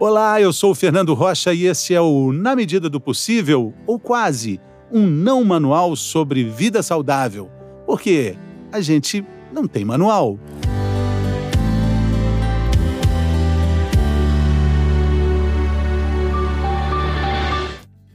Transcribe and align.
Olá, 0.00 0.40
eu 0.40 0.52
sou 0.52 0.70
o 0.70 0.74
Fernando 0.76 1.12
Rocha 1.12 1.52
e 1.52 1.66
esse 1.66 1.92
é 1.92 2.00
o 2.00 2.32
Na 2.32 2.54
Medida 2.54 2.88
do 2.88 3.00
Possível, 3.00 3.74
ou 3.84 3.98
quase, 3.98 4.60
um 4.92 5.04
não 5.04 5.42
manual 5.42 5.96
sobre 5.96 6.44
vida 6.44 6.84
saudável. 6.84 7.50
Porque 7.84 8.36
a 8.70 8.80
gente 8.80 9.26
não 9.52 9.66
tem 9.66 9.84
manual. 9.84 10.38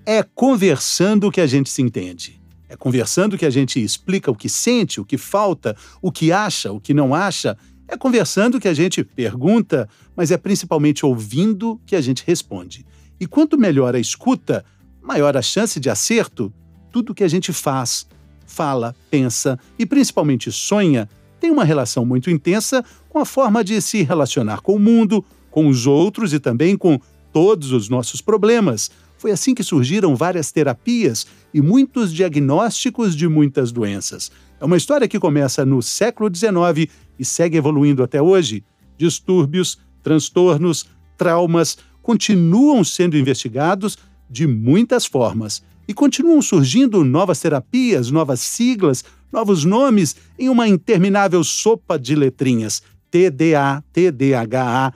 É 0.05 0.23
conversando 0.23 1.29
que 1.29 1.41
a 1.41 1.47
gente 1.47 1.69
se 1.69 1.81
entende. 1.81 2.41
É 2.69 2.77
conversando 2.77 3.37
que 3.37 3.45
a 3.45 3.49
gente 3.49 3.83
explica 3.83 4.31
o 4.31 4.35
que 4.35 4.47
sente, 4.47 5.01
o 5.01 5.05
que 5.05 5.17
falta, 5.17 5.75
o 6.01 6.13
que 6.13 6.31
acha, 6.31 6.71
o 6.71 6.79
que 6.79 6.93
não 6.93 7.13
acha 7.13 7.57
é 7.87 7.97
conversando 7.97 8.59
que 8.59 8.67
a 8.67 8.73
gente 8.73 9.03
pergunta, 9.03 9.87
mas 10.15 10.31
é 10.31 10.37
principalmente 10.37 11.05
ouvindo 11.05 11.79
que 11.85 11.95
a 11.95 12.01
gente 12.01 12.23
responde. 12.25 12.85
E 13.19 13.27
quanto 13.27 13.57
melhor 13.57 13.95
a 13.95 13.99
escuta, 13.99 14.65
maior 15.01 15.35
a 15.35 15.41
chance 15.41 15.79
de 15.79 15.89
acerto. 15.89 16.51
Tudo 16.91 17.13
que 17.13 17.23
a 17.23 17.27
gente 17.27 17.51
faz, 17.51 18.07
fala, 18.45 18.95
pensa 19.09 19.59
e 19.77 19.85
principalmente 19.85 20.51
sonha 20.51 21.09
tem 21.39 21.51
uma 21.51 21.65
relação 21.65 22.05
muito 22.05 22.29
intensa 22.29 22.85
com 23.09 23.19
a 23.19 23.25
forma 23.25 23.63
de 23.63 23.81
se 23.81 24.01
relacionar 24.01 24.61
com 24.61 24.75
o 24.75 24.79
mundo, 24.79 25.23
com 25.51 25.67
os 25.67 25.85
outros 25.85 26.33
e 26.33 26.39
também 26.39 26.77
com 26.77 26.99
todos 27.33 27.71
os 27.73 27.89
nossos 27.89 28.21
problemas. 28.21 28.89
Foi 29.17 29.31
assim 29.31 29.53
que 29.53 29.63
surgiram 29.63 30.15
várias 30.15 30.51
terapias 30.51 31.27
e 31.53 31.61
muitos 31.61 32.13
diagnósticos 32.13 33.15
de 33.15 33.27
muitas 33.27 33.71
doenças. 33.71 34.31
É 34.59 34.65
uma 34.65 34.77
história 34.77 35.07
que 35.07 35.19
começa 35.19 35.65
no 35.65 35.81
século 35.81 36.33
XIX 36.33 36.89
e 37.17 37.25
segue 37.25 37.57
evoluindo 37.57 38.03
até 38.03 38.21
hoje. 38.21 38.63
Distúrbios, 38.97 39.79
transtornos, 40.01 40.85
traumas 41.17 41.77
continuam 42.01 42.83
sendo 42.83 43.17
investigados 43.17 43.97
de 44.29 44.45
muitas 44.45 45.05
formas 45.05 45.63
e 45.87 45.93
continuam 45.93 46.41
surgindo 46.41 47.03
novas 47.03 47.39
terapias, 47.39 48.11
novas 48.11 48.39
siglas, 48.39 49.03
novos 49.31 49.63
nomes 49.63 50.15
em 50.37 50.49
uma 50.49 50.67
interminável 50.67 51.43
sopa 51.43 51.97
de 51.97 52.15
letrinhas. 52.15 52.81
TDA, 53.09 53.83
TDHA, 53.93 54.93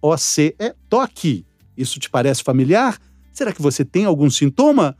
TOC. 0.00 0.54
É 0.58 0.74
toque. 0.88 1.46
Isso 1.76 1.98
te 1.98 2.10
parece 2.10 2.42
familiar? 2.42 2.98
Será 3.32 3.52
que 3.52 3.62
você 3.62 3.84
tem 3.84 4.04
algum 4.04 4.28
sintoma? 4.28 4.96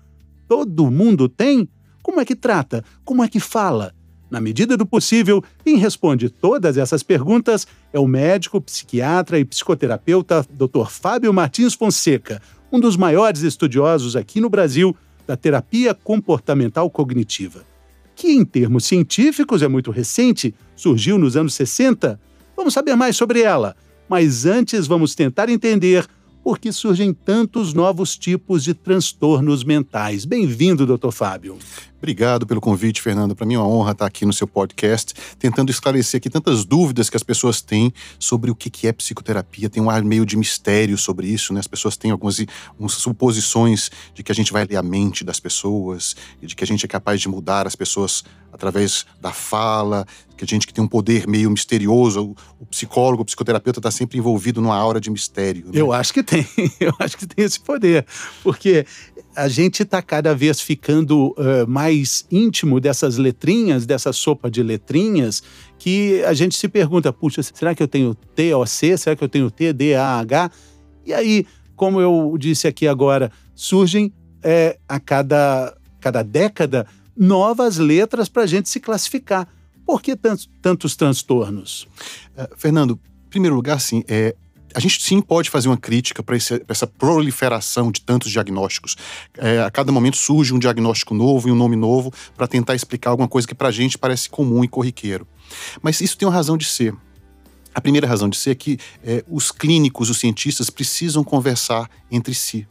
Todo 0.48 0.90
mundo 0.90 1.28
tem? 1.28 1.68
Como 2.02 2.20
é 2.20 2.24
que 2.24 2.34
trata? 2.34 2.84
Como 3.04 3.22
é 3.22 3.28
que 3.28 3.40
fala? 3.40 3.94
Na 4.32 4.40
medida 4.40 4.78
do 4.78 4.86
possível, 4.86 5.44
quem 5.62 5.76
responde 5.76 6.30
todas 6.30 6.78
essas 6.78 7.02
perguntas 7.02 7.66
é 7.92 7.98
o 7.98 8.08
médico, 8.08 8.62
psiquiatra 8.62 9.38
e 9.38 9.44
psicoterapeuta 9.44 10.46
Dr. 10.50 10.88
Fábio 10.88 11.34
Martins 11.34 11.74
Fonseca, 11.74 12.40
um 12.72 12.80
dos 12.80 12.96
maiores 12.96 13.42
estudiosos 13.42 14.16
aqui 14.16 14.40
no 14.40 14.48
Brasil 14.48 14.96
da 15.26 15.36
terapia 15.36 15.92
comportamental 15.92 16.88
cognitiva, 16.88 17.62
que 18.16 18.28
em 18.28 18.42
termos 18.42 18.86
científicos 18.86 19.60
é 19.60 19.68
muito 19.68 19.90
recente, 19.90 20.54
surgiu 20.74 21.18
nos 21.18 21.36
anos 21.36 21.52
60. 21.52 22.18
Vamos 22.56 22.72
saber 22.72 22.96
mais 22.96 23.14
sobre 23.14 23.42
ela, 23.42 23.76
mas 24.08 24.46
antes 24.46 24.86
vamos 24.86 25.14
tentar 25.14 25.50
entender 25.50 26.06
por 26.42 26.58
que 26.58 26.72
surgem 26.72 27.12
tantos 27.12 27.74
novos 27.74 28.16
tipos 28.16 28.64
de 28.64 28.72
transtornos 28.72 29.62
mentais. 29.62 30.24
Bem-vindo, 30.24 30.86
doutor 30.86 31.12
Fábio. 31.12 31.58
Obrigado 32.02 32.44
pelo 32.48 32.60
convite, 32.60 33.00
Fernando. 33.00 33.36
Para 33.36 33.46
mim 33.46 33.54
é 33.54 33.58
uma 33.60 33.68
honra 33.68 33.92
estar 33.92 34.06
aqui 34.06 34.26
no 34.26 34.32
seu 34.32 34.44
podcast, 34.44 35.14
tentando 35.38 35.70
esclarecer 35.70 36.18
aqui 36.18 36.28
tantas 36.28 36.64
dúvidas 36.64 37.08
que 37.08 37.16
as 37.16 37.22
pessoas 37.22 37.60
têm 37.60 37.94
sobre 38.18 38.50
o 38.50 38.56
que 38.56 38.88
é 38.88 38.92
psicoterapia. 38.92 39.70
Tem 39.70 39.80
um 39.80 39.88
ar 39.88 40.02
meio 40.02 40.26
de 40.26 40.36
mistério 40.36 40.98
sobre 40.98 41.28
isso, 41.28 41.54
né? 41.54 41.60
As 41.60 41.68
pessoas 41.68 41.96
têm 41.96 42.10
algumas, 42.10 42.44
algumas 42.70 42.94
suposições 42.94 43.88
de 44.12 44.24
que 44.24 44.32
a 44.32 44.34
gente 44.34 44.52
vai 44.52 44.64
ler 44.64 44.78
a 44.78 44.82
mente 44.82 45.22
das 45.22 45.38
pessoas 45.38 46.16
e 46.42 46.46
de 46.48 46.56
que 46.56 46.64
a 46.64 46.66
gente 46.66 46.84
é 46.84 46.88
capaz 46.88 47.20
de 47.20 47.28
mudar 47.28 47.68
as 47.68 47.76
pessoas 47.76 48.24
através 48.52 49.06
da 49.20 49.32
fala, 49.32 50.04
que 50.36 50.44
a 50.44 50.46
gente 50.46 50.66
que 50.66 50.74
tem 50.74 50.82
um 50.82 50.88
poder 50.88 51.26
meio 51.26 51.50
misterioso. 51.50 52.34
O, 52.58 52.66
psicólogo, 52.66 53.22
o 53.22 53.24
psicoterapeuta 53.24 53.78
está 53.78 53.90
sempre 53.90 54.18
envolvido 54.18 54.60
numa 54.60 54.76
aura 54.76 55.00
de 55.00 55.08
mistério. 55.08 55.66
Né? 55.66 55.72
Eu 55.74 55.92
acho 55.92 56.12
que 56.12 56.22
tem, 56.22 56.46
eu 56.80 56.92
acho 56.98 57.16
que 57.16 57.26
tem 57.26 57.44
esse 57.44 57.60
poder, 57.60 58.04
porque 58.42 58.84
a 59.34 59.48
gente 59.48 59.82
está 59.82 60.02
cada 60.02 60.34
vez 60.34 60.60
ficando 60.60 61.28
uh, 61.30 61.66
mais 61.66 62.26
íntimo 62.30 62.78
dessas 62.80 63.16
letrinhas, 63.16 63.86
dessa 63.86 64.12
sopa 64.12 64.50
de 64.50 64.62
letrinhas, 64.62 65.42
que 65.78 66.22
a 66.24 66.34
gente 66.34 66.56
se 66.56 66.68
pergunta: 66.68 67.12
puxa, 67.12 67.42
será 67.42 67.74
que 67.74 67.82
eu 67.82 67.88
tenho 67.88 68.14
TOC? 68.14 68.98
Será 68.98 69.16
que 69.16 69.24
eu 69.24 69.28
tenho 69.28 69.50
TDAH? 69.50 70.50
E 71.04 71.12
aí, 71.12 71.46
como 71.74 72.00
eu 72.00 72.36
disse 72.38 72.68
aqui 72.68 72.86
agora, 72.86 73.32
surgem 73.54 74.12
é, 74.42 74.78
a 74.88 75.00
cada, 75.00 75.76
cada 76.00 76.22
década 76.22 76.86
novas 77.16 77.78
letras 77.78 78.28
para 78.28 78.42
a 78.42 78.46
gente 78.46 78.68
se 78.68 78.80
classificar. 78.80 79.48
Por 79.84 80.00
que 80.00 80.14
tantos, 80.14 80.48
tantos 80.60 80.96
transtornos? 80.96 81.88
Uh, 82.36 82.56
Fernando, 82.56 82.98
em 83.26 83.30
primeiro 83.30 83.56
lugar, 83.56 83.80
sim, 83.80 84.04
é, 84.06 84.34
a 84.74 84.80
gente 84.80 85.02
sim 85.02 85.20
pode 85.20 85.50
fazer 85.50 85.68
uma 85.68 85.76
crítica 85.76 86.22
para 86.22 86.36
essa 86.36 86.86
proliferação 86.86 87.90
de 87.90 88.00
tantos 88.00 88.30
diagnósticos. 88.30 88.96
É, 89.36 89.60
a 89.60 89.70
cada 89.70 89.92
momento 89.92 90.16
surge 90.16 90.54
um 90.54 90.58
diagnóstico 90.58 91.14
novo 91.14 91.48
e 91.48 91.52
um 91.52 91.54
nome 91.54 91.76
novo 91.76 92.12
para 92.36 92.46
tentar 92.46 92.74
explicar 92.74 93.10
alguma 93.10 93.28
coisa 93.28 93.46
que 93.46 93.54
para 93.54 93.68
a 93.68 93.72
gente 93.72 93.98
parece 93.98 94.28
comum 94.28 94.64
e 94.64 94.68
corriqueiro. 94.68 95.26
Mas 95.80 96.00
isso 96.00 96.16
tem 96.16 96.26
uma 96.26 96.34
razão 96.34 96.56
de 96.56 96.64
ser. 96.64 96.94
A 97.74 97.80
primeira 97.80 98.06
razão 98.06 98.28
de 98.28 98.36
ser 98.36 98.50
é 98.50 98.54
que 98.54 98.78
é, 99.02 99.24
os 99.28 99.50
clínicos, 99.50 100.10
os 100.10 100.18
cientistas 100.18 100.68
precisam 100.68 101.24
conversar 101.24 101.88
entre 102.10 102.34
si. 102.34 102.66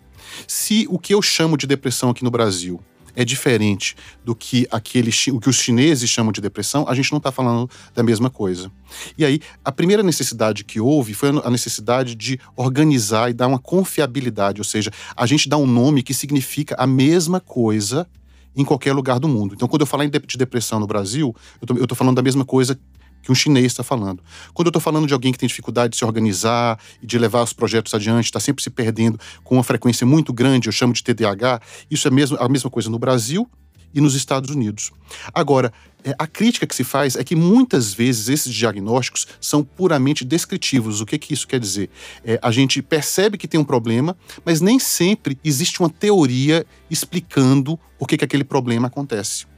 Se 0.47 0.85
o 0.89 0.99
que 0.99 1.13
eu 1.13 1.21
chamo 1.21 1.57
de 1.57 1.65
depressão 1.65 2.09
aqui 2.09 2.23
no 2.23 2.31
Brasil 2.31 2.79
é 3.15 3.25
diferente 3.25 3.95
do 4.23 4.35
que 4.35 4.67
aquele, 4.71 5.11
o 5.31 5.39
que 5.39 5.49
os 5.49 5.55
chineses 5.55 6.09
chamam 6.09 6.31
de 6.31 6.41
depressão, 6.41 6.85
a 6.87 6.95
gente 6.95 7.11
não 7.11 7.17
está 7.17 7.31
falando 7.31 7.69
da 7.93 8.03
mesma 8.03 8.29
coisa. 8.29 8.71
E 9.17 9.25
aí, 9.25 9.39
a 9.63 9.71
primeira 9.71 10.03
necessidade 10.03 10.63
que 10.63 10.79
houve 10.79 11.13
foi 11.13 11.29
a 11.29 11.49
necessidade 11.49 12.15
de 12.15 12.39
organizar 12.55 13.29
e 13.29 13.33
dar 13.33 13.47
uma 13.47 13.59
confiabilidade, 13.59 14.59
ou 14.59 14.65
seja, 14.65 14.91
a 15.15 15.25
gente 15.25 15.47
dá 15.47 15.57
um 15.57 15.67
nome 15.67 16.03
que 16.03 16.13
significa 16.13 16.75
a 16.77 16.87
mesma 16.87 17.39
coisa 17.39 18.07
em 18.55 18.65
qualquer 18.65 18.93
lugar 18.93 19.19
do 19.19 19.27
mundo. 19.27 19.53
Então, 19.55 19.67
quando 19.67 19.81
eu 19.81 19.87
falar 19.87 20.05
de 20.05 20.37
depressão 20.37 20.79
no 20.79 20.87
Brasil, 20.87 21.35
eu 21.61 21.83
estou 21.83 21.95
falando 21.95 22.17
da 22.17 22.21
mesma 22.21 22.43
coisa 22.43 22.77
que 23.21 23.31
um 23.31 23.35
chinês 23.35 23.67
está 23.67 23.83
falando. 23.83 24.23
Quando 24.53 24.67
eu 24.67 24.69
estou 24.69 24.81
falando 24.81 25.07
de 25.07 25.13
alguém 25.13 25.31
que 25.31 25.39
tem 25.39 25.47
dificuldade 25.47 25.91
de 25.91 25.97
se 25.97 26.05
organizar 26.05 26.79
e 27.01 27.05
de 27.05 27.17
levar 27.17 27.43
os 27.43 27.53
projetos 27.53 27.93
adiante, 27.93 28.25
está 28.25 28.39
sempre 28.39 28.63
se 28.63 28.69
perdendo 28.69 29.19
com 29.43 29.55
uma 29.55 29.63
frequência 29.63 30.05
muito 30.05 30.33
grande, 30.33 30.67
eu 30.67 30.71
chamo 30.71 30.93
de 30.93 31.03
TDAH, 31.03 31.61
isso 31.89 32.07
é 32.07 32.11
mesmo, 32.11 32.37
a 32.39 32.49
mesma 32.49 32.69
coisa 32.69 32.89
no 32.89 32.99
Brasil 32.99 33.47
e 33.93 34.01
nos 34.01 34.15
Estados 34.15 34.49
Unidos. 34.49 34.91
Agora, 35.33 35.71
é, 36.03 36.15
a 36.17 36.25
crítica 36.25 36.65
que 36.65 36.73
se 36.73 36.83
faz 36.83 37.15
é 37.15 37.23
que 37.23 37.35
muitas 37.35 37.93
vezes 37.93 38.29
esses 38.29 38.53
diagnósticos 38.53 39.27
são 39.39 39.63
puramente 39.63 40.25
descritivos. 40.25 41.01
O 41.01 41.05
que, 41.05 41.17
que 41.17 41.33
isso 41.33 41.47
quer 41.47 41.59
dizer? 41.59 41.89
É, 42.23 42.39
a 42.41 42.51
gente 42.51 42.81
percebe 42.81 43.37
que 43.37 43.47
tem 43.47 43.59
um 43.59 43.65
problema, 43.65 44.17
mas 44.43 44.61
nem 44.61 44.79
sempre 44.79 45.37
existe 45.43 45.79
uma 45.79 45.89
teoria 45.89 46.65
explicando 46.89 47.79
por 47.99 48.07
que, 48.07 48.17
que 48.17 48.25
aquele 48.25 48.43
problema 48.43 48.87
acontece. 48.87 49.50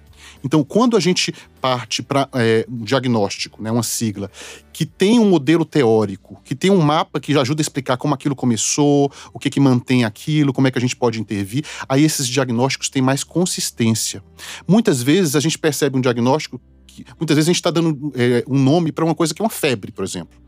Então, 0.43 0.63
quando 0.63 0.97
a 0.97 0.99
gente 0.99 1.33
parte 1.61 2.03
para 2.03 2.27
é, 2.33 2.65
um 2.69 2.83
diagnóstico, 2.83 3.61
né, 3.61 3.71
uma 3.71 3.83
sigla, 3.83 4.29
que 4.71 4.85
tem 4.85 5.19
um 5.19 5.29
modelo 5.29 5.63
teórico, 5.63 6.41
que 6.43 6.53
tem 6.53 6.69
um 6.69 6.81
mapa 6.81 7.19
que 7.19 7.37
ajuda 7.37 7.61
a 7.61 7.63
explicar 7.63 7.97
como 7.97 8.13
aquilo 8.13 8.35
começou, 8.35 9.11
o 9.33 9.39
que, 9.39 9.49
que 9.49 9.59
mantém 9.59 10.03
aquilo, 10.03 10.51
como 10.51 10.67
é 10.67 10.71
que 10.71 10.77
a 10.77 10.81
gente 10.81 10.95
pode 10.95 11.19
intervir, 11.19 11.63
aí 11.87 12.03
esses 12.03 12.27
diagnósticos 12.27 12.89
têm 12.89 13.01
mais 13.01 13.23
consistência. 13.23 14.23
Muitas 14.67 15.01
vezes 15.01 15.35
a 15.35 15.39
gente 15.39 15.57
percebe 15.57 15.97
um 15.97 16.01
diagnóstico 16.01 16.59
que, 16.85 17.05
muitas 17.19 17.35
vezes 17.35 17.47
a 17.47 17.51
gente 17.51 17.59
está 17.59 17.71
dando 17.71 18.11
é, 18.15 18.43
um 18.47 18.59
nome 18.59 18.91
para 18.91 19.05
uma 19.05 19.15
coisa 19.15 19.33
que 19.33 19.41
é 19.41 19.45
uma 19.45 19.49
febre, 19.49 19.91
por 19.91 20.03
exemplo. 20.03 20.43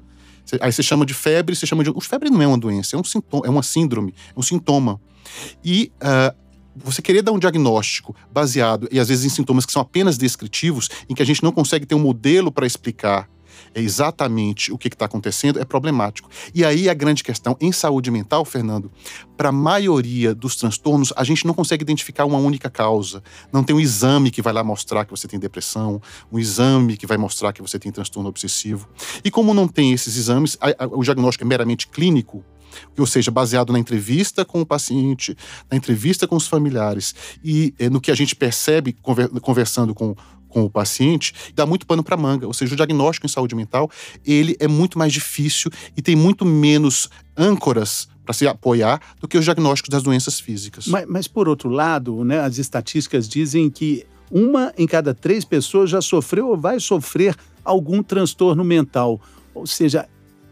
Aí 0.62 0.72
você 0.72 0.84
chama 0.84 1.06
de 1.06 1.14
febre, 1.14 1.56
você 1.56 1.66
chama 1.66 1.84
de. 1.84 1.90
O 1.90 2.00
febre 2.00 2.30
não 2.30 2.42
é 2.42 2.48
uma 2.48 2.58
doença, 2.58 2.96
é 2.96 3.00
um 3.00 3.04
sintoma, 3.04 3.48
é 3.48 3.50
uma 3.50 3.64
síndrome, 3.64 4.14
é 4.36 4.40
um 4.40 4.44
sintoma. 4.44 5.02
E 5.64 5.92
uh, 5.96 6.36
você 6.76 7.02
querer 7.02 7.22
dar 7.22 7.32
um 7.32 7.40
diagnóstico 7.40 8.16
baseado, 8.32 8.88
e 8.92 9.00
às 9.00 9.08
vezes 9.08 9.26
em 9.26 9.30
sintomas 9.30 9.66
que 9.66 9.72
são 9.72 9.82
apenas 9.82 10.18
descritivos, 10.18 10.90
em 11.10 11.16
que 11.16 11.22
a 11.22 11.26
gente 11.26 11.44
não 11.44 11.52
consegue 11.52 11.86
ter 11.86 11.96
um 11.96 12.00
modelo 12.00 12.52
para 12.52 12.68
explicar 12.68 13.30
exatamente 13.74 14.72
o 14.72 14.78
que 14.78 14.88
está 14.88 15.06
acontecendo, 15.06 15.60
é 15.60 15.66
problemático. 15.66 16.30
E 16.54 16.64
aí 16.64 16.90
a 16.90 16.94
grande 16.94 17.24
questão 17.24 17.58
em 17.60 17.72
saúde 17.72 18.10
mental, 18.10 18.46
Fernando, 18.46 18.92
para 19.36 19.50
a 19.50 19.52
maioria 19.52 20.34
dos 20.34 20.56
transtornos, 20.56 21.12
a 21.16 21.24
gente 21.24 21.46
não 21.46 21.54
consegue 21.54 21.84
identificar 21.84 22.26
uma 22.26 22.38
única 22.38 22.70
causa. 22.70 23.22
Não 23.52 23.64
tem 23.64 23.76
um 23.76 23.80
exame 23.80 24.32
que 24.32 24.42
vai 24.42 24.54
lá 24.54 24.64
mostrar 24.64 25.04
que 25.06 25.12
você 25.12 25.28
tem 25.28 25.40
depressão, 25.40 26.02
um 26.32 26.40
exame 26.40 26.96
que 26.96 27.06
vai 27.06 27.18
mostrar 27.18 27.52
que 27.52 27.62
você 27.62 27.78
tem 27.78 27.92
transtorno 27.92 28.30
obsessivo. 28.30 28.88
E 29.24 29.32
como 29.32 29.54
não 29.54 29.68
tem 29.68 29.92
esses 29.92 30.16
exames, 30.16 30.58
o 30.92 31.04
diagnóstico 31.04 31.44
é 31.44 31.48
meramente 31.48 31.88
clínico, 31.88 32.44
ou 32.98 33.06
seja, 33.06 33.32
baseado 33.32 33.72
na 33.74 33.80
entrevista 33.80 34.46
com 34.46 34.62
o 34.62 34.66
paciente, 34.66 35.36
na 35.70 35.78
entrevista 35.78 36.28
com 36.28 36.36
os 36.36 36.48
familiares 36.48 37.14
e 37.44 37.74
é, 37.80 37.90
no 37.90 38.02
que 38.02 38.12
a 38.12 38.16
gente 38.16 38.36
percebe 38.36 38.96
conversando 39.42 39.94
com, 39.94 40.16
com 40.50 40.64
o 40.64 40.70
paciente, 40.70 41.34
dá 41.54 41.66
muito 41.66 41.86
pano 41.86 42.04
para 42.04 42.16
manga. 42.16 42.48
Ou 42.48 42.54
seja, 42.54 42.74
o 42.74 42.78
diagnóstico 42.78 43.26
em 43.26 43.30
saúde 43.30 43.56
mental 43.56 43.90
ele 44.26 44.56
é 44.60 44.68
muito 44.68 44.98
mais 44.98 45.12
difícil 45.12 45.70
e 45.98 46.02
tem 46.02 46.16
muito 46.16 46.46
menos 46.46 47.10
âncoras 47.36 48.08
para 48.26 48.34
se 48.34 48.48
apoiar 48.48 49.00
do 49.20 49.28
que 49.28 49.38
os 49.38 49.46
diagnósticos 49.46 49.90
das 49.90 50.02
doenças 50.02 50.40
físicas. 50.40 50.88
Mas, 50.88 51.06
mas, 51.08 51.28
por 51.28 51.48
outro 51.48 51.70
lado, 51.70 52.24
né, 52.24 52.40
as 52.40 52.58
estatísticas 52.58 53.30
dizem 53.30 53.70
que 53.70 54.06
uma 54.32 54.74
em 54.78 54.88
cada 54.88 55.14
três 55.14 55.46
pessoas 55.46 55.90
já 55.90 56.02
sofreu 56.02 56.50
ou 56.50 56.58
vai 56.58 56.80
sofrer 56.80 57.36
algum 57.64 58.02
transtorno 58.02 58.64
mental. 58.64 59.22
Ou 59.54 59.68
seja, 59.68 60.08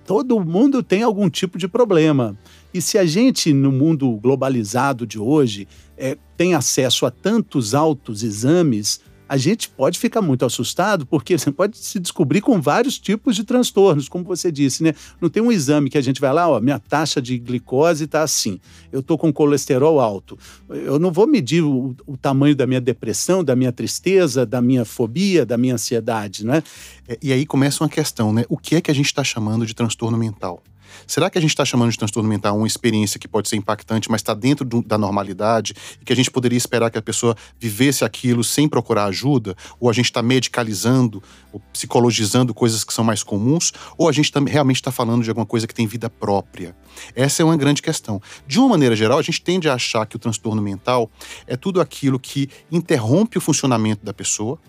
todo 0.06 0.40
mundo 0.40 0.84
tem 0.84 1.04
algum 1.04 1.30
tipo 1.30 1.58
de 1.58 1.68
problema. 1.68 2.38
E 2.74 2.82
se 2.82 2.98
a 2.98 3.06
gente, 3.06 3.54
no 3.54 3.72
mundo 3.72 4.12
globalizado 4.22 5.06
de 5.06 5.20
hoje, 5.20 5.68
é, 5.98 6.18
tem 6.36 6.54
acesso 6.54 7.06
a 7.06 7.12
tantos 7.12 7.74
altos 7.76 8.24
exames, 8.24 9.00
a 9.34 9.38
gente 9.38 9.68
pode 9.68 9.98
ficar 9.98 10.22
muito 10.22 10.46
assustado, 10.46 11.08
porque 11.08 11.36
você 11.36 11.52
pode 11.52 11.76
se 11.80 12.00
descobrir 12.00 12.40
com 12.40 12.62
vários 12.62 13.00
tipos 13.00 13.36
de 13.36 13.44
transtornos, 13.44 14.08
como 14.08 14.24
você 14.24 14.52
disse, 14.52 14.84
né? 14.84 14.94
Não 15.20 15.28
tem 15.28 15.42
um 15.42 15.52
exame 15.52 15.90
que 15.90 15.98
a 15.98 16.02
gente 16.02 16.22
vai 16.22 16.32
lá, 16.32 16.48
ó, 16.48 16.60
minha 16.60 16.78
taxa 16.78 17.20
de 17.20 17.40
glicose 17.40 18.04
está 18.04 18.22
assim, 18.22 18.60
eu 18.92 19.00
estou 19.00 19.18
com 19.18 19.34
colesterol 19.34 20.00
alto. 20.00 20.38
Eu 20.70 21.00
não 21.00 21.12
vou 21.12 21.26
medir 21.26 21.64
o, 21.64 21.96
o, 22.06 22.16
tamanho 22.16 22.56
da 22.56 22.68
minha 22.68 22.80
depressão, 22.80 23.44
da 23.44 23.56
minha 23.56 23.72
tristeza, 23.72 24.46
da 24.46 24.62
minha 24.62 24.86
fobia, 24.86 25.44
da 25.44 25.58
minha 25.58 25.74
ansiedade, 25.74 26.46
né? 26.46 26.62
É, 27.08 27.18
e 27.20 27.34
aí 27.34 27.44
começa 27.44 27.84
uma 27.84 27.90
questão, 27.90 28.32
né? 28.32 28.46
O 28.48 28.56
que 28.56 28.76
é 28.76 28.82
que 28.82 28.92
a 28.92 28.94
gente 28.94 29.08
está 29.08 29.24
chamando 29.24 29.66
de 29.66 29.74
transtorno 29.74 30.16
mental? 30.16 30.62
Será 31.08 31.30
que 31.30 31.38
a 31.38 31.42
gente 31.42 31.52
está 31.52 31.66
chamando 31.66 31.92
de 31.92 31.98
transtorno 31.98 32.30
mental 32.30 32.58
uma 32.58 32.68
experiência 32.68 33.20
que 33.20 33.28
pode 33.28 33.50
ser 33.50 33.56
impactante, 33.56 34.10
mas 34.10 34.22
está 34.22 34.34
dentro 34.34 34.66
do, 34.66 34.82
da 34.82 34.98
normalidade 34.98 35.74
e 36.02 36.06
que 36.06 36.14
a 36.14 36.16
gente 36.16 36.32
poderia 36.32 36.58
esperar 36.58 36.90
que 36.90 36.98
a 36.98 37.02
pessoa 37.02 37.36
vivesse 37.60 38.06
aquilo 38.06 38.44
sem 38.44 38.68
procurar 38.68 39.06
ajuda? 39.06 39.56
Ou 39.80 39.90
a 39.90 39.94
gente 39.94 40.06
está 40.06 40.22
medicalizando, 40.22 41.22
ou 41.52 41.60
psicologizando 41.72 42.54
coisas 42.54 42.84
que 42.84 42.94
são 42.94 43.04
mais 43.04 43.24
comuns? 43.24 43.72
Ou 43.98 44.08
a 44.08 44.12
gente 44.12 44.32
tá, 44.32 44.40
realmente 44.40 44.78
está 44.78 44.92
falando 44.92 45.24
de 45.24 45.30
alguma 45.30 45.46
coisa 45.46 45.68
que 45.68 45.74
tem 45.74 45.88
vida 45.88 46.10
própria? 46.10 46.76
Essa 47.16 47.42
é 47.42 47.46
uma 47.46 47.58
grande 47.58 47.82
questão. 47.82 48.22
De 48.48 48.60
uma 48.60 48.70
maneira 48.70 48.96
geral, 48.96 49.20
a 49.20 49.22
gente 49.22 49.42
tende 49.42 49.70
a 49.70 49.74
achar 49.74 50.06
que 50.06 50.16
o 50.16 50.20
transtorno 50.20 50.62
mental 50.62 51.10
é 51.48 51.56
tudo 51.56 51.82
aquilo 51.82 52.20
que 52.20 52.50
interrompe 52.72 53.38
o 53.38 53.42
funcionamento 53.42 54.06
da 54.06 54.14
pessoa, 54.14 54.60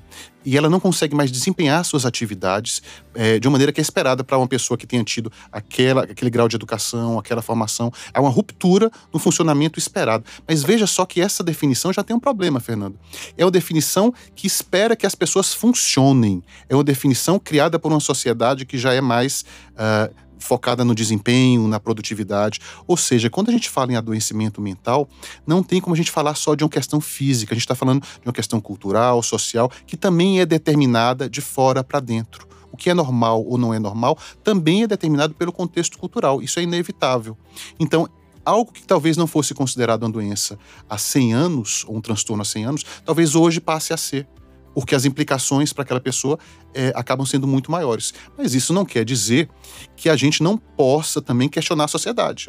e 0.44 0.56
ela 0.56 0.68
não 0.68 0.78
consegue 0.78 1.14
mais 1.14 1.30
desempenhar 1.30 1.84
suas 1.84 2.04
atividades 2.04 2.82
é, 3.14 3.38
de 3.38 3.46
uma 3.46 3.52
maneira 3.52 3.72
que 3.72 3.80
é 3.80 3.82
esperada 3.82 4.22
para 4.22 4.36
uma 4.36 4.46
pessoa 4.46 4.76
que 4.76 4.86
tenha 4.86 5.02
tido 5.02 5.32
aquela, 5.50 6.02
aquele 6.04 6.30
grau 6.30 6.48
de 6.48 6.56
educação, 6.56 7.18
aquela 7.18 7.42
formação. 7.42 7.92
Há 8.12 8.20
uma 8.20 8.30
ruptura 8.30 8.90
no 9.12 9.18
funcionamento 9.18 9.78
esperado. 9.78 10.24
Mas 10.46 10.62
veja 10.62 10.86
só 10.86 11.06
que 11.06 11.20
essa 11.20 11.42
definição 11.42 11.92
já 11.92 12.02
tem 12.02 12.14
um 12.14 12.20
problema, 12.20 12.60
Fernando. 12.60 12.98
É 13.36 13.44
uma 13.44 13.50
definição 13.50 14.12
que 14.34 14.46
espera 14.46 14.96
que 14.96 15.06
as 15.06 15.14
pessoas 15.14 15.54
funcionem. 15.54 16.42
É 16.68 16.74
uma 16.74 16.84
definição 16.84 17.38
criada 17.38 17.78
por 17.78 17.90
uma 17.90 18.00
sociedade 18.00 18.64
que 18.66 18.76
já 18.76 18.92
é 18.92 19.00
mais. 19.00 19.44
Uh, 19.72 20.23
focada 20.44 20.84
no 20.84 20.94
desempenho, 20.94 21.66
na 21.66 21.80
produtividade. 21.80 22.60
Ou 22.86 22.96
seja, 22.96 23.30
quando 23.30 23.48
a 23.48 23.52
gente 23.52 23.68
fala 23.68 23.92
em 23.92 23.96
adoecimento 23.96 24.60
mental, 24.60 25.08
não 25.46 25.62
tem 25.62 25.80
como 25.80 25.94
a 25.94 25.96
gente 25.96 26.10
falar 26.10 26.34
só 26.34 26.54
de 26.54 26.62
uma 26.62 26.70
questão 26.70 27.00
física, 27.00 27.54
a 27.54 27.56
gente 27.56 27.64
está 27.64 27.74
falando 27.74 28.02
de 28.02 28.26
uma 28.26 28.32
questão 28.32 28.60
cultural, 28.60 29.22
social, 29.22 29.70
que 29.86 29.96
também 29.96 30.40
é 30.40 30.46
determinada 30.46 31.28
de 31.28 31.40
fora 31.40 31.82
para 31.82 31.98
dentro. 32.00 32.46
O 32.70 32.76
que 32.76 32.90
é 32.90 32.94
normal 32.94 33.44
ou 33.46 33.56
não 33.56 33.72
é 33.72 33.78
normal 33.78 34.18
também 34.42 34.82
é 34.82 34.86
determinado 34.86 35.32
pelo 35.34 35.52
contexto 35.52 35.96
cultural. 35.96 36.42
Isso 36.42 36.58
é 36.58 36.62
inevitável. 36.62 37.38
Então, 37.78 38.08
algo 38.44 38.72
que 38.72 38.82
talvez 38.82 39.16
não 39.16 39.26
fosse 39.26 39.54
considerado 39.54 40.02
uma 40.02 40.10
doença 40.10 40.58
há 40.90 40.98
100 40.98 41.32
anos, 41.32 41.84
ou 41.86 41.96
um 41.96 42.00
transtorno 42.00 42.42
há 42.42 42.44
100 42.44 42.64
anos, 42.64 42.84
talvez 43.04 43.34
hoje 43.34 43.60
passe 43.60 43.92
a 43.92 43.96
ser 43.96 44.26
porque 44.74 44.94
as 44.94 45.04
implicações 45.04 45.72
para 45.72 45.82
aquela 45.82 46.00
pessoa 46.00 46.38
é, 46.74 46.92
acabam 46.94 47.24
sendo 47.24 47.46
muito 47.46 47.70
maiores. 47.70 48.12
Mas 48.36 48.54
isso 48.54 48.72
não 48.72 48.84
quer 48.84 49.04
dizer 49.04 49.48
que 49.96 50.08
a 50.08 50.16
gente 50.16 50.42
não 50.42 50.58
possa 50.58 51.22
também 51.22 51.48
questionar 51.48 51.84
a 51.84 51.88
sociedade. 51.88 52.48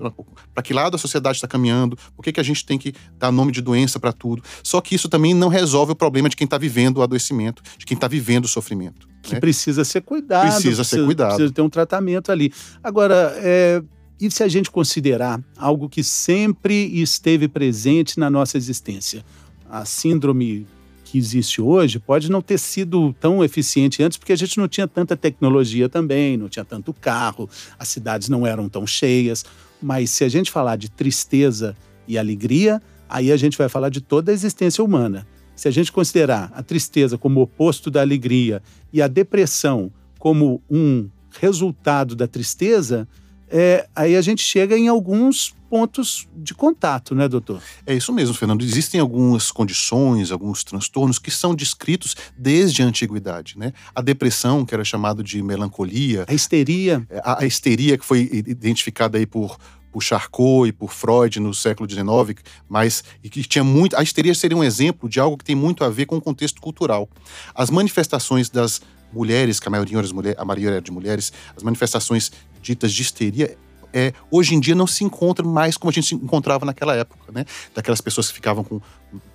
Para 0.53 0.63
que 0.63 0.73
lado 0.73 0.95
a 0.95 0.97
sociedade 0.97 1.37
está 1.37 1.47
caminhando? 1.47 1.97
Por 2.15 2.23
que, 2.23 2.33
que 2.33 2.39
a 2.39 2.43
gente 2.43 2.65
tem 2.65 2.77
que 2.77 2.93
dar 3.17 3.31
nome 3.31 3.51
de 3.51 3.61
doença 3.61 3.99
para 3.99 4.11
tudo? 4.11 4.43
Só 4.63 4.81
que 4.81 4.95
isso 4.95 5.07
também 5.07 5.33
não 5.33 5.47
resolve 5.47 5.91
o 5.91 5.95
problema 5.95 6.27
de 6.27 6.35
quem 6.35 6.45
está 6.45 6.57
vivendo 6.57 6.97
o 6.97 7.03
adoecimento, 7.03 7.61
de 7.77 7.85
quem 7.85 7.95
está 7.95 8.07
vivendo 8.07 8.45
o 8.45 8.47
sofrimento. 8.47 9.07
Que 9.21 9.35
né? 9.35 9.39
precisa 9.39 9.85
ser 9.85 10.01
cuidado. 10.01 10.41
Precisa, 10.41 10.61
precisa, 10.61 10.83
ser 10.83 11.05
cuidado. 11.05 11.35
Precisa 11.35 11.53
ter 11.53 11.61
um 11.61 11.69
tratamento 11.69 12.31
ali. 12.31 12.51
Agora, 12.83 13.33
é, 13.37 13.81
e 14.19 14.31
se 14.31 14.43
a 14.43 14.47
gente 14.47 14.71
considerar 14.71 15.41
algo 15.57 15.89
que 15.89 16.03
sempre 16.03 17.01
esteve 17.01 17.47
presente 17.47 18.19
na 18.19 18.29
nossa 18.29 18.57
existência? 18.57 19.25
A 19.69 19.83
síndrome 19.83 20.65
que 21.05 21.19
existe 21.19 21.61
hoje 21.61 21.99
pode 21.99 22.29
não 22.29 22.41
ter 22.41 22.57
sido 22.57 23.13
tão 23.19 23.43
eficiente 23.43 24.01
antes, 24.01 24.17
porque 24.17 24.33
a 24.33 24.35
gente 24.35 24.57
não 24.57 24.67
tinha 24.67 24.87
tanta 24.87 25.15
tecnologia 25.15 25.87
também, 25.87 26.35
não 26.35 26.49
tinha 26.49 26.65
tanto 26.65 26.91
carro, 26.91 27.47
as 27.77 27.87
cidades 27.87 28.27
não 28.27 28.45
eram 28.45 28.67
tão 28.67 28.85
cheias. 28.87 29.45
Mas 29.81 30.09
se 30.09 30.23
a 30.23 30.29
gente 30.29 30.49
falar 30.49 30.75
de 30.77 30.89
tristeza 30.89 31.77
e 32.07 32.17
alegria, 32.17 32.81
aí 33.07 33.31
a 33.31 33.37
gente 33.37 33.57
vai 33.57 33.69
falar 33.69 33.89
de 33.89 34.01
toda 34.01 34.31
a 34.31 34.33
existência 34.33 34.83
humana. 34.83 35.27
Se 35.55 35.67
a 35.67 35.71
gente 35.71 35.91
considerar 35.91 36.51
a 36.53 36.63
tristeza 36.63 37.17
como 37.17 37.39
oposto 37.39 37.91
da 37.91 38.01
alegria 38.01 38.61
e 38.91 39.01
a 39.01 39.07
depressão 39.07 39.91
como 40.19 40.61
um 40.69 41.07
resultado 41.39 42.15
da 42.15 42.27
tristeza, 42.27 43.07
é, 43.47 43.87
aí 43.95 44.15
a 44.15 44.21
gente 44.21 44.41
chega 44.41 44.77
em 44.77 44.87
alguns 44.87 45.53
pontos 45.75 46.25
de 46.33 46.53
contato, 46.53 47.13
né, 47.13 47.27
doutor? 47.27 47.61
É 47.85 47.93
isso 47.93 48.13
mesmo, 48.13 48.33
Fernando. 48.33 48.63
Existem 48.63 49.01
algumas 49.01 49.51
condições, 49.51 50.31
alguns 50.31 50.63
transtornos 50.63 51.19
que 51.19 51.29
são 51.29 51.53
descritos 51.53 52.15
desde 52.37 52.81
a 52.81 52.85
antiguidade, 52.85 53.59
né? 53.59 53.73
A 53.93 54.01
depressão, 54.01 54.65
que 54.65 54.73
era 54.73 54.85
chamado 54.85 55.21
de 55.21 55.43
melancolia. 55.43 56.23
A 56.29 56.33
histeria. 56.33 57.05
É, 57.09 57.21
a, 57.25 57.43
a 57.43 57.45
histeria 57.45 57.97
que 57.97 58.05
foi 58.05 58.21
identificada 58.31 59.17
aí 59.17 59.25
por 59.25 59.57
por 59.91 60.01
Charcot 60.01 60.67
e 60.67 60.73
por 60.73 60.91
Freud 60.91 61.39
no 61.39 61.53
século 61.53 61.89
XIX, 61.89 62.41
mas 62.67 63.03
e 63.23 63.29
que 63.29 63.41
tinha 63.43 63.63
muito. 63.63 63.97
A 63.97 64.03
histeria 64.03 64.33
seria 64.33 64.57
um 64.57 64.63
exemplo 64.63 65.09
de 65.09 65.19
algo 65.19 65.37
que 65.37 65.43
tem 65.43 65.55
muito 65.55 65.83
a 65.83 65.89
ver 65.89 66.05
com 66.05 66.15
o 66.15 66.21
contexto 66.21 66.61
cultural. 66.61 67.09
As 67.53 67.69
manifestações 67.69 68.49
das 68.49 68.81
mulheres, 69.11 69.59
que 69.59 69.67
a 69.67 69.71
maioria, 69.71 69.99
a 70.37 70.45
maioria 70.45 70.69
era 70.69 70.81
de 70.81 70.91
mulheres, 70.91 71.31
as 71.55 71.63
manifestações 71.63 72.31
ditas 72.61 72.93
de 72.93 73.01
histeria 73.01 73.57
é, 73.95 74.11
hoje 74.29 74.53
em 74.53 74.59
dia 74.59 74.75
não 74.75 74.85
se 74.85 75.05
encontra 75.05 75.47
mais 75.47 75.77
como 75.77 75.89
a 75.89 75.93
gente 75.93 76.07
se 76.07 76.15
encontrava 76.15 76.65
naquela 76.65 76.93
época, 76.93 77.31
né? 77.31 77.45
Daquelas 77.73 78.01
pessoas 78.01 78.27
que 78.27 78.33
ficavam 78.33 78.61
com 78.61 78.81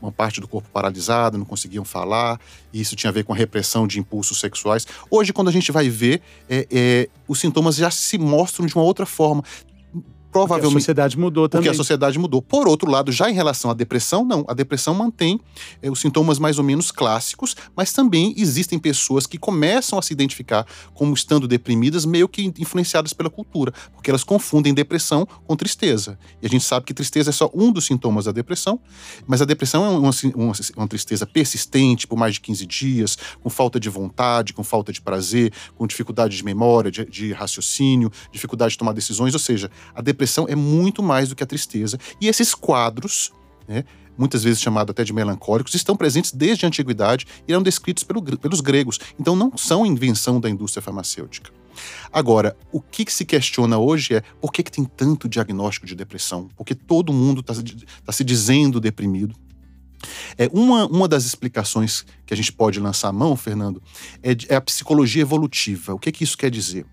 uma 0.02 0.12
parte 0.12 0.38
do 0.38 0.46
corpo 0.46 0.68
paralisada, 0.70 1.38
não 1.38 1.46
conseguiam 1.46 1.82
falar, 1.82 2.38
e 2.70 2.78
isso 2.78 2.94
tinha 2.94 3.08
a 3.08 3.12
ver 3.12 3.24
com 3.24 3.32
a 3.32 3.36
repressão 3.36 3.86
de 3.86 3.98
impulsos 3.98 4.38
sexuais. 4.38 4.86
Hoje, 5.10 5.32
quando 5.32 5.48
a 5.48 5.52
gente 5.52 5.72
vai 5.72 5.88
ver, 5.88 6.20
é, 6.46 6.66
é, 6.70 7.08
os 7.26 7.40
sintomas 7.40 7.76
já 7.76 7.90
se 7.90 8.18
mostram 8.18 8.66
de 8.66 8.74
uma 8.74 8.84
outra 8.84 9.06
forma 9.06 9.42
provavelmente. 10.30 10.72
Porque 10.72 10.76
a 10.76 10.80
sociedade 10.80 11.18
mudou 11.18 11.48
também. 11.48 11.64
Porque 11.64 11.74
a 11.74 11.76
sociedade 11.76 12.18
mudou. 12.18 12.40
Por 12.40 12.68
outro 12.68 12.90
lado, 12.90 13.12
já 13.12 13.30
em 13.30 13.34
relação 13.34 13.70
à 13.70 13.74
depressão, 13.74 14.24
não. 14.24 14.44
A 14.48 14.54
depressão 14.54 14.94
mantém 14.94 15.40
é, 15.82 15.90
os 15.90 16.00
sintomas 16.00 16.38
mais 16.38 16.58
ou 16.58 16.64
menos 16.64 16.90
clássicos, 16.90 17.56
mas 17.76 17.92
também 17.92 18.34
existem 18.36 18.78
pessoas 18.78 19.26
que 19.26 19.38
começam 19.38 19.98
a 19.98 20.02
se 20.02 20.12
identificar 20.12 20.66
como 20.94 21.12
estando 21.14 21.46
deprimidas, 21.46 22.04
meio 22.04 22.28
que 22.28 22.52
influenciadas 22.58 23.12
pela 23.12 23.28
cultura, 23.28 23.72
porque 23.92 24.10
elas 24.10 24.24
confundem 24.24 24.72
depressão 24.72 25.26
com 25.46 25.56
tristeza. 25.56 26.18
E 26.40 26.46
a 26.46 26.48
gente 26.48 26.64
sabe 26.64 26.86
que 26.86 26.94
tristeza 26.94 27.30
é 27.30 27.32
só 27.32 27.50
um 27.54 27.72
dos 27.72 27.84
sintomas 27.86 28.24
da 28.24 28.32
depressão, 28.32 28.80
mas 29.26 29.42
a 29.42 29.44
depressão 29.44 29.84
é 29.84 29.88
uma, 29.90 30.10
uma, 30.34 30.52
uma 30.76 30.88
tristeza 30.88 31.26
persistente 31.26 32.06
por 32.06 32.16
mais 32.16 32.34
de 32.34 32.40
15 32.40 32.66
dias, 32.66 33.18
com 33.42 33.50
falta 33.50 33.78
de 33.80 33.88
vontade, 33.88 34.52
com 34.52 34.62
falta 34.62 34.92
de 34.92 35.00
prazer, 35.00 35.52
com 35.76 35.86
dificuldade 35.86 36.36
de 36.36 36.44
memória, 36.44 36.90
de, 36.90 37.04
de 37.04 37.32
raciocínio, 37.32 38.10
dificuldade 38.32 38.72
de 38.72 38.78
tomar 38.78 38.92
decisões, 38.92 39.34
ou 39.34 39.40
seja, 39.40 39.70
a 39.94 40.00
depressão 40.00 40.19
depressão 40.20 40.46
é 40.48 40.54
muito 40.54 41.02
mais 41.02 41.30
do 41.30 41.34
que 41.34 41.42
a 41.42 41.46
tristeza. 41.46 41.98
E 42.20 42.28
esses 42.28 42.54
quadros, 42.54 43.32
né, 43.66 43.84
muitas 44.18 44.44
vezes 44.44 44.60
chamados 44.60 44.90
até 44.90 45.02
de 45.02 45.14
melancólicos, 45.14 45.74
estão 45.74 45.96
presentes 45.96 46.30
desde 46.30 46.66
a 46.66 46.68
antiguidade 46.68 47.26
e 47.48 47.52
eram 47.52 47.62
descritos 47.62 48.04
pelo, 48.04 48.22
pelos 48.22 48.60
gregos. 48.60 49.00
Então 49.18 49.34
não 49.34 49.56
são 49.56 49.86
invenção 49.86 50.38
da 50.38 50.50
indústria 50.50 50.82
farmacêutica. 50.82 51.50
Agora, 52.12 52.54
o 52.70 52.80
que, 52.80 53.06
que, 53.06 53.12
se 53.12 53.24
questiona 53.24 53.78
hoje 53.78 54.16
é 54.16 54.20
por 54.40 54.52
que, 54.52 54.62
que 54.62 54.70
tem 54.70 54.84
tanto 54.84 55.28
diagnóstico 55.28 55.86
de 55.86 55.94
depressão? 55.94 56.48
Porque 56.54 56.74
todo 56.74 57.12
mundo 57.12 57.40
está 57.40 57.54
tá 58.04 58.12
se 58.12 58.22
dizendo 58.22 58.78
deprimido. 58.78 59.34
É 60.36 60.48
uma, 60.52 60.86
uma 60.86 61.08
das 61.08 61.24
explicações 61.24 62.04
que 62.26 62.34
a 62.34 62.36
gente 62.36 62.52
pode 62.52 62.80
lançar 62.80 63.08
a 63.08 63.12
mão, 63.12 63.36
Fernando, 63.36 63.82
é, 64.22 64.36
é 64.48 64.56
a 64.56 64.60
psicologia 64.60 65.22
evolutiva. 65.22 65.94
O 65.94 65.98
que, 65.98 66.12
que 66.12 66.24
isso 66.24 66.36
quer 66.36 66.50
dizer? 66.50 66.84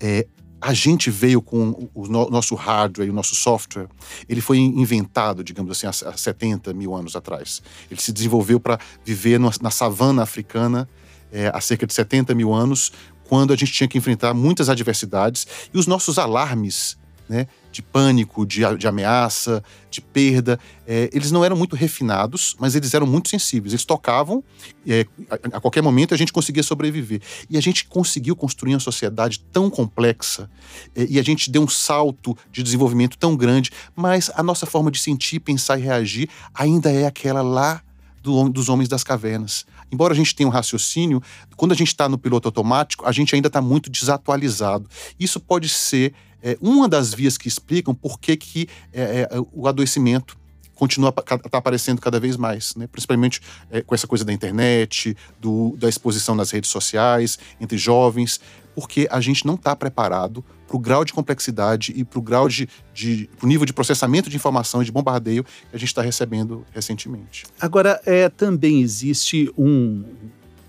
É, 0.00 0.26
a 0.60 0.74
gente 0.74 1.10
veio 1.10 1.40
com 1.40 1.88
o 1.94 2.06
nosso 2.08 2.54
hardware 2.54 3.10
o 3.10 3.12
nosso 3.12 3.34
software, 3.34 3.88
ele 4.28 4.40
foi 4.40 4.58
inventado, 4.58 5.44
digamos 5.44 5.70
assim, 5.70 5.86
há 5.86 6.16
70 6.16 6.72
mil 6.74 6.94
anos 6.94 7.14
atrás. 7.14 7.62
Ele 7.90 8.00
se 8.00 8.12
desenvolveu 8.12 8.58
para 8.58 8.78
viver 9.04 9.38
na 9.38 9.70
savana 9.70 10.22
africana 10.22 10.88
é, 11.32 11.50
há 11.54 11.60
cerca 11.60 11.86
de 11.86 11.94
70 11.94 12.34
mil 12.34 12.52
anos, 12.52 12.92
quando 13.28 13.52
a 13.52 13.56
gente 13.56 13.72
tinha 13.72 13.86
que 13.86 13.98
enfrentar 13.98 14.32
muitas 14.34 14.68
adversidades 14.68 15.46
e 15.72 15.78
os 15.78 15.86
nossos 15.86 16.18
alarmes 16.18 16.96
né, 17.28 17.46
de 17.70 17.82
pânico, 17.82 18.46
de, 18.46 18.62
de 18.76 18.88
ameaça, 18.88 19.62
de 19.90 20.00
perda. 20.00 20.58
É, 20.86 21.10
eles 21.12 21.30
não 21.30 21.44
eram 21.44 21.56
muito 21.56 21.76
refinados, 21.76 22.56
mas 22.58 22.74
eles 22.74 22.94
eram 22.94 23.06
muito 23.06 23.28
sensíveis. 23.28 23.72
Eles 23.72 23.84
tocavam, 23.84 24.42
é, 24.86 25.06
a, 25.30 25.56
a, 25.56 25.60
qualquer 25.60 25.82
momento 25.82 26.14
a 26.14 26.16
gente 26.16 26.32
conseguia 26.32 26.62
sobreviver. 26.62 27.20
E 27.50 27.58
a 27.58 27.60
gente 27.60 27.84
conseguiu 27.84 28.34
construir 28.34 28.74
uma 28.74 28.80
sociedade 28.80 29.40
tão 29.52 29.68
complexa 29.68 30.50
é, 30.94 31.06
e 31.08 31.18
a 31.18 31.22
gente 31.22 31.50
deu 31.50 31.62
um 31.62 31.68
salto 31.68 32.36
de 32.50 32.62
desenvolvimento 32.62 33.18
tão 33.18 33.36
grande, 33.36 33.70
mas 33.94 34.30
a 34.34 34.42
nossa 34.42 34.66
forma 34.66 34.90
de 34.90 34.98
sentir, 34.98 35.40
pensar 35.40 35.78
e 35.78 35.82
reagir 35.82 36.28
ainda 36.54 36.90
é 36.90 37.06
aquela 37.06 37.42
lá 37.42 37.82
do, 38.22 38.48
dos 38.48 38.68
homens 38.68 38.88
das 38.88 39.04
cavernas. 39.04 39.66
Embora 39.90 40.12
a 40.12 40.16
gente 40.16 40.34
tenha 40.34 40.48
um 40.48 40.52
raciocínio, 40.52 41.22
quando 41.56 41.72
a 41.72 41.74
gente 41.74 41.88
está 41.88 42.08
no 42.08 42.18
piloto 42.18 42.48
automático, 42.48 43.06
a 43.06 43.12
gente 43.12 43.34
ainda 43.34 43.48
está 43.48 43.60
muito 43.60 43.90
desatualizado. 43.90 44.88
Isso 45.18 45.40
pode 45.40 45.68
ser 45.68 46.14
é, 46.42 46.56
uma 46.60 46.88
das 46.88 47.12
vias 47.12 47.36
que 47.36 47.48
explicam 47.48 47.94
por 47.94 48.18
que, 48.18 48.36
que 48.36 48.68
é, 48.92 49.28
é, 49.30 49.40
o 49.52 49.66
adoecimento 49.66 50.38
continua 50.74 51.10
tá 51.10 51.38
aparecendo 51.52 52.00
cada 52.00 52.20
vez 52.20 52.36
mais, 52.36 52.76
né? 52.76 52.86
principalmente 52.86 53.40
é, 53.68 53.82
com 53.82 53.94
essa 53.94 54.06
coisa 54.06 54.24
da 54.24 54.32
internet, 54.32 55.16
do, 55.40 55.76
da 55.76 55.88
exposição 55.88 56.36
nas 56.36 56.52
redes 56.52 56.70
sociais, 56.70 57.36
entre 57.60 57.76
jovens, 57.76 58.40
porque 58.76 59.08
a 59.10 59.20
gente 59.20 59.44
não 59.44 59.54
está 59.54 59.74
preparado 59.74 60.44
para 60.68 60.76
o 60.76 60.78
grau 60.78 61.04
de 61.04 61.12
complexidade 61.12 61.92
e 61.96 62.04
para 62.04 62.18
o 62.20 62.22
grau 62.22 62.48
de, 62.48 62.68
de 62.94 63.28
nível 63.42 63.66
de 63.66 63.72
processamento 63.72 64.30
de 64.30 64.36
informação 64.36 64.80
e 64.80 64.84
de 64.84 64.92
bombardeio 64.92 65.42
que 65.42 65.74
a 65.74 65.78
gente 65.78 65.88
está 65.88 66.00
recebendo 66.00 66.64
recentemente. 66.72 67.44
Agora, 67.60 68.00
é, 68.06 68.28
também 68.28 68.80
existe 68.80 69.52
um 69.58 70.04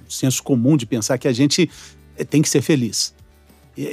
senso 0.08 0.42
comum 0.42 0.76
de 0.76 0.88
pensar 0.88 1.20
que 1.20 1.28
a 1.28 1.34
gente 1.34 1.70
é, 2.18 2.24
tem 2.24 2.42
que 2.42 2.50
ser 2.50 2.62
feliz. 2.62 3.14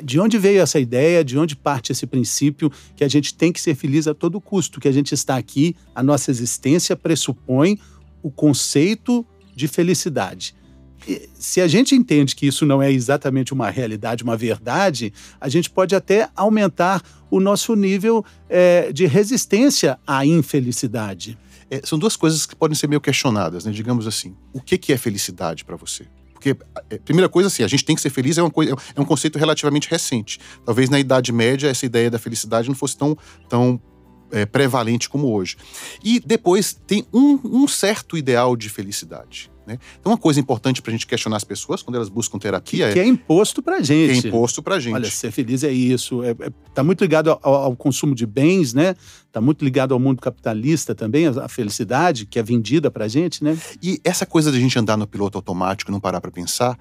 De 0.02 0.18
onde 0.18 0.36
veio 0.36 0.60
essa 0.60 0.80
ideia? 0.80 1.24
De 1.24 1.38
onde 1.38 1.54
parte 1.54 1.92
esse 1.92 2.06
princípio 2.06 2.72
que 2.96 3.04
a 3.04 3.08
gente 3.08 3.34
tem 3.34 3.52
que 3.52 3.60
ser 3.60 3.74
feliz 3.74 4.08
a 4.08 4.14
todo 4.14 4.40
custo? 4.40 4.80
Que 4.80 4.88
a 4.88 4.92
gente 4.92 5.12
está 5.12 5.36
aqui, 5.36 5.76
a 5.94 6.02
nossa 6.02 6.30
existência 6.30 6.96
pressupõe 6.96 7.78
o 8.22 8.30
conceito 8.30 9.24
de 9.54 9.68
felicidade. 9.68 10.54
Se 11.34 11.60
a 11.60 11.68
gente 11.68 11.94
entende 11.94 12.34
que 12.34 12.46
isso 12.46 12.66
não 12.66 12.82
é 12.82 12.90
exatamente 12.90 13.52
uma 13.52 13.70
realidade, 13.70 14.24
uma 14.24 14.36
verdade, 14.36 15.12
a 15.40 15.48
gente 15.48 15.70
pode 15.70 15.94
até 15.94 16.28
aumentar 16.34 17.02
o 17.30 17.38
nosso 17.38 17.76
nível 17.76 18.24
é, 18.48 18.92
de 18.92 19.06
resistência 19.06 19.98
à 20.04 20.26
infelicidade. 20.26 21.38
É, 21.70 21.80
são 21.84 21.98
duas 21.98 22.16
coisas 22.16 22.44
que 22.44 22.56
podem 22.56 22.74
ser 22.74 22.88
meio 22.88 23.00
questionadas, 23.00 23.64
né? 23.64 23.72
digamos 23.72 24.06
assim. 24.06 24.34
O 24.52 24.60
que, 24.60 24.76
que 24.76 24.92
é 24.92 24.96
felicidade 24.96 25.64
para 25.64 25.76
você? 25.76 26.06
Porque, 26.36 26.54
é, 26.90 26.98
primeira 26.98 27.28
coisa, 27.28 27.46
assim, 27.46 27.62
a 27.62 27.68
gente 27.68 27.84
tem 27.84 27.96
que 27.96 28.02
ser 28.02 28.10
feliz 28.10 28.36
é, 28.36 28.42
uma 28.42 28.50
coisa, 28.50 28.76
é 28.94 29.00
um 29.00 29.04
conceito 29.04 29.38
relativamente 29.38 29.88
recente. 29.90 30.38
Talvez 30.64 30.90
na 30.90 31.00
Idade 31.00 31.32
Média 31.32 31.68
essa 31.68 31.86
ideia 31.86 32.10
da 32.10 32.18
felicidade 32.18 32.68
não 32.68 32.74
fosse 32.74 32.96
tão, 32.96 33.16
tão 33.48 33.80
é, 34.30 34.44
prevalente 34.44 35.08
como 35.08 35.32
hoje. 35.32 35.56
E 36.04 36.20
depois 36.20 36.74
tem 36.86 37.06
um, 37.12 37.40
um 37.42 37.66
certo 37.66 38.16
ideal 38.16 38.54
de 38.54 38.68
felicidade. 38.68 39.50
Né? 39.66 39.78
Então, 39.98 40.12
uma 40.12 40.18
coisa 40.18 40.38
importante 40.38 40.80
para 40.80 40.90
a 40.90 40.92
gente 40.92 41.06
questionar 41.06 41.36
as 41.36 41.44
pessoas 41.44 41.82
quando 41.82 41.96
elas 41.96 42.08
buscam 42.08 42.38
terapia 42.38 42.86
que, 42.86 42.90
é. 42.90 42.92
Que 42.92 43.00
é 43.00 43.06
imposto 43.06 43.62
para 43.62 43.80
gente. 43.82 44.20
Que 44.20 44.26
é 44.26 44.28
imposto 44.28 44.62
para 44.62 44.78
gente. 44.78 44.94
Olha, 44.94 45.10
ser 45.10 45.30
feliz 45.30 45.64
é 45.64 45.72
isso. 45.72 46.22
Está 46.22 46.44
é, 46.44 46.48
é, 46.48 46.52
tá 46.72 46.84
muito 46.84 47.02
ligado 47.02 47.30
ao, 47.42 47.54
ao, 47.54 47.76
consumo 47.76 48.14
de 48.14 48.26
bens, 48.26 48.72
né? 48.72 48.94
Está 49.26 49.40
muito 49.40 49.64
ligado 49.64 49.92
ao 49.92 50.00
mundo 50.00 50.22
capitalista 50.22 50.94
também, 50.94 51.26
a, 51.26 51.48
felicidade 51.48 52.26
que 52.26 52.38
é 52.38 52.42
vendida 52.42 52.90
para 52.90 53.06
a 53.06 53.08
gente, 53.08 53.42
né? 53.42 53.58
E 53.82 54.00
essa 54.04 54.24
coisa 54.24 54.50
de 54.52 54.58
a 54.58 54.60
gente 54.60 54.78
andar 54.78 54.96
no 54.96 55.06
piloto 55.06 55.36
automático 55.36 55.90
e 55.90 55.92
não 55.92 56.00
parar 56.00 56.20
para 56.20 56.30
pensar 56.30 56.78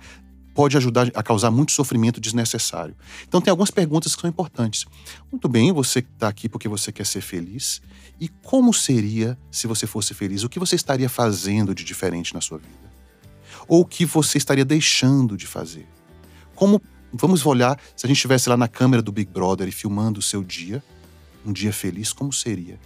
pode 0.55 0.77
ajudar 0.77 1.11
a 1.13 1.21
causar 1.21 1.51
muito 1.51 1.73
sofrimento 1.73 2.19
desnecessário. 2.19 2.95
Então, 3.27 3.41
tem 3.41 3.51
algumas 3.51 3.69
perguntas 3.69 4.15
que 4.15 4.21
são 4.21 4.29
importantes. 4.29 4.85
Muito 5.29 5.49
bem, 5.49 5.71
você 5.73 5.99
está 5.99 6.29
aqui 6.29 6.47
porque 6.47 6.69
você 6.69 6.93
quer 6.93 7.05
ser 7.05 7.19
feliz. 7.19 7.81
E 8.19 8.29
como 8.29 8.73
seria 8.73 9.37
se 9.51 9.67
você 9.67 9.85
fosse 9.85 10.13
feliz? 10.13 10.43
O 10.43 10.49
que 10.49 10.57
você 10.57 10.77
estaria 10.77 11.09
fazendo 11.09 11.75
de 11.75 11.83
diferente 11.83 12.33
na 12.33 12.39
sua 12.39 12.57
vida? 12.57 12.89
Ou 13.67 13.81
o 13.81 13.85
que 13.85 14.05
você 14.05 14.37
estaria 14.37 14.63
deixando 14.63 15.35
de 15.35 15.45
fazer? 15.45 15.85
Como 16.55 16.81
vamos 17.11 17.45
olhar 17.45 17.77
se 17.93 18.05
a 18.05 18.07
gente 18.07 18.17
estivesse 18.17 18.47
lá 18.47 18.55
na 18.55 18.69
câmera 18.69 19.03
do 19.03 19.11
Big 19.11 19.29
Brother 19.29 19.67
e 19.67 19.71
filmando 19.71 20.19
o 20.19 20.23
seu 20.23 20.41
dia, 20.41 20.81
um 21.45 21.51
dia 21.51 21.73
feliz, 21.73 22.13
como 22.13 22.31
seria? 22.31 22.79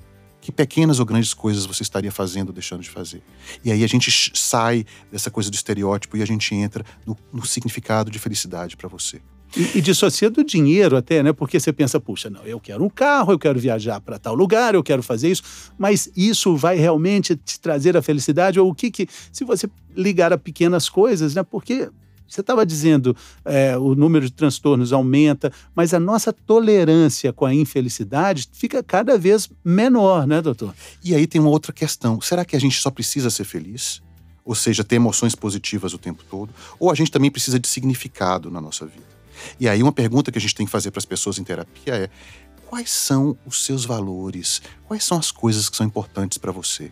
Que 0.49 0.51
pequenas 0.51 0.99
ou 0.99 1.05
grandes 1.05 1.31
coisas 1.31 1.63
você 1.63 1.83
estaria 1.83 2.11
fazendo 2.11 2.47
ou 2.47 2.53
deixando 2.53 2.81
de 2.81 2.89
fazer? 2.89 3.21
E 3.63 3.71
aí 3.71 3.83
a 3.83 3.87
gente 3.87 4.11
sai 4.33 4.83
dessa 5.11 5.29
coisa 5.29 5.47
do 5.51 5.53
estereótipo 5.53 6.17
e 6.17 6.23
a 6.23 6.25
gente 6.25 6.55
entra 6.55 6.83
no, 7.05 7.15
no 7.31 7.45
significado 7.45 8.09
de 8.09 8.17
felicidade 8.17 8.75
para 8.75 8.89
você. 8.89 9.21
E, 9.55 9.77
e 9.77 9.81
dissocia 9.81 10.27
do 10.27 10.43
dinheiro 10.43 10.97
até, 10.97 11.21
né? 11.21 11.31
Porque 11.33 11.59
você 11.59 11.71
pensa, 11.71 11.99
puxa, 11.99 12.31
não, 12.31 12.43
eu 12.45 12.59
quero 12.59 12.83
um 12.83 12.89
carro, 12.89 13.31
eu 13.31 13.37
quero 13.37 13.59
viajar 13.59 14.01
para 14.01 14.17
tal 14.17 14.33
lugar, 14.33 14.73
eu 14.73 14.81
quero 14.81 15.03
fazer 15.03 15.29
isso, 15.29 15.43
mas 15.77 16.09
isso 16.17 16.55
vai 16.55 16.77
realmente 16.77 17.35
te 17.35 17.59
trazer 17.59 17.95
a 17.95 18.01
felicidade? 18.01 18.59
Ou 18.59 18.71
o 18.71 18.73
que 18.73 18.89
que. 18.89 19.07
Se 19.31 19.43
você 19.43 19.69
ligar 19.95 20.33
a 20.33 20.37
pequenas 20.37 20.89
coisas, 20.89 21.35
né? 21.35 21.43
Porque 21.43 21.91
você 22.33 22.41
estava 22.41 22.65
dizendo 22.65 23.15
é, 23.43 23.77
o 23.77 23.95
número 23.95 24.25
de 24.25 24.31
transtornos 24.31 24.93
aumenta, 24.93 25.51
mas 25.75 25.93
a 25.93 25.99
nossa 25.99 26.31
tolerância 26.31 27.33
com 27.33 27.45
a 27.45 27.53
infelicidade 27.53 28.49
fica 28.51 28.83
cada 28.83 29.17
vez 29.17 29.49
menor, 29.63 30.27
né, 30.27 30.41
doutor? 30.41 30.73
E 31.03 31.15
aí 31.15 31.27
tem 31.27 31.41
uma 31.41 31.49
outra 31.49 31.73
questão. 31.73 32.21
Será 32.21 32.45
que 32.45 32.55
a 32.55 32.59
gente 32.59 32.79
só 32.79 32.89
precisa 32.89 33.29
ser 33.29 33.43
feliz? 33.43 34.01
Ou 34.45 34.55
seja, 34.55 34.83
ter 34.83 34.95
emoções 34.95 35.35
positivas 35.35 35.93
o 35.93 35.97
tempo 35.97 36.23
todo? 36.29 36.53
Ou 36.79 36.89
a 36.89 36.95
gente 36.95 37.11
também 37.11 37.29
precisa 37.29 37.59
de 37.59 37.67
significado 37.67 38.49
na 38.49 38.59
nossa 38.59 38.85
vida? 38.85 39.19
E 39.59 39.69
aí 39.69 39.81
uma 39.81 39.91
pergunta 39.91 40.31
que 40.31 40.37
a 40.37 40.41
gente 40.41 40.55
tem 40.55 40.65
que 40.65 40.71
fazer 40.71 40.91
para 40.91 40.99
as 40.99 41.05
pessoas 41.05 41.37
em 41.37 41.43
terapia 41.43 41.95
é: 41.95 42.09
quais 42.65 42.89
são 42.89 43.37
os 43.45 43.63
seus 43.63 43.85
valores? 43.85 44.61
Quais 44.87 45.03
são 45.03 45.17
as 45.17 45.31
coisas 45.31 45.69
que 45.69 45.77
são 45.77 45.85
importantes 45.85 46.37
para 46.37 46.51
você? 46.51 46.91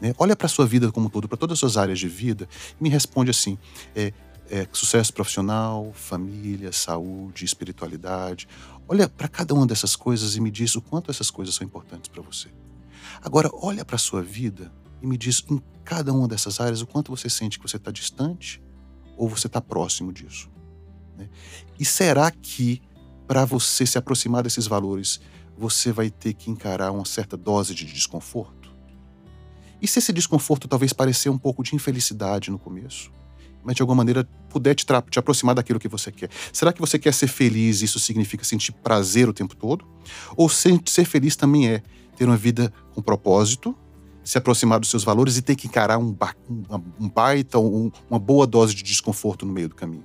Né? 0.00 0.14
Olha 0.18 0.36
para 0.36 0.46
a 0.46 0.48
sua 0.48 0.66
vida 0.66 0.92
como 0.92 1.06
um 1.06 1.10
todo, 1.10 1.28
para 1.28 1.38
todas 1.38 1.54
as 1.54 1.60
suas 1.60 1.76
áreas 1.76 1.98
de 1.98 2.08
vida, 2.08 2.48
e 2.78 2.82
me 2.82 2.88
responde 2.88 3.30
assim: 3.30 3.58
é, 3.94 4.12
é, 4.50 4.66
sucesso 4.72 5.12
profissional, 5.12 5.92
família, 5.92 6.72
saúde, 6.72 7.44
espiritualidade. 7.44 8.48
Olha 8.88 9.08
para 9.08 9.28
cada 9.28 9.54
uma 9.54 9.66
dessas 9.66 9.96
coisas 9.96 10.36
e 10.36 10.40
me 10.40 10.50
diz 10.50 10.74
o 10.76 10.82
quanto 10.82 11.10
essas 11.10 11.30
coisas 11.30 11.54
são 11.54 11.66
importantes 11.66 12.08
para 12.08 12.22
você. 12.22 12.48
Agora, 13.22 13.50
olha 13.52 13.84
para 13.84 13.96
a 13.96 13.98
sua 13.98 14.22
vida 14.22 14.72
e 15.02 15.06
me 15.06 15.16
diz 15.16 15.44
em 15.50 15.60
cada 15.84 16.12
uma 16.12 16.28
dessas 16.28 16.60
áreas 16.60 16.80
o 16.80 16.86
quanto 16.86 17.10
você 17.10 17.28
sente 17.28 17.58
que 17.58 17.68
você 17.68 17.76
está 17.76 17.90
distante 17.90 18.62
ou 19.16 19.28
você 19.28 19.46
está 19.46 19.60
próximo 19.60 20.12
disso. 20.12 20.50
Né? 21.16 21.28
E 21.78 21.84
será 21.84 22.30
que, 22.30 22.82
para 23.26 23.44
você 23.44 23.86
se 23.86 23.98
aproximar 23.98 24.42
desses 24.42 24.66
valores, 24.66 25.20
você 25.56 25.90
vai 25.90 26.10
ter 26.10 26.34
que 26.34 26.50
encarar 26.50 26.92
uma 26.92 27.04
certa 27.04 27.36
dose 27.36 27.74
de 27.74 27.84
desconforto? 27.84 28.74
E 29.80 29.86
se 29.86 29.98
esse 29.98 30.12
desconforto 30.12 30.68
talvez 30.68 30.92
parecer 30.92 31.28
um 31.28 31.38
pouco 31.38 31.62
de 31.62 31.74
infelicidade 31.74 32.50
no 32.50 32.58
começo, 32.58 33.10
mas 33.66 33.74
de 33.74 33.82
alguma 33.82 33.96
maneira 33.96 34.24
puder 34.48 34.76
te, 34.76 34.86
te 35.10 35.18
aproximar 35.18 35.56
daquilo 35.56 35.80
que 35.80 35.88
você 35.88 36.12
quer? 36.12 36.30
Será 36.52 36.72
que 36.72 36.80
você 36.80 37.00
quer 37.00 37.12
ser 37.12 37.26
feliz 37.26 37.82
isso 37.82 37.98
significa 37.98 38.44
sentir 38.44 38.70
prazer 38.70 39.28
o 39.28 39.32
tempo 39.32 39.56
todo? 39.56 39.84
Ou 40.36 40.48
ser, 40.48 40.80
ser 40.86 41.04
feliz 41.04 41.34
também 41.34 41.68
é 41.68 41.82
ter 42.16 42.24
uma 42.24 42.36
vida 42.36 42.72
com 42.94 43.02
propósito, 43.02 43.76
se 44.22 44.38
aproximar 44.38 44.78
dos 44.78 44.88
seus 44.88 45.02
valores 45.02 45.36
e 45.36 45.42
ter 45.42 45.56
que 45.56 45.66
encarar 45.66 45.98
um, 45.98 46.16
um, 46.48 46.82
um 47.00 47.08
baita, 47.08 47.58
um, 47.58 47.90
uma 48.08 48.20
boa 48.20 48.46
dose 48.46 48.72
de 48.72 48.84
desconforto 48.84 49.44
no 49.44 49.52
meio 49.52 49.68
do 49.68 49.74
caminho? 49.74 50.04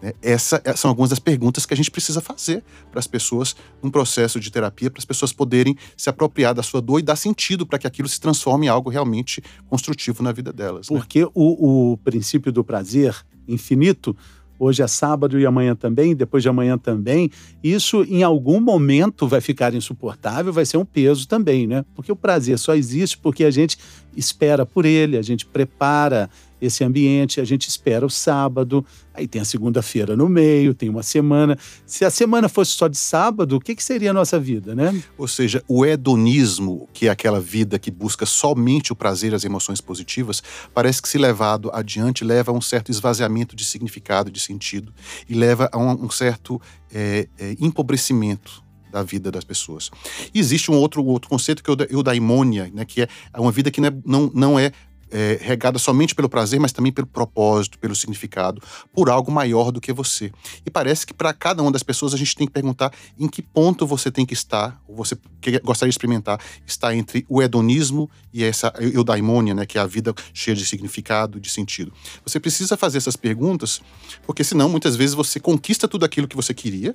Né? 0.00 0.12
Essas 0.22 0.60
é, 0.64 0.74
são 0.74 0.90
algumas 0.90 1.10
das 1.10 1.18
perguntas 1.18 1.64
que 1.64 1.74
a 1.74 1.76
gente 1.76 1.90
precisa 1.90 2.20
fazer 2.20 2.62
para 2.90 2.98
as 2.98 3.06
pessoas 3.06 3.56
num 3.82 3.90
processo 3.90 4.38
de 4.38 4.50
terapia, 4.50 4.90
para 4.90 5.00
as 5.00 5.04
pessoas 5.04 5.32
poderem 5.32 5.76
se 5.96 6.08
apropriar 6.08 6.54
da 6.54 6.62
sua 6.62 6.80
dor 6.80 6.98
e 6.98 7.02
dar 7.02 7.16
sentido 7.16 7.66
para 7.66 7.78
que 7.78 7.86
aquilo 7.86 8.08
se 8.08 8.20
transforme 8.20 8.66
em 8.66 8.68
algo 8.68 8.90
realmente 8.90 9.42
construtivo 9.68 10.22
na 10.22 10.32
vida 10.32 10.52
delas. 10.52 10.90
Né? 10.90 10.98
Porque 10.98 11.24
né? 11.24 11.30
o, 11.34 11.92
o 11.92 11.96
princípio 11.98 12.52
do 12.52 12.62
prazer 12.62 13.14
infinito 13.48 14.16
hoje 14.58 14.82
é 14.82 14.86
sábado 14.86 15.38
e 15.38 15.46
amanhã 15.46 15.74
também, 15.74 16.14
depois 16.14 16.42
de 16.42 16.48
amanhã 16.48 16.78
também, 16.78 17.30
isso 17.62 18.02
em 18.04 18.22
algum 18.22 18.60
momento 18.60 19.28
vai 19.28 19.40
ficar 19.40 19.74
insuportável, 19.74 20.52
vai 20.52 20.64
ser 20.64 20.76
um 20.76 20.84
peso 20.84 21.28
também, 21.28 21.66
né? 21.66 21.84
Porque 21.94 22.10
o 22.10 22.16
prazer 22.16 22.58
só 22.58 22.74
existe 22.74 23.18
porque 23.18 23.44
a 23.44 23.50
gente 23.50 23.78
espera 24.16 24.64
por 24.64 24.84
ele, 24.84 25.18
a 25.18 25.22
gente 25.22 25.44
prepara 25.44 26.30
esse 26.60 26.82
ambiente, 26.84 27.40
a 27.40 27.44
gente 27.44 27.68
espera 27.68 28.04
o 28.04 28.10
sábado, 28.10 28.84
aí 29.12 29.26
tem 29.26 29.40
a 29.40 29.44
segunda-feira 29.44 30.16
no 30.16 30.28
meio, 30.28 30.74
tem 30.74 30.88
uma 30.88 31.02
semana. 31.02 31.58
Se 31.86 32.04
a 32.04 32.10
semana 32.10 32.48
fosse 32.48 32.72
só 32.72 32.88
de 32.88 32.96
sábado, 32.96 33.56
o 33.56 33.60
que, 33.60 33.74
que 33.74 33.84
seria 33.84 34.10
a 34.10 34.14
nossa 34.14 34.38
vida, 34.38 34.74
né? 34.74 35.02
Ou 35.18 35.28
seja, 35.28 35.62
o 35.68 35.84
hedonismo, 35.84 36.88
que 36.92 37.08
é 37.08 37.10
aquela 37.10 37.40
vida 37.40 37.78
que 37.78 37.90
busca 37.90 38.26
somente 38.26 38.92
o 38.92 38.96
prazer 38.96 39.32
e 39.32 39.34
as 39.34 39.44
emoções 39.44 39.80
positivas, 39.80 40.42
parece 40.72 41.00
que 41.00 41.08
se 41.08 41.18
levado 41.18 41.70
adiante 41.72 42.24
leva 42.24 42.52
a 42.52 42.54
um 42.54 42.60
certo 42.60 42.90
esvaziamento 42.90 43.54
de 43.54 43.64
significado, 43.64 44.30
de 44.30 44.40
sentido, 44.40 44.92
e 45.28 45.34
leva 45.34 45.68
a 45.72 45.78
um, 45.78 46.06
um 46.06 46.10
certo 46.10 46.60
é, 46.92 47.28
é, 47.38 47.56
empobrecimento 47.60 48.64
da 48.90 49.02
vida 49.02 49.30
das 49.30 49.44
pessoas. 49.44 49.90
E 50.32 50.38
existe 50.38 50.70
um 50.70 50.74
outro, 50.74 51.04
outro 51.04 51.28
conceito 51.28 51.62
que 51.62 51.68
é 51.68 51.72
o 51.72 51.76
da, 51.76 51.86
o 51.92 52.02
da 52.02 52.14
imônia, 52.14 52.70
né, 52.72 52.84
que 52.84 53.02
é 53.02 53.08
uma 53.36 53.52
vida 53.52 53.70
que 53.70 53.80
não 53.80 53.88
é, 53.88 53.92
não, 54.04 54.30
não 54.34 54.58
é 54.58 54.72
é, 55.10 55.38
regada 55.40 55.78
somente 55.78 56.14
pelo 56.14 56.28
prazer, 56.28 56.58
mas 56.58 56.72
também 56.72 56.92
pelo 56.92 57.06
propósito, 57.06 57.78
pelo 57.78 57.94
significado, 57.94 58.62
por 58.92 59.08
algo 59.08 59.30
maior 59.30 59.70
do 59.70 59.80
que 59.80 59.92
você. 59.92 60.32
E 60.64 60.70
parece 60.70 61.06
que 61.06 61.14
para 61.14 61.32
cada 61.32 61.62
uma 61.62 61.70
das 61.70 61.82
pessoas 61.82 62.14
a 62.14 62.16
gente 62.16 62.34
tem 62.34 62.46
que 62.46 62.52
perguntar 62.52 62.92
em 63.18 63.28
que 63.28 63.42
ponto 63.42 63.86
você 63.86 64.10
tem 64.10 64.26
que 64.26 64.34
estar, 64.34 64.80
ou 64.86 64.96
você 64.96 65.16
gostaria 65.62 65.90
de 65.90 65.94
experimentar, 65.94 66.40
está 66.66 66.94
entre 66.94 67.24
o 67.28 67.42
hedonismo 67.42 68.10
e 68.32 68.44
essa 68.44 68.72
eudaimônia, 68.78 69.54
né, 69.54 69.66
que 69.66 69.78
é 69.78 69.80
a 69.80 69.86
vida 69.86 70.14
cheia 70.32 70.56
de 70.56 70.66
significado, 70.66 71.40
de 71.40 71.50
sentido. 71.50 71.92
Você 72.24 72.40
precisa 72.40 72.76
fazer 72.76 72.98
essas 72.98 73.16
perguntas, 73.16 73.80
porque 74.26 74.42
senão 74.42 74.68
muitas 74.68 74.96
vezes 74.96 75.14
você 75.14 75.38
conquista 75.38 75.88
tudo 75.88 76.04
aquilo 76.04 76.28
que 76.28 76.36
você 76.36 76.52
queria, 76.52 76.94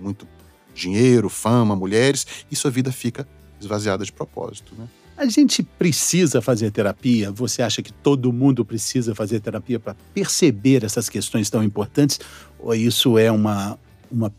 muito 0.00 0.26
dinheiro, 0.74 1.28
fama, 1.28 1.76
mulheres, 1.76 2.26
e 2.50 2.56
sua 2.56 2.70
vida 2.70 2.90
fica 2.90 3.28
esvaziada 3.60 4.04
de 4.04 4.12
propósito, 4.12 4.74
né? 4.76 4.88
A 5.16 5.26
gente 5.26 5.62
precisa 5.62 6.40
fazer 6.40 6.70
terapia? 6.70 7.30
Você 7.30 7.62
acha 7.62 7.82
que 7.82 7.92
todo 7.92 8.32
mundo 8.32 8.64
precisa 8.64 9.14
fazer 9.14 9.40
terapia 9.40 9.78
para 9.78 9.94
perceber 10.14 10.84
essas 10.84 11.08
questões 11.08 11.50
tão 11.50 11.62
importantes? 11.62 12.18
Ou 12.58 12.74
isso 12.74 13.18
é 13.18 13.30
uma, 13.30 13.78
uma 14.10 14.32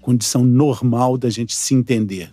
condição 0.00 0.42
normal 0.42 1.18
da 1.18 1.28
gente 1.28 1.54
se 1.54 1.74
entender? 1.74 2.32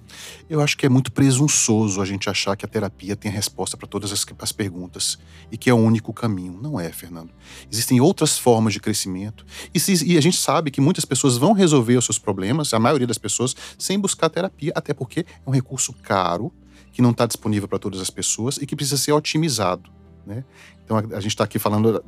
Eu 0.49 0.61
acho 0.61 0.77
que 0.77 0.85
é 0.85 0.89
muito 0.89 1.11
presunçoso 1.11 2.01
a 2.01 2.05
gente 2.05 2.29
achar 2.29 2.55
que 2.55 2.65
a 2.65 2.67
terapia 2.67 3.15
tem 3.15 3.29
a 3.29 3.33
resposta 3.33 3.75
para 3.75 3.87
todas 3.87 4.11
as, 4.11 4.25
as, 4.39 4.51
perguntas 4.51 5.19
e 5.51 5.57
que 5.57 5.69
é 5.69 5.73
o 5.73 5.77
único 5.77 6.13
caminho. 6.13 6.59
Não 6.61 6.79
é, 6.79 6.91
Fernando. 6.91 7.29
Existem 7.71 7.99
outras 7.99 8.37
formas 8.37 8.73
de 8.73 8.79
crescimento 8.79 9.45
e, 9.73 9.79
se, 9.79 10.05
e 10.05 10.17
a 10.17 10.21
gente 10.21 10.37
sabe 10.37 10.71
que 10.71 10.81
muitas 10.81 11.05
pessoas 11.05 11.37
vão 11.37 11.53
resolver 11.53 11.97
os 11.97 12.05
seus 12.05 12.17
problemas, 12.17 12.73
a 12.73 12.79
maioria 12.79 13.07
das 13.07 13.17
pessoas, 13.17 13.55
sem 13.77 13.99
buscar 13.99 14.29
terapia, 14.29 14.71
até 14.75 14.93
porque 14.93 15.21
é 15.21 15.49
um 15.49 15.51
recurso 15.51 15.93
caro 16.01 16.51
que 16.91 17.01
não 17.01 17.11
está 17.11 17.25
disponível 17.25 17.67
para 17.67 17.79
todas 17.79 17.99
as 17.99 18.09
pessoas 18.09 18.57
e 18.57 18.65
que 18.65 18.75
precisa 18.75 18.97
ser 18.97 19.11
otimizado. 19.11 19.89
Né? 20.25 20.43
Então 20.83 20.97
a, 20.97 21.17
a 21.17 21.19
gente 21.19 21.31
está 21.31 21.45
aqui 21.45 21.57
falando 21.57 22.03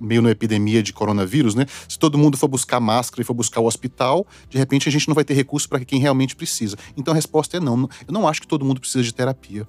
meio 0.00 0.22
na 0.22 0.30
epidemia 0.30 0.82
de 0.82 0.92
coronavírus, 0.92 1.54
né? 1.54 1.66
Se 1.88 1.98
todo 1.98 2.16
mundo 2.16 2.36
for 2.36 2.48
buscar 2.48 2.78
máscara 2.78 3.22
e 3.22 3.24
for 3.24 3.34
buscar 3.34 3.60
o 3.60 3.66
hospital, 3.66 4.26
de 4.48 4.58
repente 4.58 4.88
a 4.88 4.92
gente 4.92 5.08
não 5.08 5.14
vai 5.14 5.24
ter 5.24 5.34
recurso 5.34 5.68
para 5.68 5.84
quem 5.84 5.98
realmente 5.98 6.36
precisa. 6.36 6.76
Então 6.96 7.12
a 7.12 7.14
resposta 7.14 7.56
é 7.56 7.60
não. 7.60 7.88
Eu 8.06 8.12
não 8.12 8.28
acho 8.28 8.40
que 8.40 8.46
todo 8.46 8.64
mundo 8.64 8.80
precisa 8.80 9.02
de 9.02 9.12
terapia, 9.12 9.66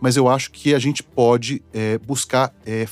mas 0.00 0.16
eu 0.16 0.28
acho 0.28 0.50
que 0.50 0.74
a 0.74 0.78
gente 0.78 1.02
pode 1.02 1.62
é, 1.72 1.98
buscar 1.98 2.54
é, 2.64 2.88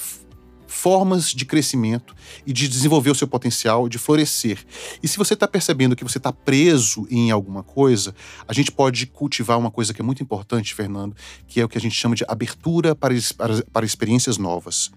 formas 0.75 1.31
de 1.31 1.45
crescimento 1.45 2.14
e 2.45 2.52
de 2.52 2.66
desenvolver 2.66 3.11
o 3.11 3.14
seu 3.14 3.28
potencial, 3.28 3.88
de 3.88 3.97
florescer. 3.97 4.59
E 5.02 5.07
se 5.07 5.16
você 5.16 5.35
está 5.35 5.47
percebendo 5.47 5.95
que 5.95 6.02
você 6.02 6.19
está 6.19 6.33
preso 6.33 7.07
em 7.09 7.31
alguma 7.31 7.62
coisa, 7.62 8.14
a 8.47 8.52
gente 8.52 8.73
pode 8.73 9.07
cultivar 9.07 9.59
uma 9.59 9.71
coisa 9.71 9.95
que 9.95 10.02
é 10.02 10.04
muito 10.04 10.23
importante, 10.23 10.75
Fernando, 10.75 11.14
que 11.47 11.61
é 11.61 11.64
o 11.64 11.69
que 11.69 11.78
a 11.78 11.81
gente 11.81 11.95
chama 11.95 12.16
de 12.16 12.25
abertura 12.26 12.95
para, 12.95 13.14
para, 13.37 13.62
para 13.73 13.87
experiências 13.87 14.37
novas. 14.37 14.90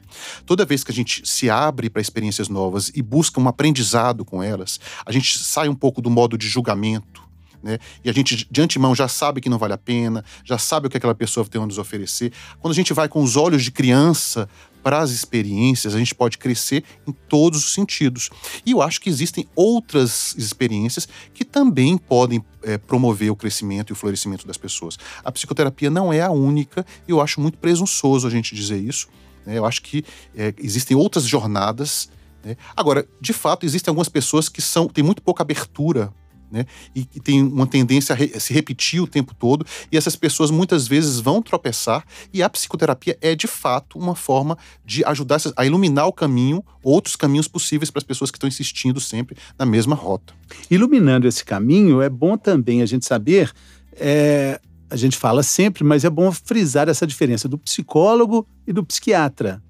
Toda 0.46 0.65
vez 0.65 0.84
que 0.84 0.91
a 0.91 0.96
gente 0.96 1.22
se 1.25 1.50
abre 1.50 1.89
para 1.89 2.01
experiências 2.01 2.50
novas 2.50 2.91
e 2.96 3.01
busca 3.01 3.39
um 3.39 3.48
aprendizado 3.48 4.25
com 4.25 4.41
elas, 4.41 4.79
a 5.05 5.12
gente 5.12 5.38
sai 5.38 5.69
um 5.69 5.75
pouco 5.75 6.01
do 6.01 6.10
modo 6.10 6.38
de 6.38 6.48
julgamento 6.48 7.27
né? 7.62 7.79
E 8.03 8.10
a 8.10 8.13
gente 8.13 8.48
de 8.50 8.62
antemão 8.62 8.93
já 8.93 9.07
sabe 9.07 9.41
que 9.41 9.50
não 9.50 9.57
vale 9.57 9.74
a 9.74 9.77
pena, 9.77 10.24
já 10.43 10.57
sabe 10.57 10.88
o 10.88 10.89
que 10.89 10.98
aquela 10.98 11.15
pessoa 11.15 11.46
tem 11.46 11.62
a 11.62 11.65
nos 11.65 11.77
oferecer. 11.77 12.31
Quando 12.60 12.72
a 12.72 12.75
gente 12.75 12.93
vai 12.93 13.07
com 13.07 13.22
os 13.22 13.36
olhos 13.36 13.63
de 13.63 13.72
criança 13.72 14.48
para 14.84 15.00
as 15.00 15.12
experiências, 15.12 15.93
a 15.93 16.00
gente 16.00 16.15
pode 16.15 16.38
crescer 16.38 16.84
em 17.07 17.12
todos 17.12 17.65
os 17.65 17.74
sentidos. 17.74 18.29
E 18.65 18.72
eu 18.72 18.81
acho 18.81 19.01
que 19.01 19.10
existem 19.10 19.48
outras 19.55 20.36
experiências 20.38 21.07
que 21.34 21.43
também 21.43 21.98
podem 21.98 22.43
é, 22.63 22.77
promover 22.77 23.31
o 23.31 23.36
crescimento 23.36 23.89
e 23.89 23.93
o 23.93 23.96
florescimento 23.96 24.48
das 24.48 24.57
pessoas. 24.57 24.98
A 25.24 25.31
psicoterapia 25.31 25.89
não 25.89 26.12
é 26.12 26.22
a 26.22 26.31
única, 26.31 26.86
e 27.07 27.12
eu 27.12 27.22
acho 27.22 27.41
muito 27.41 27.57
presunçoso 27.57 28.27
a 28.27 28.29
gente 28.29 28.55
dizer 28.55 28.77
isso. 28.77 29.07
Né? 29.46 29.57
Eu 29.57 29.65
acho 29.65 29.81
que 29.81 30.03
é, 30.36 30.53
existem 30.57 30.96
outras 30.96 31.24
jornadas. 31.24 32.10
Né? 32.43 32.55
Agora, 32.75 33.07
de 33.19 33.34
fato, 33.34 33.65
existem 33.65 33.91
algumas 33.91 34.10
pessoas 34.10 34.50
que 34.50 34.62
são 34.62 34.88
têm 34.88 35.03
muito 35.03 35.22
pouca 35.22 35.41
abertura 35.41 36.13
né? 36.51 36.65
E 36.95 37.05
que 37.05 37.19
tem 37.19 37.41
uma 37.43 37.67
tendência 37.67 38.15
a, 38.15 38.39
se 38.39 38.53
repetir 38.53 39.01
o 39.01 39.07
tempo 39.07 39.33
todo, 39.33 39.65
e 39.91 39.97
essas 39.97 40.15
pessoas 40.15 40.51
muitas 40.51 40.87
vezes 40.87 41.19
vão 41.19 41.41
tropeçar, 41.41 42.05
e 42.33 42.41
a 42.41 42.49
psicoterapia 42.49 43.17
é 43.21 43.35
de 43.35 43.47
fato 43.47 43.97
uma 43.97 44.15
forma 44.15 44.57
de 44.85 45.03
ajudar 45.05 45.39
a 45.55 45.65
iluminar 45.65 46.07
o 46.07 46.13
caminho, 46.13 46.63
outros 46.83 47.15
caminhos 47.15 47.47
possíveis 47.47 47.91
para 47.91 47.99
as 47.99 48.03
pessoas 48.03 48.31
que 48.31 48.37
estão 48.37 48.47
insistindo 48.47 48.99
sempre 48.99 49.37
na 49.57 49.65
mesma 49.65 49.95
rota. 49.95 50.33
Iluminando 50.69 51.27
esse 51.27 51.43
caminho, 51.43 52.01
é 52.01 52.09
bom 52.09 52.37
também 52.37 52.81
a 52.81 52.85
gente 52.85 53.05
saber. 53.05 53.51
É, 53.93 54.59
a 54.89 54.95
gente 54.95 55.17
fala 55.17 55.43
sempre, 55.43 55.83
mas 55.83 56.05
é 56.05 56.09
bom 56.09 56.31
frisar 56.31 56.87
essa 56.87 57.05
diferença 57.05 57.47
do 57.47 57.57
psicólogo 57.57 58.47
e 58.65 58.71
do 58.71 58.86
psiquiatra. 58.86 59.62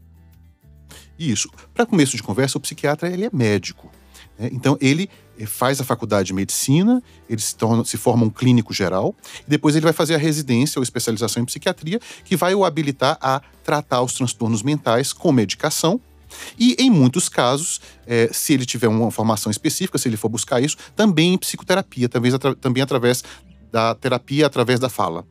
Isso. 1.17 1.49
Para 1.73 1.85
começo 1.85 2.15
de 2.15 2.21
conversa, 2.21 2.57
o 2.57 2.61
psiquiatra 2.61 3.09
ele 3.09 3.25
é 3.25 3.29
médico. 3.33 3.91
Né? 4.37 4.49
Então, 4.51 4.77
ele 4.79 5.09
faz 5.45 5.79
a 5.79 5.83
faculdade 5.83 6.27
de 6.27 6.33
medicina, 6.33 7.01
ele 7.29 7.41
se, 7.41 7.55
torna, 7.55 7.85
se 7.85 7.97
forma 7.97 8.25
um 8.25 8.29
clínico 8.29 8.73
geral, 8.73 9.15
e 9.45 9.49
depois 9.49 9.75
ele 9.75 9.83
vai 9.83 9.93
fazer 9.93 10.15
a 10.15 10.17
residência 10.17 10.79
ou 10.79 10.83
especialização 10.83 11.43
em 11.43 11.45
psiquiatria, 11.45 11.99
que 12.25 12.35
vai 12.35 12.55
o 12.55 12.65
habilitar 12.65 13.17
a 13.21 13.41
tratar 13.63 14.01
os 14.01 14.13
transtornos 14.13 14.63
mentais 14.63 15.13
com 15.13 15.31
medicação. 15.31 16.01
E, 16.57 16.75
em 16.79 16.89
muitos 16.89 17.29
casos, 17.29 17.79
é, 18.05 18.29
se 18.33 18.53
ele 18.53 18.65
tiver 18.65 18.87
uma 18.87 19.11
formação 19.11 19.49
específica, 19.49 19.97
se 19.97 20.09
ele 20.09 20.17
for 20.17 20.29
buscar 20.29 20.61
isso, 20.61 20.75
também 20.95 21.33
em 21.33 21.37
psicoterapia, 21.37 22.09
talvez 22.09 22.33
atra 22.33 22.55
também 22.55 22.83
através 22.83 23.23
da 23.71 23.95
terapia, 23.95 24.45
através 24.45 24.79
da 24.79 24.89
fala. 24.89 25.25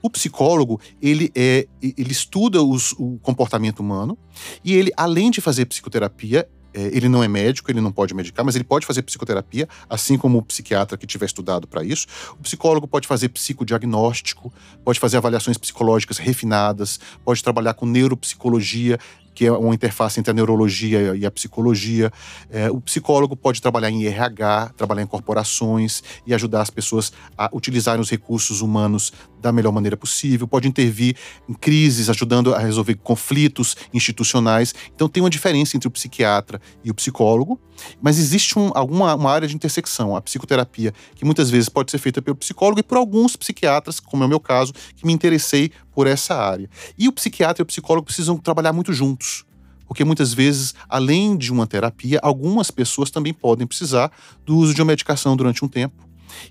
O 0.00 0.08
psicólogo, 0.08 0.80
ele, 1.02 1.30
é, 1.34 1.66
ele 1.82 2.12
estuda 2.12 2.62
os, 2.62 2.92
o 2.92 3.18
comportamento 3.20 3.80
humano 3.80 4.16
e 4.64 4.74
ele, 4.74 4.90
além 4.96 5.30
de 5.30 5.40
fazer 5.40 5.66
psicoterapia, 5.66 6.40
é, 6.40 6.48
ele 6.76 7.08
não 7.08 7.22
é 7.22 7.28
médico, 7.28 7.70
ele 7.70 7.80
não 7.80 7.92
pode 7.92 8.14
medicar, 8.14 8.44
mas 8.44 8.54
ele 8.54 8.64
pode 8.64 8.86
fazer 8.86 9.02
psicoterapia, 9.02 9.68
assim 9.88 10.16
como 10.16 10.38
o 10.38 10.42
psiquiatra 10.42 10.96
que 10.96 11.06
tiver 11.06 11.26
estudado 11.26 11.66
para 11.66 11.82
isso. 11.82 12.06
O 12.38 12.42
psicólogo 12.42 12.86
pode 12.86 13.06
fazer 13.08 13.28
psicodiagnóstico, 13.30 14.52
pode 14.84 15.00
fazer 15.00 15.16
avaliações 15.16 15.56
psicológicas 15.56 16.18
refinadas, 16.18 17.00
pode 17.24 17.42
trabalhar 17.42 17.74
com 17.74 17.86
neuropsicologia, 17.86 18.98
que 19.36 19.44
é 19.44 19.52
uma 19.52 19.74
interface 19.74 20.18
entre 20.18 20.30
a 20.30 20.34
neurologia 20.34 21.14
e 21.14 21.26
a 21.26 21.30
psicologia. 21.30 22.10
É, 22.50 22.70
o 22.70 22.80
psicólogo 22.80 23.36
pode 23.36 23.60
trabalhar 23.60 23.90
em 23.90 24.06
RH, 24.06 24.72
trabalhar 24.74 25.02
em 25.02 25.06
corporações 25.06 26.02
e 26.26 26.32
ajudar 26.32 26.62
as 26.62 26.70
pessoas 26.70 27.12
a 27.36 27.50
utilizarem 27.52 28.00
os 28.00 28.08
recursos 28.08 28.62
humanos 28.62 29.12
da 29.38 29.52
melhor 29.52 29.72
maneira 29.72 29.96
possível, 29.96 30.48
pode 30.48 30.66
intervir 30.66 31.16
em 31.46 31.52
crises, 31.52 32.08
ajudando 32.08 32.54
a 32.54 32.58
resolver 32.58 32.94
conflitos 32.94 33.76
institucionais. 33.92 34.74
Então 34.94 35.06
tem 35.06 35.22
uma 35.22 35.28
diferença 35.28 35.76
entre 35.76 35.86
o 35.86 35.90
psiquiatra 35.90 36.58
e 36.82 36.90
o 36.90 36.94
psicólogo, 36.94 37.60
mas 38.00 38.18
existe 38.18 38.58
um, 38.58 38.72
alguma 38.74 39.14
uma 39.14 39.30
área 39.30 39.46
de 39.46 39.54
intersecção, 39.54 40.16
a 40.16 40.22
psicoterapia, 40.22 40.94
que 41.14 41.26
muitas 41.26 41.50
vezes 41.50 41.68
pode 41.68 41.90
ser 41.90 41.98
feita 41.98 42.22
pelo 42.22 42.36
psicólogo 42.36 42.80
e 42.80 42.82
por 42.82 42.96
alguns 42.96 43.36
psiquiatras, 43.36 44.00
como 44.00 44.22
é 44.22 44.26
o 44.26 44.28
meu 44.28 44.40
caso, 44.40 44.72
que 44.96 45.06
me 45.06 45.12
interessei 45.12 45.70
por 45.96 46.06
essa 46.06 46.34
área. 46.34 46.68
E 46.98 47.08
o 47.08 47.12
psiquiatra 47.12 47.62
e 47.62 47.64
o 47.64 47.66
psicólogo 47.66 48.04
precisam 48.04 48.36
trabalhar 48.36 48.74
muito 48.74 48.92
juntos. 48.92 49.46
Porque 49.88 50.04
muitas 50.04 50.34
vezes, 50.34 50.74
além 50.86 51.38
de 51.38 51.50
uma 51.50 51.66
terapia, 51.66 52.20
algumas 52.22 52.70
pessoas 52.70 53.10
também 53.10 53.32
podem 53.32 53.66
precisar 53.66 54.12
do 54.44 54.58
uso 54.58 54.74
de 54.74 54.82
uma 54.82 54.88
medicação 54.88 55.34
durante 55.34 55.64
um 55.64 55.68
tempo. 55.68 56.06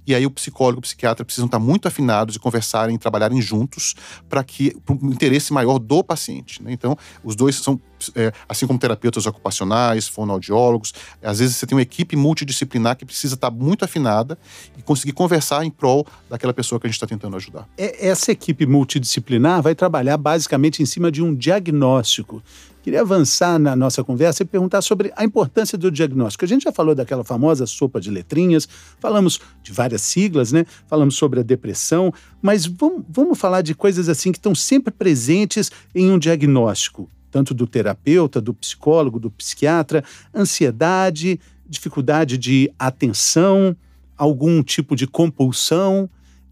E 0.05 0.13
aí 0.13 0.25
o 0.25 0.31
psicólogo 0.31 0.77
e 0.77 0.79
o 0.79 0.81
psiquiatra 0.81 1.25
precisam 1.25 1.45
estar 1.45 1.59
muito 1.59 1.87
afinados 1.87 2.35
e 2.35 2.39
conversarem, 2.39 2.97
trabalharem 2.97 3.41
juntos 3.41 3.95
para 4.29 4.43
que 4.43 4.75
o 4.89 4.93
interesse 5.11 5.53
maior 5.53 5.79
do 5.79 6.03
paciente. 6.03 6.61
Né? 6.61 6.71
Então, 6.71 6.97
os 7.23 7.35
dois 7.35 7.55
são 7.55 7.79
é, 8.15 8.31
assim 8.47 8.67
como 8.67 8.77
terapeutas 8.77 9.25
ocupacionais, 9.25 10.07
fonoaudiólogos, 10.07 10.93
às 11.23 11.39
vezes 11.39 11.55
você 11.55 11.65
tem 11.65 11.75
uma 11.75 11.81
equipe 11.81 12.15
multidisciplinar 12.15 12.97
que 12.97 13.05
precisa 13.05 13.35
estar 13.35 13.49
muito 13.49 13.85
afinada 13.85 14.37
e 14.77 14.81
conseguir 14.81 15.13
conversar 15.13 15.65
em 15.65 15.71
prol 15.71 16.05
daquela 16.29 16.53
pessoa 16.53 16.79
que 16.79 16.87
a 16.87 16.89
gente 16.89 16.95
está 16.95 17.07
tentando 17.07 17.35
ajudar. 17.35 17.67
É, 17.77 18.07
essa 18.07 18.31
equipe 18.31 18.65
multidisciplinar 18.65 19.61
vai 19.61 19.73
trabalhar 19.73 20.17
basicamente 20.17 20.81
em 20.81 20.85
cima 20.85 21.11
de 21.11 21.21
um 21.21 21.33
diagnóstico. 21.33 22.43
Queria 22.85 23.01
avançar 23.01 23.57
na 23.57 23.75
nossa 23.75 24.03
conversa 24.03 24.43
e 24.43 24.45
perguntar 24.45 24.79
sobre 24.83 25.11
a 25.15 25.25
importância 25.25 25.75
do 25.75 25.89
diagnóstico. 25.89 26.45
A 26.45 26.47
gente 26.47 26.65
já 26.65 26.71
falou 26.71 26.93
daquela 26.93 27.23
famosa 27.23 27.65
sopa 27.65 27.99
de 27.99 28.11
letrinhas, 28.11 28.69
falamos 28.99 29.39
de 29.63 29.71
várias 29.71 30.03
siglas, 30.03 30.51
né? 30.51 30.67
Falamos 30.85 31.15
sobre 31.15 31.39
a 31.39 31.43
depressão, 31.43 32.13
mas 32.43 32.67
vamos, 32.67 33.03
vamos 33.09 33.39
falar 33.39 33.63
de 33.63 33.73
coisas 33.73 34.07
assim 34.07 34.31
que 34.31 34.37
estão 34.37 34.53
sempre 34.53 34.93
presentes 34.93 35.71
em 35.95 36.11
um 36.11 36.19
diagnóstico 36.19 37.09
tanto 37.31 37.55
do 37.55 37.65
terapeuta, 37.65 38.39
do 38.39 38.53
psicólogo, 38.53 39.19
do 39.19 39.31
psiquiatra, 39.31 40.03
ansiedade, 40.31 41.39
dificuldade 41.67 42.37
de 42.37 42.71
atenção, 42.77 43.75
algum 44.15 44.61
tipo 44.61 44.95
de 44.95 45.07
compulsão. 45.07 46.07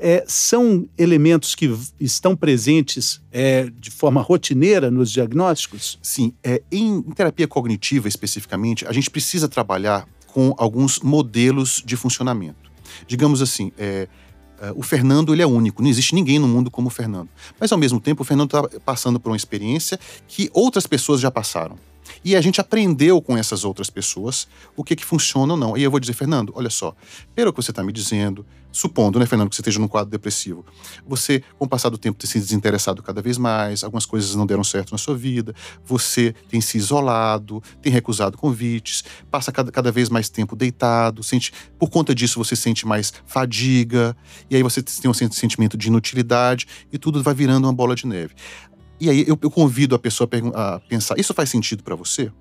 É, 0.06 0.26
são 0.28 0.86
elementos 0.98 1.56
que 1.56 1.74
estão 1.98 2.36
presentes 2.36 3.22
é, 3.32 3.70
de 3.80 3.89
forma 3.89 4.22
rotineira 4.22 4.92
nos 4.92 5.10
diagnósticos? 5.10 5.98
Sim. 6.02 6.34
É, 6.44 6.62
em, 6.70 6.98
em 6.98 7.12
terapia 7.12 7.48
cognitiva, 7.48 8.10
especificamente, 8.10 8.86
a 8.86 8.92
gente 8.92 9.10
precisa 9.10 9.48
trabalhar 9.48 10.06
com 10.28 10.54
alguns 10.58 11.00
modelos 11.00 11.82
de 11.86 11.96
funcionamento. 11.96 12.70
Digamos 13.08 13.42
assim, 13.42 13.72
é, 13.78 14.10
Uh, 14.63 14.80
o 14.80 14.82
Fernando 14.82 15.34
ele 15.34 15.42
é 15.42 15.46
único, 15.46 15.82
não 15.82 15.89
existe 15.89 16.16
ninguém 16.16 16.39
no 16.39 16.48
mundo 16.48 16.72
como 16.72 16.88
o 16.88 16.89
Fernando. 16.89 17.28
Mas 17.60 17.70
ao 17.74 17.78
mesmo 17.78 18.00
tempo, 18.00 18.22
o 18.22 18.26
Fernando 18.26 18.48
está 18.48 18.80
passando 18.80 19.20
por 19.20 19.30
uma 19.30 19.36
experiência 19.36 20.00
que 20.26 20.50
outras 20.54 20.88
pessoas 20.88 21.20
já 21.20 21.30
passaram. 21.30 21.78
E 22.23 22.36
a 22.36 22.41
gente 22.41 22.60
aprendeu 22.60 23.21
com 23.21 23.38
essas 23.38 23.63
outras 23.63 23.89
pessoas 23.89 24.47
o 24.76 24.84
que, 24.84 24.95
que 24.95 25.06
funciona 25.06 25.54
ou 25.54 25.60
não. 25.60 25.78
E 25.78 25.84
eu 25.84 25.91
vou 25.91 25.99
dizer, 25.99 26.13
Fernando, 26.13 26.54
olha 26.56 26.69
só, 26.69 26.95
pelo 27.36 27.52
que 27.52 27.62
você 27.62 27.71
está 27.71 27.84
me 27.84 27.91
dizendo, 27.91 28.45
supondo, 28.73 29.19
né, 29.19 29.26
Fernando, 29.26 29.49
que 29.49 29.56
você 29.56 29.62
esteja 29.62 29.80
num 29.80 29.88
quadro 29.88 30.10
depressivo, 30.10 30.65
você, 31.08 31.43
com 31.58 31.65
o 31.65 31.67
passar 31.67 31.89
do 31.89 31.97
tempo, 31.97 32.17
tem 32.17 32.28
se 32.28 32.39
desinteressado 32.39 33.04
cada 33.04 33.21
vez 33.21 33.38
mais, 33.38 33.84
algumas 33.84 34.06
coisas 34.06 34.34
não 34.34 34.47
deram 34.47 34.63
certo 34.63 34.91
na 34.91 34.97
sua 34.97 35.15
vida, 35.15 35.54
você 35.86 36.34
tem 36.49 36.60
se 36.60 36.78
isolado, 36.78 37.62
tem 37.82 37.93
recusado 37.93 38.36
convites, 38.36 39.04
passa 39.30 39.52
cada, 39.52 39.71
cada 39.71 39.91
vez 39.91 40.10
mais 40.10 40.28
tempo 40.28 40.56
deitado, 40.56 41.21
sente, 41.21 41.54
por 41.78 41.89
conta 41.89 42.15
disso 42.15 42.43
você 42.43 42.56
sente 42.56 42.86
mais 42.86 43.13
fadiga, 43.28 44.17
e 44.49 44.56
aí 44.56 44.63
você 44.63 44.82
tem 44.82 45.10
um 45.10 45.13
sentimento 45.13 45.78
de 45.78 45.88
inutilidade, 45.88 46.67
e 46.91 46.97
tudo 46.97 47.21
vai 47.21 47.36
virando 47.36 47.65
uma 47.65 47.73
bola 47.73 47.95
de 47.95 48.08
neve. 48.08 48.34
E 49.04 49.10
aí 49.10 49.26
eu, 49.28 49.38
eu 49.42 49.52
convido 49.52 49.96
a 49.96 50.00
pessoa 50.00 50.30
a, 50.56 50.80
pensar: 50.80 51.20
isso 51.20 51.34
faz 51.34 51.50
sentido 51.50 51.84
para 51.84 51.94
você? 51.94 52.32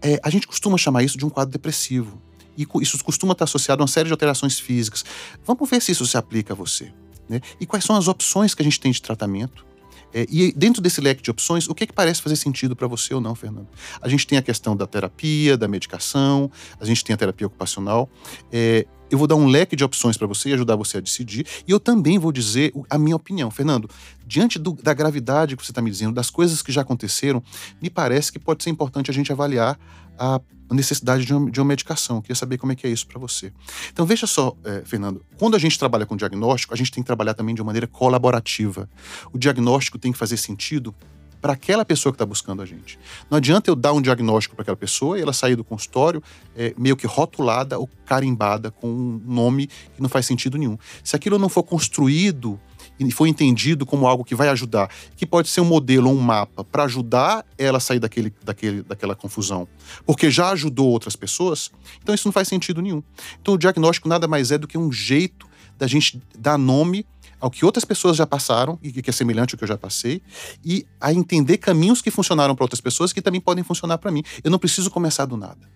É, 0.00 0.20
a 0.22 0.30
gente 0.30 0.46
costuma 0.46 0.78
chamar 0.78 1.02
isso 1.02 1.18
de 1.18 1.26
um 1.26 1.28
quadro 1.28 1.50
depressivo. 1.50 2.22
E 2.56 2.64
isso 2.80 3.02
costuma 3.04 3.32
estar 3.32 3.44
associado 3.44 3.82
a 3.82 3.84
uma 3.84 3.88
série 3.88 4.06
de 4.06 4.12
alterações 4.12 4.60
físicas. 4.60 5.04
Vamos 5.44 5.68
ver 5.68 5.82
se 5.82 5.90
isso 5.90 6.06
se 6.06 6.16
aplica 6.16 6.52
a 6.52 6.56
você. 6.56 6.92
Né? 7.28 7.40
E 7.60 7.66
quais 7.66 7.84
são 7.84 7.96
as 7.96 8.06
opções 8.06 8.54
que 8.54 8.62
a 8.62 8.64
gente 8.64 8.78
tem 8.78 8.92
de 8.92 9.02
tratamento? 9.02 9.66
É, 10.12 10.26
e 10.28 10.52
dentro 10.52 10.80
desse 10.80 11.00
leque 11.00 11.22
de 11.22 11.30
opções, 11.30 11.68
o 11.68 11.74
que, 11.74 11.84
é 11.84 11.86
que 11.86 11.92
parece 11.92 12.22
fazer 12.22 12.36
sentido 12.36 12.74
para 12.74 12.86
você 12.86 13.14
ou 13.14 13.20
não, 13.20 13.34
Fernando? 13.34 13.68
A 14.00 14.08
gente 14.08 14.26
tem 14.26 14.38
a 14.38 14.42
questão 14.42 14.76
da 14.76 14.86
terapia, 14.86 15.56
da 15.56 15.68
medicação, 15.68 16.50
a 16.80 16.84
gente 16.84 17.04
tem 17.04 17.14
a 17.14 17.16
terapia 17.16 17.46
ocupacional. 17.46 18.08
É, 18.50 18.86
eu 19.10 19.16
vou 19.16 19.26
dar 19.26 19.36
um 19.36 19.46
leque 19.46 19.74
de 19.74 19.84
opções 19.84 20.16
para 20.16 20.26
você 20.26 20.50
e 20.50 20.52
ajudar 20.52 20.76
você 20.76 20.98
a 20.98 21.00
decidir. 21.00 21.46
E 21.66 21.70
eu 21.70 21.80
também 21.80 22.18
vou 22.18 22.30
dizer 22.30 22.72
a 22.90 22.98
minha 22.98 23.16
opinião. 23.16 23.50
Fernando, 23.50 23.88
diante 24.26 24.58
do, 24.58 24.72
da 24.72 24.92
gravidade 24.92 25.56
que 25.56 25.64
você 25.64 25.72
está 25.72 25.80
me 25.80 25.90
dizendo, 25.90 26.14
das 26.14 26.30
coisas 26.30 26.62
que 26.62 26.70
já 26.70 26.82
aconteceram, 26.82 27.42
me 27.80 27.88
parece 27.88 28.30
que 28.30 28.38
pode 28.38 28.62
ser 28.62 28.70
importante 28.70 29.10
a 29.10 29.14
gente 29.14 29.32
avaliar 29.32 29.78
a 30.18 30.40
necessidade 30.74 31.24
de 31.24 31.34
uma, 31.34 31.50
de 31.50 31.60
uma 31.60 31.66
medicação. 31.66 32.16
Eu 32.16 32.22
queria 32.22 32.36
saber 32.36 32.58
como 32.58 32.72
é 32.72 32.74
que 32.74 32.86
é 32.86 32.90
isso 32.90 33.06
para 33.06 33.18
você. 33.18 33.52
Então, 33.92 34.04
veja 34.06 34.26
só, 34.26 34.56
é, 34.64 34.82
Fernando, 34.84 35.24
quando 35.36 35.56
a 35.56 35.58
gente 35.58 35.78
trabalha 35.78 36.06
com 36.06 36.16
diagnóstico, 36.16 36.74
a 36.74 36.76
gente 36.76 36.90
tem 36.90 37.02
que 37.02 37.06
trabalhar 37.06 37.34
também 37.34 37.54
de 37.54 37.60
uma 37.60 37.66
maneira 37.66 37.86
colaborativa. 37.86 38.88
O 39.32 39.38
diagnóstico 39.38 39.98
tem 39.98 40.12
que 40.12 40.18
fazer 40.18 40.36
sentido 40.36 40.94
para 41.40 41.52
aquela 41.52 41.84
pessoa 41.84 42.12
que 42.12 42.16
está 42.16 42.26
buscando 42.26 42.62
a 42.62 42.66
gente. 42.66 42.98
Não 43.30 43.38
adianta 43.38 43.70
eu 43.70 43.76
dar 43.76 43.92
um 43.92 44.02
diagnóstico 44.02 44.56
para 44.56 44.62
aquela 44.62 44.76
pessoa 44.76 45.18
e 45.18 45.22
ela 45.22 45.32
sair 45.32 45.56
do 45.56 45.64
consultório 45.64 46.22
é, 46.56 46.74
meio 46.76 46.96
que 46.96 47.06
rotulada 47.06 47.78
ou 47.78 47.88
carimbada 48.04 48.70
com 48.70 48.88
um 48.88 49.22
nome 49.24 49.68
que 49.68 50.02
não 50.02 50.08
faz 50.08 50.26
sentido 50.26 50.58
nenhum. 50.58 50.76
Se 51.02 51.14
aquilo 51.14 51.38
não 51.38 51.48
for 51.48 51.62
construído 51.62 52.58
e 52.98 53.10
for 53.10 53.26
entendido 53.26 53.86
como 53.86 54.06
algo 54.06 54.24
que 54.24 54.34
vai 54.34 54.48
ajudar, 54.48 54.90
que 55.16 55.26
pode 55.26 55.48
ser 55.48 55.60
um 55.60 55.64
modelo 55.64 56.10
um 56.10 56.18
mapa 56.18 56.64
para 56.64 56.84
ajudar 56.84 57.44
ela 57.56 57.78
a 57.78 57.80
sair 57.80 57.98
daquele, 57.98 58.32
daquele, 58.42 58.82
daquela 58.82 59.14
confusão, 59.14 59.68
porque 60.04 60.30
já 60.30 60.50
ajudou 60.50 60.88
outras 60.88 61.16
pessoas, 61.16 61.70
então 62.02 62.14
isso 62.14 62.26
não 62.26 62.32
faz 62.32 62.48
sentido 62.48 62.82
nenhum. 62.82 63.02
Então 63.40 63.54
o 63.54 63.58
diagnóstico 63.58 64.08
nada 64.08 64.26
mais 64.26 64.50
é 64.50 64.58
do 64.58 64.66
que 64.66 64.76
um 64.76 64.90
jeito 64.90 65.46
da 65.78 65.86
gente 65.86 66.20
dar 66.36 66.58
nome 66.58 67.06
ao 67.40 67.50
que 67.50 67.64
outras 67.64 67.84
pessoas 67.84 68.16
já 68.16 68.26
passaram 68.26 68.78
e 68.82 68.90
que 68.90 69.10
é 69.10 69.12
semelhante 69.12 69.54
ao 69.54 69.58
que 69.58 69.64
eu 69.64 69.68
já 69.68 69.78
passei 69.78 70.20
e 70.64 70.84
a 71.00 71.12
entender 71.12 71.58
caminhos 71.58 72.02
que 72.02 72.10
funcionaram 72.10 72.54
para 72.54 72.64
outras 72.64 72.80
pessoas 72.80 73.12
que 73.12 73.22
também 73.22 73.40
podem 73.40 73.62
funcionar 73.62 73.98
para 73.98 74.10
mim. 74.10 74.22
Eu 74.42 74.50
não 74.50 74.58
preciso 74.58 74.90
começar 74.90 75.24
do 75.24 75.36
nada. 75.36 75.68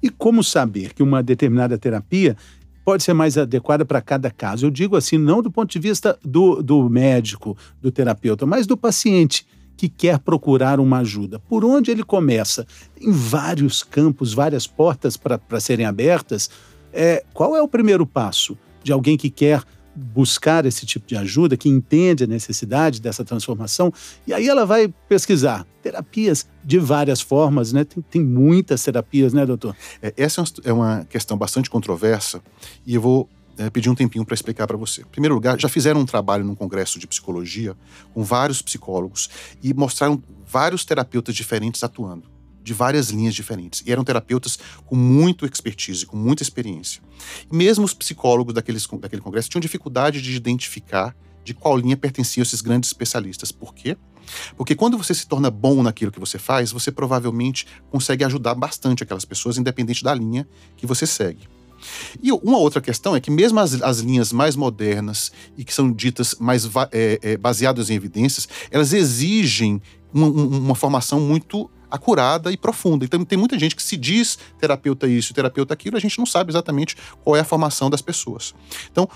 E 0.00 0.08
como 0.10 0.44
saber 0.44 0.94
que 0.94 1.02
uma 1.02 1.22
determinada 1.22 1.76
terapia 1.76 2.36
pode 2.88 3.02
ser 3.02 3.12
mais 3.12 3.36
adequada 3.36 3.84
para 3.84 4.00
cada 4.00 4.30
caso? 4.30 4.64
Eu 4.64 4.70
digo 4.70 4.96
assim, 4.96 5.18
não 5.18 5.42
do 5.42 5.50
ponto 5.50 5.70
de 5.70 5.78
vista 5.78 6.18
do, 6.24 6.62
do 6.62 6.88
médico, 6.88 7.54
do 7.82 7.92
terapeuta, 7.92 8.46
mas 8.46 8.66
do 8.66 8.78
paciente 8.78 9.46
que 9.76 9.90
quer 9.90 10.18
procurar 10.18 10.80
uma 10.80 11.00
ajuda. 11.00 11.38
Por 11.38 11.66
onde 11.66 11.90
ele 11.90 12.02
começa? 12.02 12.66
Tem 12.94 13.12
vários 13.12 13.82
campos, 13.82 14.32
várias 14.32 14.66
portas 14.66 15.18
para 15.18 15.60
serem 15.60 15.84
abertas. 15.84 16.48
É, 16.90 17.22
qual 17.34 17.54
é 17.54 17.60
o 17.60 17.68
primeiro 17.68 18.06
passo 18.06 18.56
de 18.82 18.90
alguém 18.90 19.18
que 19.18 19.28
quer 19.28 19.62
buscar 19.98 20.64
esse 20.64 20.86
tipo 20.86 21.06
de 21.06 21.16
ajuda, 21.16 21.56
que 21.56 21.68
entende 21.68 22.24
a 22.24 22.26
necessidade 22.26 23.00
dessa 23.00 23.24
transformação, 23.24 23.92
e 24.26 24.32
aí 24.32 24.48
ela 24.48 24.64
vai 24.64 24.92
pesquisar 25.08 25.66
terapias 25.82 26.46
de 26.64 26.78
várias 26.78 27.20
formas, 27.20 27.72
né? 27.72 27.84
Tem, 27.84 28.02
tem 28.02 28.24
muitas 28.24 28.82
terapias, 28.82 29.32
né, 29.32 29.44
doutor? 29.44 29.74
É, 30.02 30.12
essa 30.16 30.42
é 30.64 30.72
uma 30.72 31.04
questão 31.04 31.36
bastante 31.36 31.68
controversa 31.70 32.42
e 32.86 32.94
eu 32.94 33.00
vou 33.00 33.28
é, 33.56 33.68
pedir 33.70 33.90
um 33.90 33.94
tempinho 33.94 34.24
para 34.24 34.34
explicar 34.34 34.66
para 34.66 34.76
você. 34.76 35.02
Em 35.02 35.06
primeiro 35.06 35.34
lugar, 35.34 35.58
já 35.58 35.68
fizeram 35.68 36.00
um 36.00 36.06
trabalho 36.06 36.44
num 36.44 36.54
congresso 36.54 36.98
de 36.98 37.06
psicologia 37.06 37.76
com 38.14 38.22
vários 38.22 38.62
psicólogos 38.62 39.28
e 39.62 39.74
mostraram 39.74 40.22
vários 40.46 40.84
terapeutas 40.84 41.34
diferentes 41.34 41.82
atuando 41.82 42.37
de 42.68 42.74
várias 42.74 43.08
linhas 43.08 43.34
diferentes. 43.34 43.82
E 43.86 43.90
eram 43.90 44.04
terapeutas 44.04 44.58
com 44.84 44.94
muito 44.94 45.46
expertise, 45.46 46.04
com 46.04 46.16
muita 46.16 46.42
experiência. 46.42 47.02
E 47.50 47.56
mesmo 47.56 47.84
os 47.84 47.94
psicólogos 47.94 48.54
daqueles, 48.54 48.86
daquele 48.86 49.22
congresso 49.22 49.48
tinham 49.48 49.60
dificuldade 49.60 50.20
de 50.20 50.36
identificar 50.36 51.16
de 51.42 51.54
qual 51.54 51.78
linha 51.78 51.96
pertenciam 51.96 52.42
esses 52.42 52.60
grandes 52.60 52.90
especialistas. 52.90 53.50
Por 53.50 53.74
quê? 53.74 53.96
Porque 54.54 54.74
quando 54.74 54.98
você 54.98 55.14
se 55.14 55.26
torna 55.26 55.50
bom 55.50 55.82
naquilo 55.82 56.12
que 56.12 56.20
você 56.20 56.38
faz, 56.38 56.70
você 56.70 56.92
provavelmente 56.92 57.66
consegue 57.90 58.22
ajudar 58.22 58.54
bastante 58.54 59.02
aquelas 59.02 59.24
pessoas, 59.24 59.56
independente 59.56 60.04
da 60.04 60.14
linha 60.14 60.46
que 60.76 60.86
você 60.86 61.06
segue. 61.06 61.48
E 62.22 62.30
uma 62.32 62.58
outra 62.58 62.82
questão 62.82 63.16
é 63.16 63.20
que, 63.20 63.30
mesmo 63.30 63.58
as, 63.60 63.80
as 63.80 64.00
linhas 64.00 64.30
mais 64.30 64.56
modernas 64.56 65.32
e 65.56 65.64
que 65.64 65.72
são 65.72 65.90
ditas 65.90 66.34
mais 66.38 66.68
é, 66.92 67.18
é, 67.22 67.36
baseadas 67.38 67.88
em 67.88 67.94
evidências, 67.94 68.46
elas 68.70 68.92
exigem 68.92 69.80
uma, 70.12 70.26
uma 70.26 70.74
formação 70.74 71.20
muito 71.20 71.70
acurada 71.90 72.52
e 72.52 72.56
profunda. 72.56 73.04
Então, 73.04 73.24
tem 73.24 73.38
muita 73.38 73.58
gente 73.58 73.74
que 73.74 73.82
se 73.82 73.96
diz 73.96 74.38
terapeuta 74.58 75.06
isso, 75.06 75.34
terapeuta 75.34 75.74
aquilo, 75.74 75.96
a 75.96 76.00
gente 76.00 76.18
não 76.18 76.26
sabe 76.26 76.50
exatamente 76.50 76.96
qual 77.22 77.36
é 77.36 77.40
a 77.40 77.44
formação 77.44 77.88
das 77.88 78.02
pessoas. 78.02 78.54
Então, 78.90 79.08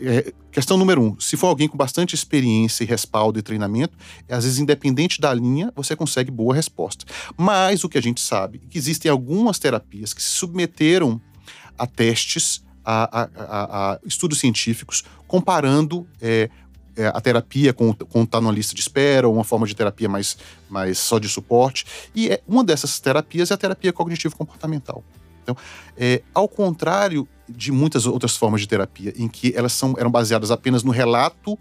é, 0.00 0.32
questão 0.50 0.76
número 0.76 1.02
um: 1.02 1.18
se 1.18 1.36
for 1.36 1.48
alguém 1.48 1.68
com 1.68 1.76
bastante 1.76 2.14
experiência 2.14 2.84
e 2.84 2.86
respaldo 2.86 3.38
e 3.38 3.42
treinamento, 3.42 3.96
às 4.28 4.44
vezes, 4.44 4.58
independente 4.58 5.20
da 5.20 5.32
linha, 5.32 5.72
você 5.74 5.96
consegue 5.96 6.30
boa 6.30 6.54
resposta. 6.54 7.04
Mas 7.36 7.84
o 7.84 7.88
que 7.88 7.98
a 7.98 8.02
gente 8.02 8.20
sabe 8.20 8.60
é 8.64 8.70
que 8.70 8.78
existem 8.78 9.10
algumas 9.10 9.58
terapias 9.58 10.12
que 10.12 10.22
se 10.22 10.30
submeteram 10.30 11.20
a 11.78 11.86
testes, 11.86 12.62
a, 12.84 13.22
a, 13.22 13.28
a, 13.36 13.92
a 13.92 14.00
estudos 14.04 14.38
científicos, 14.38 15.04
comparando 15.26 16.06
é, 16.20 16.50
é, 16.96 17.06
a 17.06 17.20
terapia 17.20 17.72
com, 17.72 17.92
com 17.92 18.26
tá 18.26 18.40
numa 18.40 18.52
lista 18.52 18.74
de 18.74 18.80
espera, 18.80 19.26
ou 19.26 19.34
uma 19.34 19.44
forma 19.44 19.66
de 19.66 19.74
terapia 19.74 20.08
mais, 20.08 20.36
mais 20.68 20.98
só 20.98 21.18
de 21.18 21.28
suporte. 21.28 21.86
E 22.14 22.28
é, 22.28 22.42
uma 22.46 22.62
dessas 22.62 22.98
terapias 23.00 23.50
é 23.50 23.54
a 23.54 23.56
terapia 23.56 23.92
cognitivo-comportamental. 23.92 25.02
Então, 25.42 25.56
é, 25.96 26.22
ao 26.32 26.48
contrário 26.48 27.26
de 27.48 27.72
muitas 27.72 28.06
outras 28.06 28.36
formas 28.36 28.60
de 28.60 28.68
terapia, 28.68 29.12
em 29.16 29.28
que 29.28 29.52
elas 29.56 29.72
são, 29.72 29.94
eram 29.98 30.10
baseadas 30.10 30.50
apenas 30.50 30.82
no 30.82 30.90
relato 30.90 31.58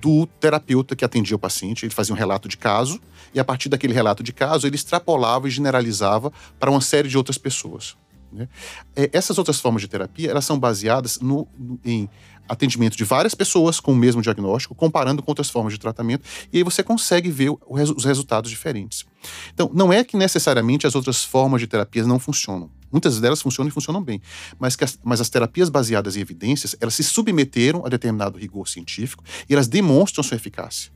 do 0.00 0.26
terapeuta 0.26 0.96
que 0.96 1.04
atendia 1.04 1.36
o 1.36 1.38
paciente, 1.38 1.84
ele 1.84 1.94
fazia 1.94 2.14
um 2.14 2.18
relato 2.18 2.48
de 2.48 2.56
caso, 2.56 3.00
e 3.34 3.40
a 3.40 3.44
partir 3.44 3.68
daquele 3.68 3.92
relato 3.92 4.22
de 4.22 4.32
caso, 4.32 4.66
ele 4.66 4.76
extrapolava 4.76 5.46
e 5.46 5.50
generalizava 5.50 6.32
para 6.58 6.70
uma 6.70 6.80
série 6.80 7.08
de 7.08 7.18
outras 7.18 7.36
pessoas. 7.36 7.96
Né? 8.32 8.48
É, 8.96 9.10
essas 9.12 9.36
outras 9.38 9.60
formas 9.60 9.82
de 9.82 9.88
terapia, 9.88 10.30
elas 10.30 10.44
são 10.44 10.58
baseadas 10.58 11.20
no, 11.20 11.46
no, 11.58 11.78
em 11.84 12.08
atendimento 12.50 12.96
de 12.96 13.04
várias 13.04 13.34
pessoas 13.34 13.78
com 13.78 13.92
o 13.92 13.96
mesmo 13.96 14.20
diagnóstico, 14.20 14.74
comparando 14.74 15.22
com 15.22 15.30
outras 15.30 15.48
formas 15.48 15.72
de 15.72 15.78
tratamento, 15.78 16.24
e 16.52 16.58
aí 16.58 16.64
você 16.64 16.82
consegue 16.82 17.30
ver 17.30 17.52
os 17.68 18.04
resultados 18.04 18.50
diferentes. 18.50 19.06
Então, 19.54 19.70
não 19.72 19.92
é 19.92 20.02
que 20.02 20.16
necessariamente 20.16 20.86
as 20.86 20.96
outras 20.96 21.24
formas 21.24 21.60
de 21.60 21.68
terapias 21.68 22.06
não 22.06 22.18
funcionam. 22.18 22.68
Muitas 22.90 23.20
delas 23.20 23.40
funcionam 23.40 23.68
e 23.68 23.70
funcionam 23.70 24.02
bem, 24.02 24.20
mas, 24.58 24.76
as, 24.80 24.98
mas 25.04 25.20
as 25.20 25.30
terapias 25.30 25.68
baseadas 25.68 26.16
em 26.16 26.20
evidências, 26.20 26.74
elas 26.80 26.94
se 26.94 27.04
submeteram 27.04 27.86
a 27.86 27.88
determinado 27.88 28.36
rigor 28.36 28.68
científico 28.68 29.22
e 29.48 29.54
elas 29.54 29.68
demonstram 29.68 30.24
sua 30.24 30.36
eficácia. 30.36 30.90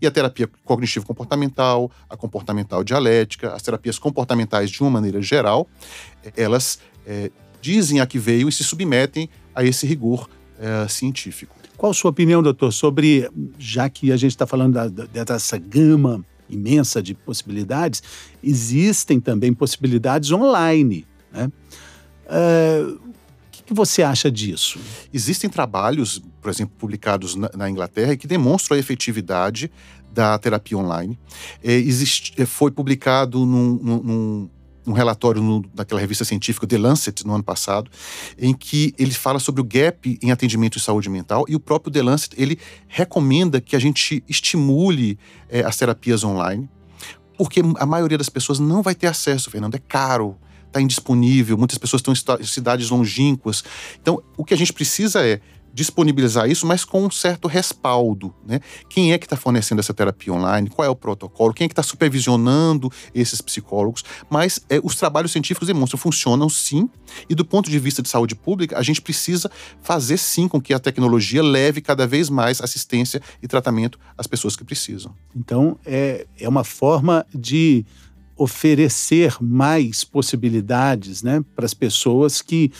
E 0.00 0.06
a 0.06 0.10
terapia 0.10 0.48
cognitivo-comportamental, 0.64 1.90
a 2.08 2.16
comportamental 2.16 2.84
dialética, 2.84 3.52
as 3.52 3.62
terapias 3.62 3.98
comportamentais 3.98 4.70
de 4.70 4.80
uma 4.80 4.90
maneira 4.90 5.20
geral, 5.20 5.66
elas 6.36 6.78
é, 7.04 7.32
dizem 7.60 7.98
a 7.98 8.06
que 8.06 8.20
veio 8.20 8.48
e 8.48 8.52
se 8.52 8.62
submetem 8.62 9.28
a 9.52 9.64
esse 9.64 9.84
rigor 9.84 10.28
é, 10.62 10.86
científico. 10.86 11.56
Qual 11.76 11.90
a 11.90 11.94
sua 11.94 12.10
opinião, 12.10 12.40
doutor, 12.40 12.72
sobre, 12.72 13.28
já 13.58 13.90
que 13.90 14.12
a 14.12 14.16
gente 14.16 14.30
está 14.30 14.46
falando 14.46 14.74
da, 14.74 14.86
da, 14.86 15.24
dessa 15.24 15.58
gama 15.58 16.24
imensa 16.48 17.02
de 17.02 17.14
possibilidades, 17.14 18.02
existem 18.44 19.18
também 19.18 19.52
possibilidades 19.52 20.30
online. 20.30 21.04
Né? 21.32 21.50
Uh, 22.26 22.94
o 22.94 23.50
que, 23.50 23.62
que, 23.64 23.74
você 23.74 24.04
acha 24.04 24.30
disso? 24.30 24.78
Existem 25.12 25.50
trabalhos, 25.50 26.22
por 26.40 26.50
exemplo, 26.50 26.74
publicados 26.78 27.34
na, 27.34 27.50
na 27.56 27.68
Inglaterra 27.68 28.16
que 28.16 28.28
demonstram 28.28 28.76
a 28.76 28.80
efetividade 28.80 29.68
da 30.12 30.38
terapia 30.38 30.78
online. 30.78 31.18
É, 31.64 31.72
existe, 31.72 32.40
é, 32.40 32.46
foi 32.46 32.70
publicado 32.70 33.44
num, 33.44 33.74
num, 33.82 34.50
um 34.86 34.92
relatório 34.92 35.42
no, 35.42 35.64
naquela 35.74 36.00
revista 36.00 36.24
científica 36.24 36.66
The 36.66 36.78
Lancet 36.78 37.26
no 37.26 37.34
ano 37.34 37.44
passado, 37.44 37.90
em 38.38 38.52
que 38.52 38.94
ele 38.98 39.12
fala 39.12 39.38
sobre 39.38 39.60
o 39.60 39.64
gap 39.64 40.18
em 40.22 40.30
atendimento 40.30 40.78
de 40.78 40.84
saúde 40.84 41.08
mental 41.08 41.44
e 41.48 41.54
o 41.54 41.60
próprio 41.60 41.92
The 41.92 42.02
Lancet 42.02 42.34
ele 42.36 42.58
recomenda 42.88 43.60
que 43.60 43.76
a 43.76 43.78
gente 43.78 44.22
estimule 44.28 45.18
é, 45.48 45.60
as 45.60 45.76
terapias 45.76 46.24
online, 46.24 46.68
porque 47.36 47.60
a 47.78 47.86
maioria 47.86 48.18
das 48.18 48.28
pessoas 48.28 48.58
não 48.58 48.82
vai 48.82 48.94
ter 48.94 49.06
acesso, 49.06 49.50
Fernando, 49.50 49.74
é 49.74 49.78
caro, 49.78 50.36
está 50.66 50.80
indisponível, 50.80 51.56
muitas 51.58 51.78
pessoas 51.78 52.00
estão 52.00 52.14
em 52.38 52.44
cidades 52.44 52.88
longínquas. 52.90 53.62
Então, 54.00 54.22
o 54.36 54.44
que 54.44 54.54
a 54.54 54.56
gente 54.56 54.72
precisa 54.72 55.24
é 55.24 55.40
disponibilizar 55.72 56.50
isso, 56.50 56.66
mas 56.66 56.84
com 56.84 57.04
um 57.04 57.10
certo 57.10 57.48
respaldo. 57.48 58.34
Né? 58.46 58.60
Quem 58.88 59.12
é 59.12 59.18
que 59.18 59.26
está 59.26 59.36
fornecendo 59.36 59.80
essa 59.80 59.94
terapia 59.94 60.32
online? 60.32 60.68
Qual 60.68 60.84
é 60.84 60.88
o 60.88 60.96
protocolo? 60.96 61.54
Quem 61.54 61.64
é 61.64 61.68
que 61.68 61.72
está 61.72 61.82
supervisionando 61.82 62.90
esses 63.14 63.40
psicólogos? 63.40 64.04
Mas 64.28 64.60
é, 64.68 64.80
os 64.82 64.96
trabalhos 64.96 65.32
científicos 65.32 65.66
demonstram 65.66 65.98
funcionam 65.98 66.48
sim, 66.48 66.88
e 67.28 67.34
do 67.34 67.44
ponto 67.44 67.70
de 67.70 67.78
vista 67.78 68.02
de 68.02 68.08
saúde 68.08 68.34
pública, 68.34 68.78
a 68.78 68.82
gente 68.82 69.00
precisa 69.00 69.50
fazer 69.80 70.16
sim 70.16 70.48
com 70.48 70.60
que 70.60 70.74
a 70.74 70.78
tecnologia 70.78 71.42
leve 71.42 71.80
cada 71.80 72.06
vez 72.06 72.28
mais 72.28 72.60
assistência 72.60 73.20
e 73.42 73.48
tratamento 73.48 73.98
às 74.16 74.26
pessoas 74.26 74.56
que 74.56 74.64
precisam. 74.64 75.14
Então, 75.34 75.78
é, 75.84 76.26
é 76.38 76.48
uma 76.48 76.64
forma 76.64 77.24
de 77.34 77.84
oferecer 78.36 79.36
mais 79.40 80.04
possibilidades 80.04 81.22
né, 81.22 81.44
para 81.54 81.64
as 81.64 81.74
pessoas 81.74 82.42
que 82.42 82.72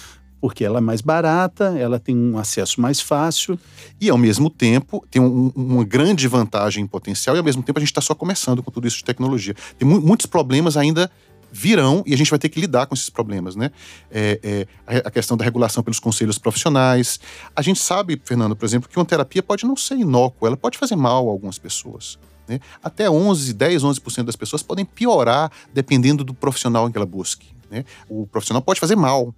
porque 0.42 0.64
ela 0.64 0.78
é 0.78 0.80
mais 0.80 1.00
barata, 1.00 1.78
ela 1.78 2.00
tem 2.00 2.16
um 2.16 2.36
acesso 2.36 2.80
mais 2.80 3.00
fácil. 3.00 3.56
E, 4.00 4.10
ao 4.10 4.18
mesmo 4.18 4.50
tempo, 4.50 5.06
tem 5.08 5.22
um, 5.22 5.52
uma 5.54 5.84
grande 5.84 6.26
vantagem 6.26 6.84
potencial, 6.84 7.36
e, 7.36 7.38
ao 7.38 7.44
mesmo 7.44 7.62
tempo, 7.62 7.78
a 7.78 7.80
gente 7.80 7.92
está 7.92 8.00
só 8.00 8.12
começando 8.12 8.60
com 8.60 8.68
tudo 8.68 8.88
isso 8.88 8.96
de 8.96 9.04
tecnologia. 9.04 9.54
Tem 9.78 9.86
mu 9.86 10.00
muitos 10.00 10.26
problemas 10.26 10.76
ainda 10.76 11.08
virão 11.52 12.02
e 12.04 12.12
a 12.12 12.16
gente 12.16 12.28
vai 12.28 12.40
ter 12.40 12.48
que 12.48 12.60
lidar 12.60 12.86
com 12.86 12.94
esses 12.94 13.08
problemas, 13.08 13.54
né? 13.54 13.70
É, 14.10 14.66
é, 14.88 15.02
a 15.04 15.10
questão 15.12 15.36
da 15.36 15.44
regulação 15.44 15.80
pelos 15.80 16.00
conselhos 16.00 16.38
profissionais. 16.38 17.20
A 17.54 17.62
gente 17.62 17.78
sabe, 17.78 18.20
Fernando, 18.24 18.56
por 18.56 18.64
exemplo, 18.64 18.88
que 18.88 18.98
uma 18.98 19.04
terapia 19.04 19.44
pode 19.44 19.64
não 19.64 19.76
ser 19.76 19.94
inócua, 19.94 20.48
ela 20.48 20.56
pode 20.56 20.76
fazer 20.76 20.96
mal 20.96 21.28
a 21.28 21.30
algumas 21.30 21.56
pessoas. 21.56 22.18
Né? 22.48 22.58
Até 22.82 23.08
11, 23.08 23.52
10, 23.52 23.84
11% 23.84 24.24
das 24.24 24.34
pessoas 24.34 24.60
podem 24.60 24.84
piorar 24.84 25.52
dependendo 25.72 26.24
do 26.24 26.34
profissional 26.34 26.88
em 26.88 26.90
que 26.90 26.98
ela 26.98 27.06
busque. 27.06 27.46
Né? 27.70 27.84
O 28.08 28.26
profissional 28.26 28.60
pode 28.60 28.80
fazer 28.80 28.96
mal. 28.96 29.32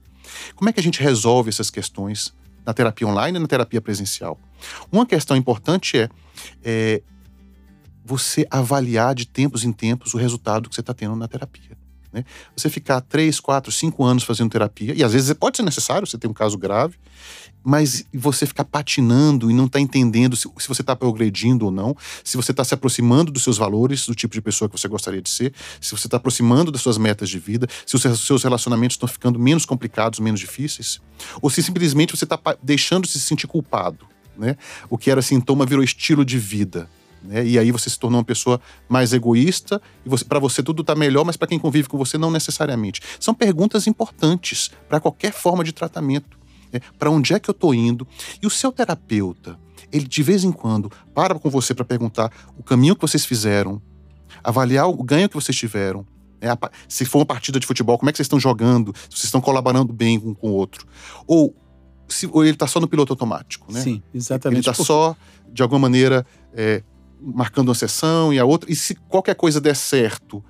Como 0.55 0.69
é 0.69 0.73
que 0.73 0.81
a 0.81 0.83
gente 0.83 1.03
resolve 1.03 1.49
essas 1.49 1.71
questões 1.71 2.35
na 2.65 2.73
terapia 2.73 3.07
online 3.07 3.39
e 3.39 3.41
na 3.41 3.49
terapia 3.49 3.81
presencial? 3.81 4.39
Uma 4.91 5.07
questão 5.07 5.37
importante 5.37 5.99
é, 5.99 6.09
é 6.65 7.03
você 8.05 8.47
avaliar 8.51 9.15
de 9.15 9.27
tempos 9.27 9.65
em 9.65 9.73
tempos 9.73 10.15
o 10.15 10.19
resultado 10.19 10.69
que 10.69 10.75
você 10.75 10.81
está 10.81 10.93
tendo 10.93 11.17
na 11.17 11.27
terapia. 11.27 11.77
Né? 12.15 12.25
Você 12.57 12.71
ficar 12.71 13.01
três, 13.01 13.41
quatro, 13.41 13.73
cinco 13.73 14.05
anos 14.05 14.23
fazendo 14.23 14.49
terapia, 14.49 14.95
e 14.95 15.03
às 15.03 15.13
vezes 15.13 15.33
pode 15.35 15.57
ser 15.57 15.65
necessário, 15.65 16.07
você 16.07 16.17
tem 16.17 16.31
um 16.31 16.35
caso 16.35 16.57
grave, 16.57 16.97
mas 17.65 18.05
você 18.15 18.47
ficar 18.47 18.65
patinando 18.65 19.51
e 19.51 19.55
não 19.55 19.67
está 19.67 19.81
entendendo 19.81 20.37
se, 20.37 20.49
se 20.59 20.69
você 20.69 20.81
está 20.81 20.95
progredindo 20.95 21.65
ou 21.65 21.73
não, 21.73 21.97
se 22.23 22.37
você 22.37 22.53
está 22.53 22.63
se 22.63 22.73
aproximando 22.73 23.33
dos 23.33 23.43
seus 23.43 23.59
valores, 23.59 24.07
do 24.07 24.15
tipo 24.15 24.33
de 24.33 24.41
pessoa 24.41 24.69
que 24.69 24.79
você 24.79 24.87
gostaria 24.87 25.21
de 25.21 25.29
ser, 25.29 25.53
se 25.81 25.91
você 25.91 26.07
está 26.07 26.19
aproximando 26.19 26.71
das 26.71 26.83
suas 26.83 26.99
metas 26.99 27.29
de 27.29 27.41
vida, 27.41 27.67
se 27.85 27.97
os 27.97 28.21
seus 28.21 28.45
relacionamentos 28.45 28.95
estão 28.95 29.09
ficando 29.09 29.37
menos 29.37 29.67
complicados, 29.67 30.21
menos 30.21 30.39
difíceis, 30.39 31.01
ou 31.43 31.51
se 31.51 31.65
simplesmente 31.65 32.17
você 32.17 32.25
está 32.25 32.39
deixando 32.63 33.07
de 33.07 33.11
se 33.11 33.21
sentir 33.21 33.49
culpado. 33.49 34.07
Né? 34.39 34.57
O 34.89 34.97
que 34.97 35.11
era 35.11 35.21
sintoma 35.21 35.67
virou 35.67 35.83
estilo 35.83 36.25
de 36.25 36.39
vida. 36.39 36.89
Né? 37.25 37.45
E 37.47 37.59
aí 37.59 37.73
você 37.73 37.89
se 37.89 37.99
tornou 37.99 38.19
uma 38.19 38.25
pessoa 38.25 38.61
mais 38.89 39.13
egoísta 39.13 39.81
e 40.05 40.09
você, 40.09 40.25
para 40.25 40.39
você 40.39 40.63
tudo 40.63 40.83
está 40.83 40.95
melhor, 40.95 41.25
mas 41.25 41.37
para 41.37 41.49
quem 41.49 41.59
convive 41.59 41.89
com 41.89 41.97
você 41.97 42.19
não 42.19 42.31
necessariamente. 42.31 43.01
São 43.19 43.35
perguntas 43.35 43.87
importantes 43.87 44.71
para 44.89 45.01
qualquer 45.01 45.33
forma 45.33 45.65
de 45.65 45.73
tratamento. 45.73 46.39
Né? 46.73 46.81
Para 46.99 47.11
onde 47.11 47.33
é 47.33 47.41
que 47.41 47.49
eu 47.49 47.53
estou 47.53 47.75
indo? 47.75 48.07
E 48.43 48.47
o 48.47 48.51
seu 48.51 48.71
terapeuta, 48.71 49.59
ele 49.91 50.07
de 50.07 50.23
vez 50.23 50.45
em 50.45 50.53
quando 50.53 50.93
para 51.15 51.35
com 51.39 51.49
você 51.49 51.75
para 51.75 51.85
perguntar 51.85 52.31
o 52.59 52.63
caminho 52.63 52.95
que 52.95 53.03
vocês 53.03 53.25
fizeram, 53.25 53.81
avaliar 54.43 54.89
o 54.89 55.03
ganho 55.03 55.29
que 55.29 55.35
vocês 55.35 55.57
tiveram. 55.57 56.07
Né? 56.41 56.51
Se 56.87 57.07
for 57.07 57.21
uma 57.21 57.27
partida 57.27 57.59
de 57.59 57.67
futebol, 57.67 57.97
como 57.97 58.11
é 58.11 58.13
que 58.13 58.19
vocês 58.19 58.27
estão 58.27 58.39
jogando? 58.39 58.95
Se 59.09 59.17
vocês 59.17 59.25
estão 59.25 59.41
colaborando 59.41 59.93
bem 59.93 60.19
um 60.19 60.35
com 60.35 60.51
o 60.51 60.53
outro. 60.53 60.87
Ou, 61.27 61.57
se, 62.07 62.27
ou 62.27 62.45
ele 62.45 62.53
está 62.53 62.67
só 62.67 62.79
no 62.79 62.87
piloto 62.87 63.15
automático, 63.15 63.73
né? 63.73 63.81
Sim, 63.81 64.03
exatamente. 64.13 64.59
Ele 64.59 64.69
está 64.69 64.75
só, 64.75 65.17
de 65.51 65.63
alguma 65.63 65.79
maneira, 65.79 66.27
é, 66.53 66.83
marcando 67.25 67.69
uma 67.69 67.75
sessão 67.75 68.33
e 68.33 68.39
a 68.39 68.45
outra. 68.45 68.71
E 68.71 68.77
se 68.77 68.95
qualquer 68.95 69.35
coisa 69.35 69.61
der 69.61 69.77
certo, 69.77 70.45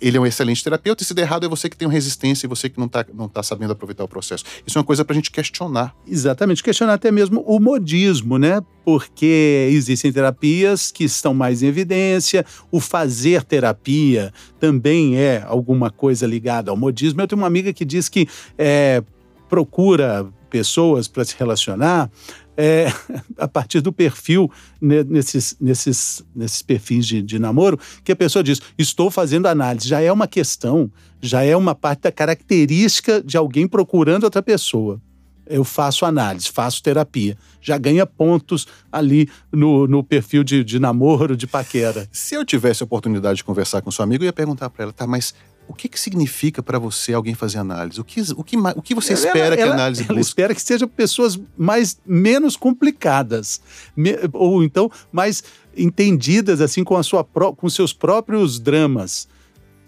ele 0.00 0.16
é 0.16 0.20
um 0.20 0.26
excelente 0.26 0.62
terapeuta, 0.62 1.02
e 1.02 1.06
se 1.06 1.14
der 1.14 1.22
errado 1.22 1.46
é 1.46 1.48
você 1.48 1.68
que 1.68 1.76
tem 1.76 1.86
uma 1.86 1.92
resistência 1.92 2.46
e 2.46 2.48
você 2.48 2.68
que 2.68 2.78
não 2.78 2.86
está 2.86 3.04
não 3.14 3.28
tá 3.28 3.42
sabendo 3.42 3.72
aproveitar 3.72 4.04
o 4.04 4.08
processo. 4.08 4.44
Isso 4.66 4.76
é 4.76 4.80
uma 4.80 4.84
coisa 4.84 5.04
para 5.04 5.14
a 5.14 5.16
gente 5.16 5.30
questionar. 5.30 5.94
Exatamente, 6.06 6.62
questionar 6.62 6.94
até 6.94 7.10
mesmo 7.10 7.42
o 7.46 7.58
modismo, 7.58 8.38
né? 8.38 8.60
Porque 8.84 9.68
existem 9.70 10.12
terapias 10.12 10.90
que 10.90 11.04
estão 11.04 11.32
mais 11.32 11.62
em 11.62 11.66
evidência, 11.66 12.44
o 12.70 12.78
fazer 12.78 13.42
terapia 13.42 14.32
também 14.60 15.16
é 15.16 15.42
alguma 15.46 15.90
coisa 15.90 16.26
ligada 16.26 16.70
ao 16.70 16.76
modismo. 16.76 17.20
Eu 17.20 17.26
tenho 17.26 17.40
uma 17.40 17.46
amiga 17.46 17.72
que 17.72 17.84
diz 17.84 18.08
que 18.08 18.28
é, 18.58 19.02
procura 19.48 20.26
pessoas 20.50 21.08
para 21.08 21.24
se 21.24 21.34
relacionar 21.38 22.10
é, 22.56 22.86
a 23.38 23.46
partir 23.46 23.80
do 23.80 23.92
perfil 23.92 24.50
nesses, 24.80 25.56
nesses, 25.60 26.24
nesses 26.34 26.62
perfis 26.62 27.06
de, 27.06 27.22
de 27.22 27.38
namoro, 27.38 27.78
que 28.02 28.12
a 28.12 28.16
pessoa 28.16 28.42
diz: 28.42 28.60
estou 28.78 29.10
fazendo 29.10 29.46
análise. 29.46 29.88
Já 29.88 30.00
é 30.00 30.10
uma 30.10 30.26
questão, 30.26 30.90
já 31.20 31.42
é 31.42 31.56
uma 31.56 31.74
parte 31.74 32.02
da 32.02 32.12
característica 32.12 33.22
de 33.22 33.36
alguém 33.36 33.68
procurando 33.68 34.24
outra 34.24 34.42
pessoa. 34.42 35.00
Eu 35.48 35.62
faço 35.62 36.04
análise, 36.04 36.50
faço 36.50 36.82
terapia. 36.82 37.38
Já 37.60 37.78
ganha 37.78 38.04
pontos 38.04 38.66
ali 38.90 39.28
no, 39.52 39.86
no 39.86 40.02
perfil 40.02 40.42
de, 40.42 40.64
de 40.64 40.80
namoro, 40.80 41.36
de 41.36 41.46
paquera. 41.46 42.08
Se 42.10 42.34
eu 42.34 42.44
tivesse 42.44 42.82
a 42.82 42.84
oportunidade 42.84 43.36
de 43.36 43.44
conversar 43.44 43.80
com 43.80 43.90
seu 43.92 44.02
amigo, 44.02 44.24
eu 44.24 44.26
ia 44.26 44.32
perguntar 44.32 44.68
para 44.70 44.84
ela, 44.84 44.92
tá, 44.92 45.06
mas 45.06 45.34
o 45.68 45.74
que, 45.74 45.88
que 45.88 45.98
significa 45.98 46.62
para 46.62 46.78
você 46.78 47.12
alguém 47.12 47.34
fazer 47.34 47.58
análise? 47.58 48.00
O 48.00 48.04
que, 48.04 48.20
o 48.36 48.44
que, 48.44 48.56
o 48.56 48.82
que 48.82 48.94
você 48.94 49.12
espera 49.12 49.54
ela, 49.54 49.56
que 49.56 49.62
a 49.62 49.72
análise 49.72 50.02
ela, 50.02 50.12
ela 50.12 50.20
espera 50.20 50.54
que 50.54 50.62
sejam 50.62 50.88
pessoas 50.88 51.38
mais 51.56 51.98
menos 52.06 52.56
complicadas, 52.56 53.60
me, 53.96 54.14
ou 54.32 54.62
então 54.62 54.90
mais 55.12 55.42
entendidas 55.76 56.60
assim 56.60 56.82
com 56.82 56.96
a 56.96 57.02
sua 57.02 57.24
com 57.24 57.68
seus 57.68 57.92
próprios 57.92 58.58
dramas 58.58 59.28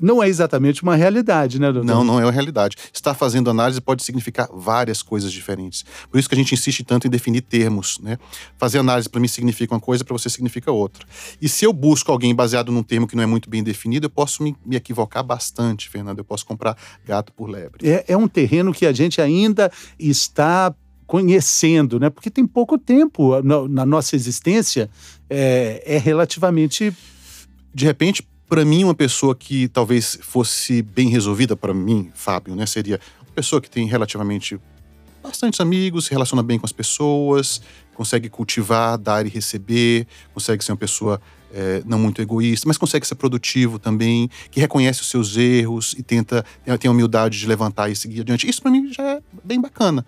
não 0.01 0.23
é 0.23 0.29
exatamente 0.29 0.83
uma 0.83 0.97
realidade, 0.97 1.61
né, 1.61 1.73
doutor? 1.73 1.87
Não, 1.87 2.05
não 2.05 2.21
é 2.21 2.25
uma 2.25 2.33
realidade. 2.33 2.77
Estar 2.93 3.15
fazendo 3.15 3.51
análise 3.51 3.81
pode 3.81 4.03
significar 4.03 4.49
várias 4.53 5.03
coisas 5.03 5.33
diferentes. 5.33 5.85
Por 6.11 6.19
isso 6.19 6.29
que 6.29 6.35
a 6.35 6.39
gente 6.39 6.55
insiste 6.55 6.85
tanto 6.85 7.07
em 7.07 7.11
definir 7.11 7.43
termos, 7.43 7.99
né? 8.01 8.19
Fazer 8.57 8.79
análise 8.79 9.09
para 9.09 9.21
mim 9.21 9.29
significa 9.29 9.75
uma 9.75 9.81
coisa, 9.81 10.05
para 10.05 10.13
você 10.13 10.29
significa 10.29 10.71
outra. 10.71 11.07
E 11.41 11.49
se 11.49 11.65
eu 11.65 11.73
busco 11.73 12.11
alguém 12.11 12.35
baseado 12.35 12.71
num 12.71 12.83
termo 12.83 13.07
que 13.07 13.17
não 13.17 13.23
é 13.23 13.27
muito 13.27 13.49
bem 13.49 13.63
definido, 13.63 14.07
eu 14.07 14.11
posso 14.11 14.43
me, 14.43 14.57
me 14.65 14.77
equivocar 14.77 15.25
bastante, 15.25 15.89
Fernando. 15.89 16.19
Eu 16.19 16.25
posso 16.25 16.47
comprar 16.47 16.77
gato 17.07 17.33
por 17.33 17.49
lebre. 17.49 17.89
É, 17.89 18.05
é 18.09 18.17
um 18.17 18.29
terreno 18.29 18.73
que 18.73 18.87
a 18.87 18.93
gente 18.93 19.21
ainda 19.21 19.71
está 19.99 20.75
conhecendo, 21.07 21.99
né? 21.99 22.11
Porque 22.11 22.31
tem 22.31 22.47
pouco 22.47 22.79
tempo 22.79 23.41
na, 23.43 23.67
na 23.67 23.87
nossa 23.87 24.15
existência, 24.15 24.91
é, 25.29 25.83
é 25.87 25.99
relativamente. 25.99 26.93
De 27.75 27.85
repente, 27.85 28.27
para 28.49 28.65
mim, 28.65 28.85
uma 28.85 28.95
pessoa 28.95 29.35
que 29.35 29.69
talvez 29.69 30.19
fosse 30.23 30.83
bem 30.83 31.09
resolvida 31.09 31.57
para 31.57 31.75
mim, 31.75 32.11
Fábio, 32.15 32.55
né, 32.55 32.65
seria 32.67 32.99
uma 33.21 33.33
pessoa 33.35 33.61
que 33.61 33.71
tem 33.71 33.87
relativamente 33.87 34.59
bastantes 35.23 35.61
amigos, 35.61 36.07
se 36.07 36.11
relaciona 36.11 36.43
bem 36.43 36.59
com 36.59 36.65
as 36.65 36.73
pessoas, 36.73 37.61
consegue 37.95 38.29
cultivar, 38.29 38.97
dar 38.97 39.27
e 39.27 39.29
receber, 39.29 40.07
consegue 40.33 40.65
ser 40.65 40.73
uma 40.73 40.79
pessoa 40.79 41.21
é, 41.53 41.83
não 41.85 41.99
muito 41.99 42.23
egoísta, 42.23 42.67
mas 42.67 42.79
consegue 42.79 43.07
ser 43.07 43.17
produtivo 43.17 43.79
também, 43.79 44.31
que 44.51 44.61
reconhece 44.61 45.01
os 45.01 45.11
seus 45.11 45.37
erros 45.37 45.95
e 45.99 46.03
tenta 46.03 46.45
tem 46.79 46.89
a 46.89 46.93
humildade 46.93 47.39
de 47.39 47.47
levantar 47.47 47.91
e 47.91 47.97
seguir 47.97 48.21
adiante. 48.21 48.49
Isso 48.49 48.63
para 48.63 48.71
mim 48.71 48.93
já 48.93 49.03
é 49.03 49.21
bem 49.45 49.61
bacana. 49.61 50.05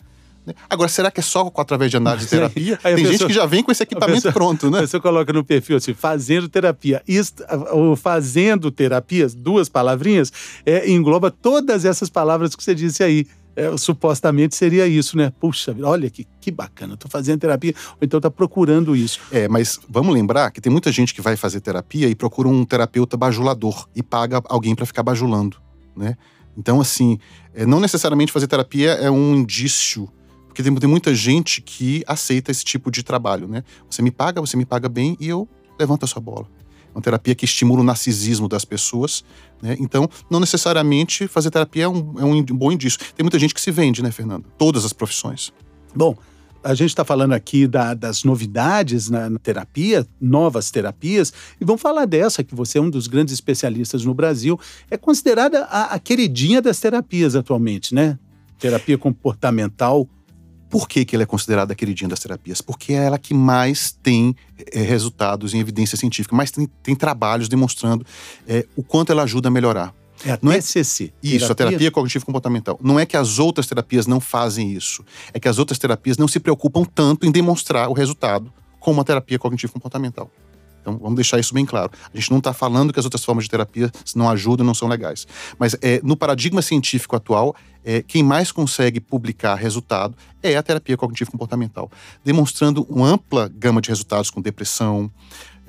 Né? 0.46 0.54
Agora, 0.68 0.88
será 0.88 1.10
que 1.10 1.20
é 1.20 1.22
só 1.22 1.50
através 1.56 1.90
de 1.90 1.96
análise 1.96 2.24
de 2.24 2.30
terapia? 2.30 2.78
Tem 2.82 2.94
pessoa, 2.96 3.12
gente 3.12 3.26
que 3.26 3.32
já 3.32 3.46
vem 3.46 3.62
com 3.62 3.70
esse 3.70 3.82
equipamento 3.82 4.22
pessoa, 4.22 4.32
pronto, 4.32 4.70
né? 4.70 4.80
Você 4.80 4.98
coloca 4.98 5.32
no 5.32 5.44
perfil 5.44 5.76
assim, 5.76 5.94
fazendo 5.94 6.48
terapia. 6.48 7.02
Isto, 7.06 7.44
o 7.72 7.94
fazendo 7.94 8.70
terapia, 8.70 9.26
duas 9.28 9.68
palavrinhas, 9.68 10.32
é, 10.64 10.90
engloba 10.90 11.30
todas 11.30 11.84
essas 11.84 12.08
palavras 12.08 12.54
que 12.54 12.62
você 12.62 12.74
disse 12.74 13.02
aí. 13.02 13.26
É, 13.56 13.76
supostamente 13.76 14.54
seria 14.54 14.86
isso, 14.86 15.16
né? 15.16 15.32
Puxa, 15.40 15.76
olha 15.82 16.08
que, 16.08 16.26
que 16.40 16.52
bacana, 16.52 16.96
tô 16.96 17.08
fazendo 17.08 17.40
terapia, 17.40 17.74
ou 17.90 17.98
então 18.00 18.20
tá 18.20 18.30
procurando 18.30 18.94
isso. 18.94 19.20
É, 19.32 19.48
mas 19.48 19.78
vamos 19.88 20.14
lembrar 20.14 20.52
que 20.52 20.60
tem 20.60 20.70
muita 20.70 20.92
gente 20.92 21.12
que 21.12 21.20
vai 21.20 21.36
fazer 21.36 21.60
terapia 21.60 22.08
e 22.08 22.14
procura 22.14 22.48
um 22.48 22.64
terapeuta 22.64 23.16
bajulador 23.16 23.88
e 23.94 24.04
paga 24.04 24.40
alguém 24.48 24.74
para 24.74 24.86
ficar 24.86 25.02
bajulando, 25.02 25.56
né? 25.96 26.16
Então, 26.56 26.80
assim, 26.80 27.18
é, 27.52 27.66
não 27.66 27.80
necessariamente 27.80 28.30
fazer 28.30 28.46
terapia 28.46 28.92
é 28.92 29.10
um 29.10 29.34
indício 29.34 30.08
porque 30.50 30.64
tem, 30.64 30.74
tem 30.74 30.90
muita 30.90 31.14
gente 31.14 31.62
que 31.62 32.02
aceita 32.06 32.50
esse 32.50 32.64
tipo 32.64 32.90
de 32.90 33.04
trabalho, 33.04 33.46
né? 33.46 33.62
Você 33.88 34.02
me 34.02 34.10
paga, 34.10 34.40
você 34.40 34.56
me 34.56 34.66
paga 34.66 34.88
bem 34.88 35.16
e 35.20 35.28
eu 35.28 35.48
levanto 35.78 36.04
a 36.04 36.06
sua 36.08 36.20
bola. 36.20 36.46
uma 36.92 37.00
terapia 37.00 37.36
que 37.36 37.44
estimula 37.44 37.80
o 37.80 37.84
narcisismo 37.84 38.48
das 38.48 38.64
pessoas. 38.64 39.24
Né? 39.62 39.76
Então, 39.78 40.10
não 40.28 40.40
necessariamente 40.40 41.28
fazer 41.28 41.50
terapia 41.50 41.84
é 41.84 41.88
um, 41.88 42.14
é 42.18 42.24
um 42.24 42.42
bom 42.44 42.72
indício. 42.72 42.98
Tem 43.16 43.22
muita 43.22 43.38
gente 43.38 43.54
que 43.54 43.60
se 43.60 43.70
vende, 43.70 44.02
né, 44.02 44.10
Fernando? 44.10 44.44
Todas 44.58 44.84
as 44.84 44.92
profissões. 44.92 45.52
Bom, 45.94 46.16
a 46.64 46.74
gente 46.74 46.90
está 46.90 47.04
falando 47.04 47.32
aqui 47.32 47.66
da, 47.66 47.94
das 47.94 48.24
novidades 48.24 49.08
na, 49.08 49.30
na, 49.30 49.38
terapia, 49.38 50.06
novas 50.20 50.70
terapias, 50.70 51.32
e 51.60 51.64
vamos 51.64 51.80
falar 51.80 52.04
dessa, 52.06 52.42
que 52.42 52.54
você 52.54 52.78
é 52.78 52.80
um 52.80 52.90
dos 52.90 53.06
grandes 53.06 53.32
especialistas 53.32 54.04
no 54.04 54.12
Brasil. 54.12 54.58
É 54.90 54.96
considerada 54.96 55.64
a, 55.64 55.94
a 55.94 55.98
queridinha 55.98 56.60
das 56.60 56.80
terapias 56.80 57.36
atualmente, 57.36 57.94
né? 57.94 58.18
Terapia 58.58 58.98
comportamental. 58.98 60.08
Por 60.70 60.88
que, 60.88 61.04
que 61.04 61.16
ela 61.16 61.24
é 61.24 61.26
considerada 61.26 61.72
a 61.72 61.76
queridinha 61.76 62.08
das 62.08 62.20
terapias? 62.20 62.60
Porque 62.62 62.92
é 62.92 63.04
ela 63.04 63.18
que 63.18 63.34
mais 63.34 63.90
tem 64.02 64.34
é, 64.72 64.80
resultados 64.80 65.52
em 65.52 65.58
evidência 65.58 65.98
científica, 65.98 66.34
mais 66.34 66.52
tem, 66.52 66.66
tem 66.82 66.94
trabalhos 66.94 67.48
demonstrando 67.48 68.06
é, 68.46 68.64
o 68.76 68.82
quanto 68.82 69.10
ela 69.10 69.24
ajuda 69.24 69.48
a 69.48 69.50
melhorar. 69.50 69.92
É 70.24 70.32
a 70.32 70.38
não 70.40 70.52
TCC. 70.52 71.04
É, 71.04 71.26
isso, 71.26 71.38
terapia? 71.38 71.52
a 71.52 71.54
terapia 71.54 71.90
cognitivo-comportamental. 71.90 72.78
Não 72.82 73.00
é 73.00 73.04
que 73.04 73.16
as 73.16 73.38
outras 73.38 73.66
terapias 73.66 74.06
não 74.06 74.20
fazem 74.20 74.72
isso. 74.72 75.04
É 75.34 75.40
que 75.40 75.48
as 75.48 75.58
outras 75.58 75.78
terapias 75.78 76.16
não 76.16 76.28
se 76.28 76.38
preocupam 76.38 76.84
tanto 76.84 77.26
em 77.26 77.32
demonstrar 77.32 77.88
o 77.88 77.92
resultado 77.92 78.52
como 78.78 79.00
a 79.00 79.04
terapia 79.04 79.38
cognitivo-comportamental. 79.38 80.30
Então, 80.80 80.98
vamos 80.98 81.16
deixar 81.16 81.38
isso 81.38 81.52
bem 81.54 81.64
claro. 81.64 81.90
A 82.12 82.16
gente 82.16 82.30
não 82.30 82.38
está 82.38 82.52
falando 82.52 82.92
que 82.92 82.98
as 82.98 83.04
outras 83.04 83.24
formas 83.24 83.44
de 83.44 83.50
terapia 83.50 83.90
não 84.14 84.28
ajudam, 84.30 84.64
não 84.64 84.74
são 84.74 84.88
legais. 84.88 85.26
Mas 85.58 85.76
é, 85.80 86.00
no 86.02 86.16
paradigma 86.16 86.62
científico 86.62 87.16
atual, 87.16 87.54
é, 87.84 88.02
quem 88.02 88.22
mais 88.22 88.52
consegue 88.52 89.00
publicar 89.00 89.54
resultado 89.54 90.14
é 90.42 90.56
a 90.56 90.62
terapia 90.62 90.96
cognitivo-comportamental, 90.96 91.90
demonstrando 92.24 92.86
uma 92.88 93.08
ampla 93.08 93.48
gama 93.48 93.80
de 93.80 93.88
resultados 93.88 94.30
com 94.30 94.40
depressão, 94.40 95.10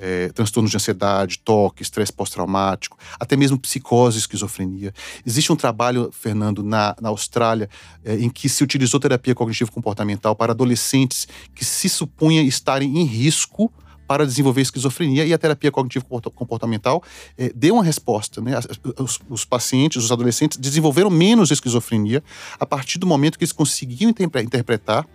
é, 0.02 0.28
transtornos 0.30 0.70
de 0.70 0.76
ansiedade, 0.76 1.38
toque, 1.38 1.82
estresse 1.82 2.12
pós-traumático, 2.12 2.98
até 3.20 3.36
mesmo 3.36 3.58
psicose 3.58 4.18
esquizofrenia. 4.18 4.92
Existe 5.24 5.52
um 5.52 5.56
trabalho, 5.56 6.10
Fernando, 6.12 6.62
na, 6.62 6.96
na 7.00 7.08
Austrália, 7.08 7.70
é, 8.04 8.16
em 8.16 8.28
que 8.28 8.48
se 8.48 8.64
utilizou 8.64 8.98
terapia 8.98 9.34
cognitivo-comportamental 9.34 10.34
para 10.34 10.52
adolescentes 10.52 11.28
que 11.54 11.64
se 11.64 11.88
supunha 11.88 12.42
estarem 12.42 12.98
em 12.98 13.04
risco 13.04 13.72
para 14.06 14.26
desenvolver 14.26 14.60
esquizofrenia 14.60 15.24
e 15.24 15.32
a 15.32 15.38
terapia 15.38 15.70
cognitivo-comportamental 15.70 17.02
é, 17.36 17.50
deu 17.54 17.74
uma 17.74 17.84
resposta. 17.84 18.40
Né? 18.40 18.52
Os, 18.98 19.20
os, 19.28 19.44
pacientes, 19.44 20.04
os 20.04 20.12
adolescentes, 20.12 20.58
desenvolveram 20.58 21.10
menos 21.10 21.50
esquizofrenia 21.50 22.22
a 22.58 22.66
partir 22.66 22.98
do 22.98 23.06
momento 23.06 23.38
que 23.38 23.44
eles 23.44 23.52
conseguiam 23.52 24.10
interpretar 24.10 25.06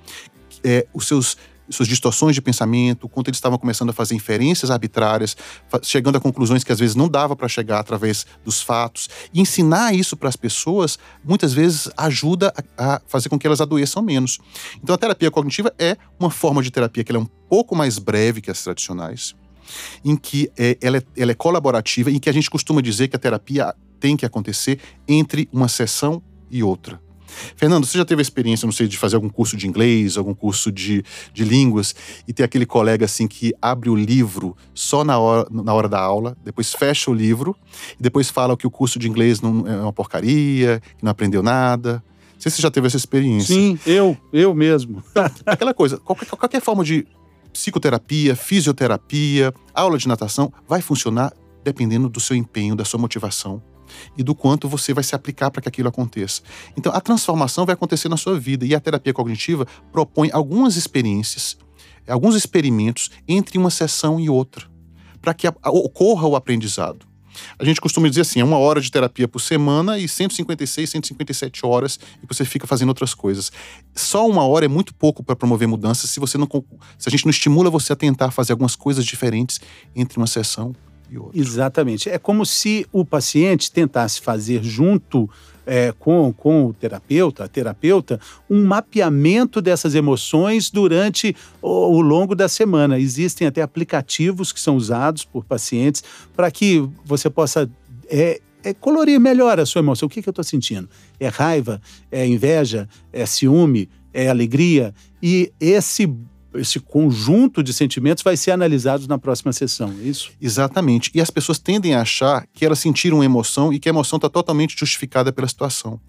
é, 0.63 0.87
os 0.93 1.07
seus 1.07 1.37
suas 1.69 1.87
distorções 1.87 2.35
de 2.35 2.41
pensamento, 2.41 3.07
quanto 3.09 3.29
eles 3.29 3.37
estavam 3.37 3.57
começando 3.57 3.89
a 3.89 3.93
fazer 3.93 4.15
inferências 4.15 4.71
arbitrárias, 4.71 5.35
chegando 5.83 6.17
a 6.17 6.19
conclusões 6.19 6.63
que 6.63 6.71
às 6.71 6.79
vezes 6.79 6.95
não 6.95 7.09
dava 7.09 7.35
para 7.35 7.47
chegar 7.47 7.79
através 7.79 8.25
dos 8.43 8.61
fatos. 8.61 9.09
E 9.33 9.41
ensinar 9.41 9.93
isso 9.93 10.15
para 10.15 10.29
as 10.29 10.35
pessoas, 10.35 10.97
muitas 11.23 11.53
vezes, 11.53 11.89
ajuda 11.97 12.53
a, 12.77 12.95
a, 12.95 13.01
fazer 13.07 13.29
com 13.29 13.37
que 13.37 13.45
elas 13.45 13.61
adoeçam 13.61 14.01
menos. 14.01 14.39
Então, 14.83 14.95
a 14.95 14.97
terapia 14.97 15.31
cognitiva 15.31 15.73
é 15.77 15.97
uma 16.19 16.29
forma 16.29 16.61
de 16.61 16.71
terapia 16.71 17.03
que 17.03 17.15
é 17.15 17.19
um 17.19 17.27
pouco 17.49 17.75
mais 17.75 17.99
breve 17.99 18.41
que 18.41 18.51
as 18.51 18.63
tradicionais, 18.63 19.35
em 20.03 20.15
que 20.15 20.51
é, 20.57 20.77
ela, 20.81 20.97
é, 20.97 21.03
ela 21.15 21.31
é 21.31 21.35
colaborativa, 21.35 22.11
em 22.11 22.19
que 22.19 22.29
a 22.29 22.33
gente 22.33 22.49
costuma 22.49 22.81
dizer 22.81 23.07
que 23.07 23.15
a 23.15 23.19
terapia 23.19 23.73
tem 23.99 24.15
que 24.15 24.25
acontecer 24.25 24.79
entre 25.07 25.49
uma 25.51 25.67
sessão 25.67 26.21
e 26.49 26.63
outra. 26.63 27.06
Fernando, 27.55 27.85
você 27.85 27.97
já 27.97 28.05
teve 28.05 28.21
a 28.21 28.23
experiência, 28.23 28.65
não 28.65 28.71
sei, 28.71 28.87
de 28.87 28.97
fazer 28.97 29.15
algum 29.15 29.29
curso 29.29 29.55
de 29.57 29.67
inglês, 29.67 30.17
algum 30.17 30.33
curso 30.33 30.71
de, 30.71 31.03
de 31.33 31.43
línguas, 31.43 31.95
e 32.27 32.33
ter 32.33 32.43
aquele 32.43 32.65
colega 32.65 33.05
assim 33.05 33.27
que 33.27 33.53
abre 33.61 33.89
o 33.89 33.95
livro 33.95 34.55
só 34.73 35.03
na 35.03 35.19
hora, 35.19 35.47
na 35.51 35.73
hora 35.73 35.89
da 35.89 35.99
aula, 35.99 36.37
depois 36.43 36.73
fecha 36.73 37.11
o 37.11 37.13
livro, 37.13 37.55
e 37.99 38.03
depois 38.03 38.29
fala 38.29 38.55
que 38.55 38.65
o 38.65 38.71
curso 38.71 38.97
de 38.97 39.07
inglês 39.07 39.41
não 39.41 39.67
é 39.67 39.77
uma 39.77 39.93
porcaria, 39.93 40.81
que 40.97 41.03
não 41.03 41.11
aprendeu 41.11 41.43
nada. 41.43 42.03
Não 42.33 42.41
sei 42.41 42.51
se 42.51 42.57
você 42.57 42.61
já 42.61 42.71
teve 42.71 42.87
essa 42.87 42.97
experiência. 42.97 43.55
Sim, 43.55 43.79
eu, 43.85 44.15
eu 44.31 44.53
mesmo. 44.53 45.03
Então, 45.11 45.29
aquela 45.45 45.73
coisa, 45.73 45.97
qualquer, 45.97 46.27
qualquer 46.27 46.61
forma 46.61 46.83
de 46.83 47.05
psicoterapia, 47.51 48.35
fisioterapia, 48.35 49.53
aula 49.73 49.97
de 49.97 50.07
natação, 50.07 50.53
vai 50.67 50.81
funcionar 50.81 51.33
dependendo 51.63 52.07
do 52.07 52.19
seu 52.19 52.35
empenho, 52.35 52.75
da 52.75 52.85
sua 52.85 52.99
motivação 52.99 53.61
e 54.17 54.23
do 54.23 54.35
quanto 54.35 54.67
você 54.67 54.93
vai 54.93 55.03
se 55.03 55.15
aplicar 55.15 55.51
para 55.51 55.61
que 55.61 55.69
aquilo 55.69 55.89
aconteça. 55.89 56.41
Então, 56.77 56.91
a 56.93 57.01
transformação 57.01 57.65
vai 57.65 57.73
acontecer 57.73 58.09
na 58.09 58.17
sua 58.17 58.39
vida 58.39 58.65
e 58.65 58.73
a 58.75 58.79
terapia 58.79 59.13
cognitiva 59.13 59.65
propõe 59.91 60.29
algumas 60.31 60.75
experiências, 60.75 61.57
alguns 62.07 62.35
experimentos 62.35 63.11
entre 63.27 63.57
uma 63.57 63.69
sessão 63.69 64.19
e 64.19 64.29
outra, 64.29 64.65
para 65.21 65.33
que 65.33 65.47
ocorra 65.65 66.27
o 66.27 66.35
aprendizado. 66.35 67.05
A 67.57 67.65
gente 67.65 67.81
costuma 67.81 68.07
dizer 68.07 68.21
assim, 68.21 68.39
é 68.39 68.43
uma 68.43 68.57
hora 68.57 68.81
de 68.81 68.91
terapia 68.91 69.27
por 69.27 69.39
semana 69.39 69.97
e 69.97 70.07
156, 70.07 70.89
157 70.89 71.65
horas 71.65 71.99
e 72.21 72.25
você 72.27 72.45
fica 72.45 72.65
fazendo 72.67 72.89
outras 72.89 73.13
coisas. 73.13 73.51
Só 73.95 74.27
uma 74.27 74.45
hora 74.45 74.65
é 74.65 74.67
muito 74.67 74.93
pouco 74.93 75.23
para 75.23 75.35
promover 75.35 75.67
mudanças 75.67 76.09
se 76.09 76.19
você 76.19 76.37
não 76.37 76.47
se 76.97 77.09
a 77.09 77.11
gente 77.11 77.25
não 77.25 77.29
estimula 77.29 77.69
você 77.69 77.93
a 77.93 77.95
tentar 77.95 78.31
fazer 78.31 78.53
algumas 78.53 78.75
coisas 78.75 79.05
diferentes 79.05 79.59
entre 79.95 80.17
uma 80.17 80.27
sessão 80.27 80.75
e 81.09 81.17
outro. 81.17 81.39
Exatamente. 81.39 82.09
É 82.09 82.17
como 82.17 82.45
se 82.45 82.85
o 82.91 83.05
paciente 83.05 83.71
tentasse 83.71 84.21
fazer 84.21 84.63
junto 84.63 85.29
é, 85.65 85.93
com, 85.99 86.33
com 86.33 86.67
o 86.67 86.73
terapeuta, 86.73 87.43
a 87.43 87.47
terapeuta, 87.47 88.19
um 88.49 88.63
mapeamento 88.63 89.61
dessas 89.61 89.95
emoções 89.95 90.69
durante 90.71 91.35
o, 91.61 91.97
o 91.97 92.01
longo 92.01 92.33
da 92.33 92.47
semana. 92.47 92.97
Existem 92.97 93.47
até 93.47 93.61
aplicativos 93.61 94.53
que 94.53 94.59
são 94.59 94.77
usados 94.77 95.25
por 95.25 95.43
pacientes 95.43 96.03
para 96.35 96.49
que 96.49 96.87
você 97.03 97.29
possa 97.29 97.69
é, 98.09 98.39
é 98.63 98.73
colorir 98.73 99.19
melhor 99.19 99.59
a 99.59 99.65
sua 99.65 99.79
emoção. 99.79 100.07
O 100.07 100.09
que, 100.09 100.21
que 100.21 100.29
eu 100.29 100.31
estou 100.31 100.43
sentindo? 100.43 100.89
É 101.19 101.27
raiva? 101.27 101.81
É 102.09 102.25
inveja? 102.25 102.87
É 103.11 103.25
ciúme? 103.25 103.89
É 104.13 104.29
alegria? 104.29 104.95
E 105.21 105.51
esse 105.59 106.09
esse 106.59 106.79
conjunto 106.79 107.63
de 107.63 107.73
sentimentos 107.73 108.23
vai 108.23 108.37
ser 108.37 108.51
analisado 108.51 109.07
na 109.07 109.17
próxima 109.17 109.51
sessão, 109.51 109.93
é 109.99 110.03
isso? 110.03 110.31
Exatamente. 110.39 111.11
E 111.13 111.21
as 111.21 111.29
pessoas 111.29 111.57
tendem 111.57 111.95
a 111.95 112.01
achar 112.01 112.45
que 112.53 112.65
elas 112.65 112.79
sentiram 112.79 113.23
emoção 113.23 113.73
e 113.73 113.79
que 113.79 113.89
a 113.89 113.91
emoção 113.91 114.17
está 114.17 114.29
totalmente 114.29 114.77
justificada 114.77 115.31
pela 115.31 115.47
situação. 115.47 115.99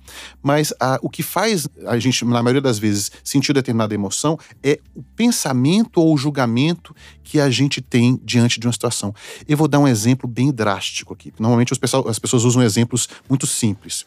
Mas 0.42 0.72
a, 0.80 0.98
o 1.02 1.08
que 1.08 1.22
faz 1.22 1.68
a 1.86 1.98
gente, 1.98 2.24
na 2.24 2.42
maioria 2.42 2.60
das 2.60 2.78
vezes, 2.78 3.10
sentir 3.24 3.52
determinada 3.52 3.94
emoção 3.94 4.38
é 4.62 4.78
o 4.94 5.02
pensamento 5.02 6.00
ou 6.00 6.14
o 6.14 6.16
julgamento 6.16 6.94
que 7.22 7.40
a 7.40 7.50
gente 7.50 7.80
tem 7.80 8.20
diante 8.24 8.58
de 8.58 8.66
uma 8.66 8.72
situação. 8.72 9.14
Eu 9.46 9.56
vou 9.56 9.68
dar 9.68 9.78
um 9.78 9.88
exemplo 9.88 10.28
bem 10.28 10.52
drástico 10.52 11.12
aqui. 11.12 11.32
Normalmente 11.38 11.78
pessoal, 11.78 12.08
as 12.08 12.18
pessoas 12.18 12.44
usam 12.44 12.62
exemplos 12.62 13.08
muito 13.28 13.46
simples. 13.46 14.06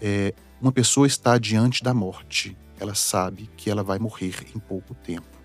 É, 0.00 0.34
uma 0.60 0.72
pessoa 0.72 1.06
está 1.06 1.38
diante 1.38 1.82
da 1.82 1.94
morte. 1.94 2.56
Ela 2.78 2.94
sabe 2.94 3.48
que 3.56 3.68
ela 3.68 3.82
vai 3.82 3.98
morrer 3.98 4.34
em 4.54 4.58
pouco 4.58 4.94
tempo 4.94 5.39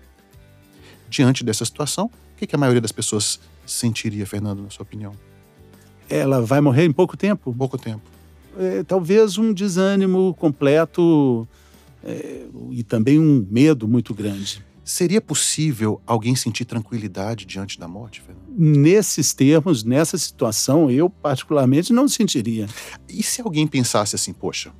diante 1.08 1.44
dessa 1.44 1.64
situação, 1.64 2.06
o 2.06 2.38
que, 2.38 2.46
que 2.46 2.54
a 2.54 2.58
maioria 2.58 2.80
das 2.80 2.92
pessoas 2.92 3.40
sentiria, 3.66 4.26
Fernando, 4.26 4.62
na 4.62 4.70
sua 4.70 4.82
opinião? 4.82 5.12
Ela 6.08 6.40
vai 6.40 6.60
morrer 6.60 6.84
em 6.84 6.92
pouco 6.92 7.16
tempo? 7.16 7.54
Pouco 7.54 7.76
tempo. 7.76 8.02
É, 8.58 8.82
talvez 8.84 9.36
um 9.38 9.52
desânimo 9.52 10.34
completo 10.34 11.46
é, 12.04 12.46
e 12.70 12.82
também 12.82 13.18
um 13.18 13.46
medo 13.50 13.88
muito 13.88 14.14
grande. 14.14 14.64
Seria 14.84 15.20
possível 15.20 16.00
alguém 16.06 16.36
sentir 16.36 16.64
tranquilidade 16.64 17.44
diante 17.44 17.78
da 17.78 17.88
morte, 17.88 18.20
Fernando? 18.20 18.46
Nesses 18.56 19.34
termos, 19.34 19.82
nessa 19.82 20.16
situação, 20.16 20.88
eu 20.88 21.10
particularmente 21.10 21.92
não 21.92 22.06
sentiria. 22.06 22.68
E 23.08 23.22
se 23.22 23.42
alguém 23.42 23.66
pensasse 23.66 24.14
assim, 24.14 24.32
poxa, 24.32 24.72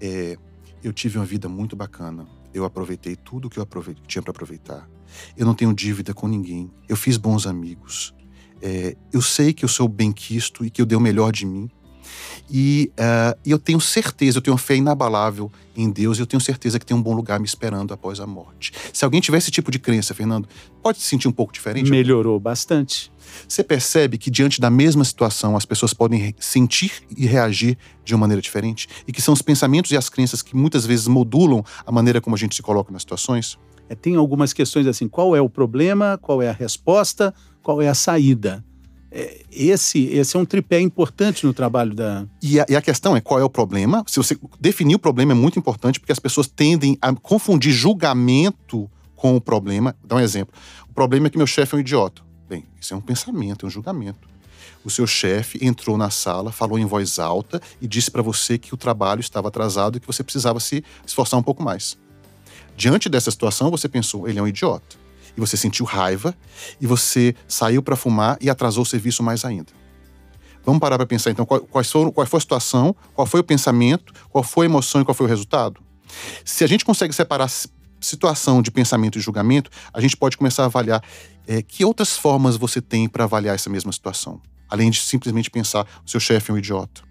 é, 0.00 0.36
eu 0.84 0.92
tive 0.92 1.16
uma 1.18 1.24
vida 1.24 1.48
muito 1.48 1.74
bacana, 1.74 2.26
eu 2.52 2.64
aproveitei 2.64 3.16
tudo 3.16 3.48
que 3.48 3.58
eu 3.58 3.66
tinha 4.06 4.22
para 4.22 4.30
aproveitar. 4.32 4.88
Eu 5.36 5.46
não 5.46 5.54
tenho 5.54 5.72
dívida 5.72 6.14
com 6.14 6.26
ninguém. 6.26 6.70
Eu 6.88 6.96
fiz 6.96 7.16
bons 7.16 7.46
amigos. 7.46 8.14
É, 8.60 8.96
eu 9.12 9.22
sei 9.22 9.52
que 9.52 9.64
eu 9.64 9.68
sou 9.68 9.88
bem-quisto 9.88 10.64
e 10.64 10.70
que 10.70 10.82
eu 10.82 10.86
dei 10.86 10.96
o 10.96 11.00
melhor 11.00 11.32
de 11.32 11.46
mim. 11.46 11.70
E 12.50 12.90
uh, 12.98 13.38
eu 13.44 13.58
tenho 13.58 13.80
certeza, 13.80 14.38
eu 14.38 14.42
tenho 14.42 14.56
fé 14.56 14.76
inabalável 14.76 15.52
em 15.76 15.90
Deus 15.90 16.18
e 16.18 16.22
eu 16.22 16.26
tenho 16.26 16.40
certeza 16.40 16.78
que 16.78 16.86
tem 16.86 16.96
um 16.96 17.02
bom 17.02 17.14
lugar 17.14 17.38
me 17.38 17.46
esperando 17.46 17.92
após 17.92 18.20
a 18.20 18.26
morte. 18.26 18.72
Se 18.92 19.04
alguém 19.04 19.20
tiver 19.20 19.36
esse 19.36 19.50
tipo 19.50 19.70
de 19.70 19.78
crença, 19.78 20.14
Fernando, 20.14 20.48
pode 20.82 20.98
se 20.98 21.04
sentir 21.04 21.28
um 21.28 21.32
pouco 21.32 21.52
diferente? 21.52 21.90
Melhorou 21.90 22.40
bastante. 22.40 23.12
Você 23.46 23.62
percebe 23.62 24.16
que 24.16 24.30
diante 24.30 24.60
da 24.60 24.70
mesma 24.70 25.04
situação 25.04 25.56
as 25.56 25.66
pessoas 25.66 25.92
podem 25.92 26.34
sentir 26.38 26.92
e 27.14 27.26
reagir 27.26 27.76
de 28.02 28.14
uma 28.14 28.20
maneira 28.20 28.40
diferente? 28.40 28.88
E 29.06 29.12
que 29.12 29.20
são 29.20 29.34
os 29.34 29.42
pensamentos 29.42 29.90
e 29.90 29.96
as 29.96 30.08
crenças 30.08 30.40
que 30.40 30.56
muitas 30.56 30.86
vezes 30.86 31.06
modulam 31.06 31.62
a 31.86 31.92
maneira 31.92 32.20
como 32.20 32.34
a 32.34 32.38
gente 32.38 32.56
se 32.56 32.62
coloca 32.62 32.90
nas 32.90 33.02
situações? 33.02 33.58
É, 33.88 33.94
tem 33.94 34.16
algumas 34.16 34.52
questões 34.52 34.86
assim: 34.86 35.08
qual 35.08 35.34
é 35.34 35.40
o 35.40 35.48
problema, 35.48 36.18
qual 36.20 36.42
é 36.42 36.48
a 36.48 36.52
resposta, 36.52 37.34
qual 37.62 37.80
é 37.80 37.88
a 37.88 37.94
saída? 37.94 38.64
É, 39.10 39.42
esse, 39.50 40.04
esse 40.06 40.36
é 40.36 40.38
um 40.38 40.44
tripé 40.44 40.80
importante 40.80 41.46
no 41.46 41.54
trabalho 41.54 41.94
da. 41.94 42.26
E 42.42 42.60
a, 42.60 42.66
e 42.68 42.76
a, 42.76 42.82
questão 42.82 43.16
é 43.16 43.20
qual 43.20 43.40
é 43.40 43.44
o 43.44 43.48
problema. 43.48 44.04
Se 44.06 44.18
você 44.18 44.38
definir 44.60 44.96
o 44.96 44.98
problema 44.98 45.32
é 45.32 45.34
muito 45.34 45.58
importante, 45.58 45.98
porque 45.98 46.12
as 46.12 46.18
pessoas 46.18 46.46
tendem 46.46 46.98
a 47.00 47.12
confundir 47.14 47.72
julgamento 47.72 48.90
com 49.16 49.34
o 49.34 49.40
problema. 49.40 49.96
Dar 50.04 50.16
um 50.16 50.20
exemplo. 50.20 50.54
O 50.88 50.92
problema 50.92 51.26
é 51.26 51.30
que 51.30 51.38
meu 51.38 51.46
chefe 51.46 51.74
é 51.74 51.78
um 51.78 51.80
idiota. 51.80 52.22
Bem, 52.48 52.64
isso 52.80 52.92
é 52.92 52.96
um 52.96 53.00
pensamento, 53.00 53.64
é 53.64 53.66
um 53.66 53.70
julgamento. 53.70 54.28
o 54.84 54.90
seu 54.90 55.06
chefe 55.06 55.58
entrou 55.62 55.98
na 55.98 56.08
sala, 56.08 56.52
falou 56.52 56.78
em 56.78 56.86
voz 56.86 57.18
alta 57.18 57.60
e 57.80 57.86
disse 57.86 58.10
para 58.10 58.22
você 58.22 58.56
que 58.58 58.72
o 58.72 58.76
trabalho 58.76 59.20
estava 59.20 59.48
atrasado 59.48 59.96
e 59.96 60.00
que 60.00 60.06
você 60.06 60.22
precisava 60.22 60.60
se 60.60 60.84
esforçar 61.06 61.38
um 61.38 61.42
pouco 61.42 61.62
mais. 61.62 61.96
Diante 62.78 63.08
dessa 63.08 63.28
situação, 63.28 63.72
você 63.72 63.88
pensou, 63.88 64.28
ele 64.28 64.38
é 64.38 64.42
um 64.42 64.46
idiota. 64.46 64.96
E 65.36 65.40
você 65.40 65.56
sentiu 65.56 65.84
raiva 65.84 66.32
e 66.80 66.86
você 66.86 67.34
saiu 67.48 67.82
para 67.82 67.96
fumar 67.96 68.38
e 68.40 68.48
atrasou 68.48 68.84
o 68.84 68.86
serviço 68.86 69.20
mais 69.20 69.44
ainda. 69.44 69.72
Vamos 70.64 70.78
parar 70.78 70.96
para 70.96 71.04
pensar 71.04 71.32
então 71.32 71.44
qual, 71.44 71.58
quais 71.62 71.90
foram, 71.90 72.12
qual 72.12 72.24
foi 72.24 72.36
a 72.36 72.40
situação, 72.40 72.94
qual 73.14 73.26
foi 73.26 73.40
o 73.40 73.44
pensamento, 73.44 74.12
qual 74.30 74.44
foi 74.44 74.66
a 74.66 74.68
emoção 74.68 75.00
e 75.00 75.04
qual 75.04 75.12
foi 75.12 75.26
o 75.26 75.28
resultado? 75.28 75.80
Se 76.44 76.62
a 76.62 76.68
gente 76.68 76.84
consegue 76.84 77.12
separar 77.12 77.50
situação 78.00 78.62
de 78.62 78.70
pensamento 78.70 79.18
e 79.18 79.20
julgamento, 79.20 79.72
a 79.92 80.00
gente 80.00 80.16
pode 80.16 80.36
começar 80.36 80.62
a 80.62 80.66
avaliar 80.66 81.02
é, 81.48 81.60
que 81.60 81.84
outras 81.84 82.16
formas 82.16 82.56
você 82.56 82.80
tem 82.80 83.08
para 83.08 83.24
avaliar 83.24 83.56
essa 83.56 83.68
mesma 83.68 83.90
situação, 83.90 84.40
além 84.68 84.88
de 84.88 85.00
simplesmente 85.00 85.50
pensar 85.50 85.84
o 86.06 86.08
seu 86.08 86.20
chefe 86.20 86.52
é 86.52 86.54
um 86.54 86.58
idiota. 86.58 87.07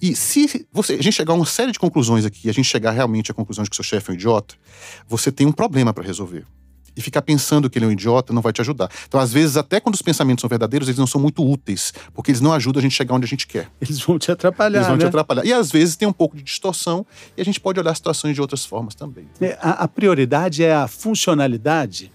E 0.00 0.14
se 0.14 0.66
você, 0.72 0.94
a 0.94 1.02
gente 1.02 1.12
chegar 1.12 1.32
a 1.32 1.36
uma 1.36 1.46
série 1.46 1.72
de 1.72 1.78
conclusões 1.78 2.24
aqui, 2.24 2.48
a 2.48 2.52
gente 2.52 2.66
chegar 2.66 2.90
realmente 2.90 3.30
à 3.30 3.34
conclusão 3.34 3.64
de 3.64 3.70
que 3.70 3.76
seu 3.76 3.84
chefe 3.84 4.10
é 4.10 4.12
um 4.12 4.14
idiota, 4.14 4.54
você 5.06 5.30
tem 5.30 5.46
um 5.46 5.52
problema 5.52 5.92
para 5.92 6.04
resolver 6.04 6.44
e 6.96 7.00
ficar 7.00 7.22
pensando 7.22 7.68
que 7.68 7.78
ele 7.78 7.86
é 7.86 7.88
um 7.88 7.92
idiota 7.92 8.32
não 8.32 8.42
vai 8.42 8.52
te 8.52 8.60
ajudar. 8.60 8.90
Então, 9.06 9.20
às 9.20 9.32
vezes, 9.32 9.56
até 9.56 9.80
quando 9.80 9.94
os 9.94 10.02
pensamentos 10.02 10.40
são 10.40 10.48
verdadeiros, 10.48 10.88
eles 10.88 10.98
não 10.98 11.06
são 11.06 11.20
muito 11.20 11.44
úteis, 11.44 11.92
porque 12.14 12.30
eles 12.30 12.40
não 12.40 12.52
ajudam 12.52 12.80
a 12.80 12.82
gente 12.82 12.92
a 12.92 12.96
chegar 12.96 13.14
onde 13.14 13.24
a 13.24 13.28
gente 13.28 13.46
quer. 13.46 13.68
Eles 13.80 14.00
vão 14.00 14.18
te 14.18 14.30
atrapalhar. 14.30 14.78
Eles 14.78 14.86
vão 14.86 14.96
né? 14.96 15.04
te 15.04 15.06
atrapalhar. 15.06 15.44
E 15.44 15.52
às 15.52 15.70
vezes 15.70 15.96
tem 15.96 16.06
um 16.06 16.12
pouco 16.12 16.36
de 16.36 16.42
distorção 16.42 17.06
e 17.36 17.40
a 17.40 17.44
gente 17.44 17.60
pode 17.60 17.78
olhar 17.80 17.94
situações 17.94 18.34
de 18.34 18.40
outras 18.40 18.64
formas 18.64 18.94
também. 18.94 19.26
É, 19.40 19.58
a, 19.60 19.84
a 19.84 19.88
prioridade 19.88 20.62
é 20.62 20.74
a 20.74 20.88
funcionalidade 20.88 22.10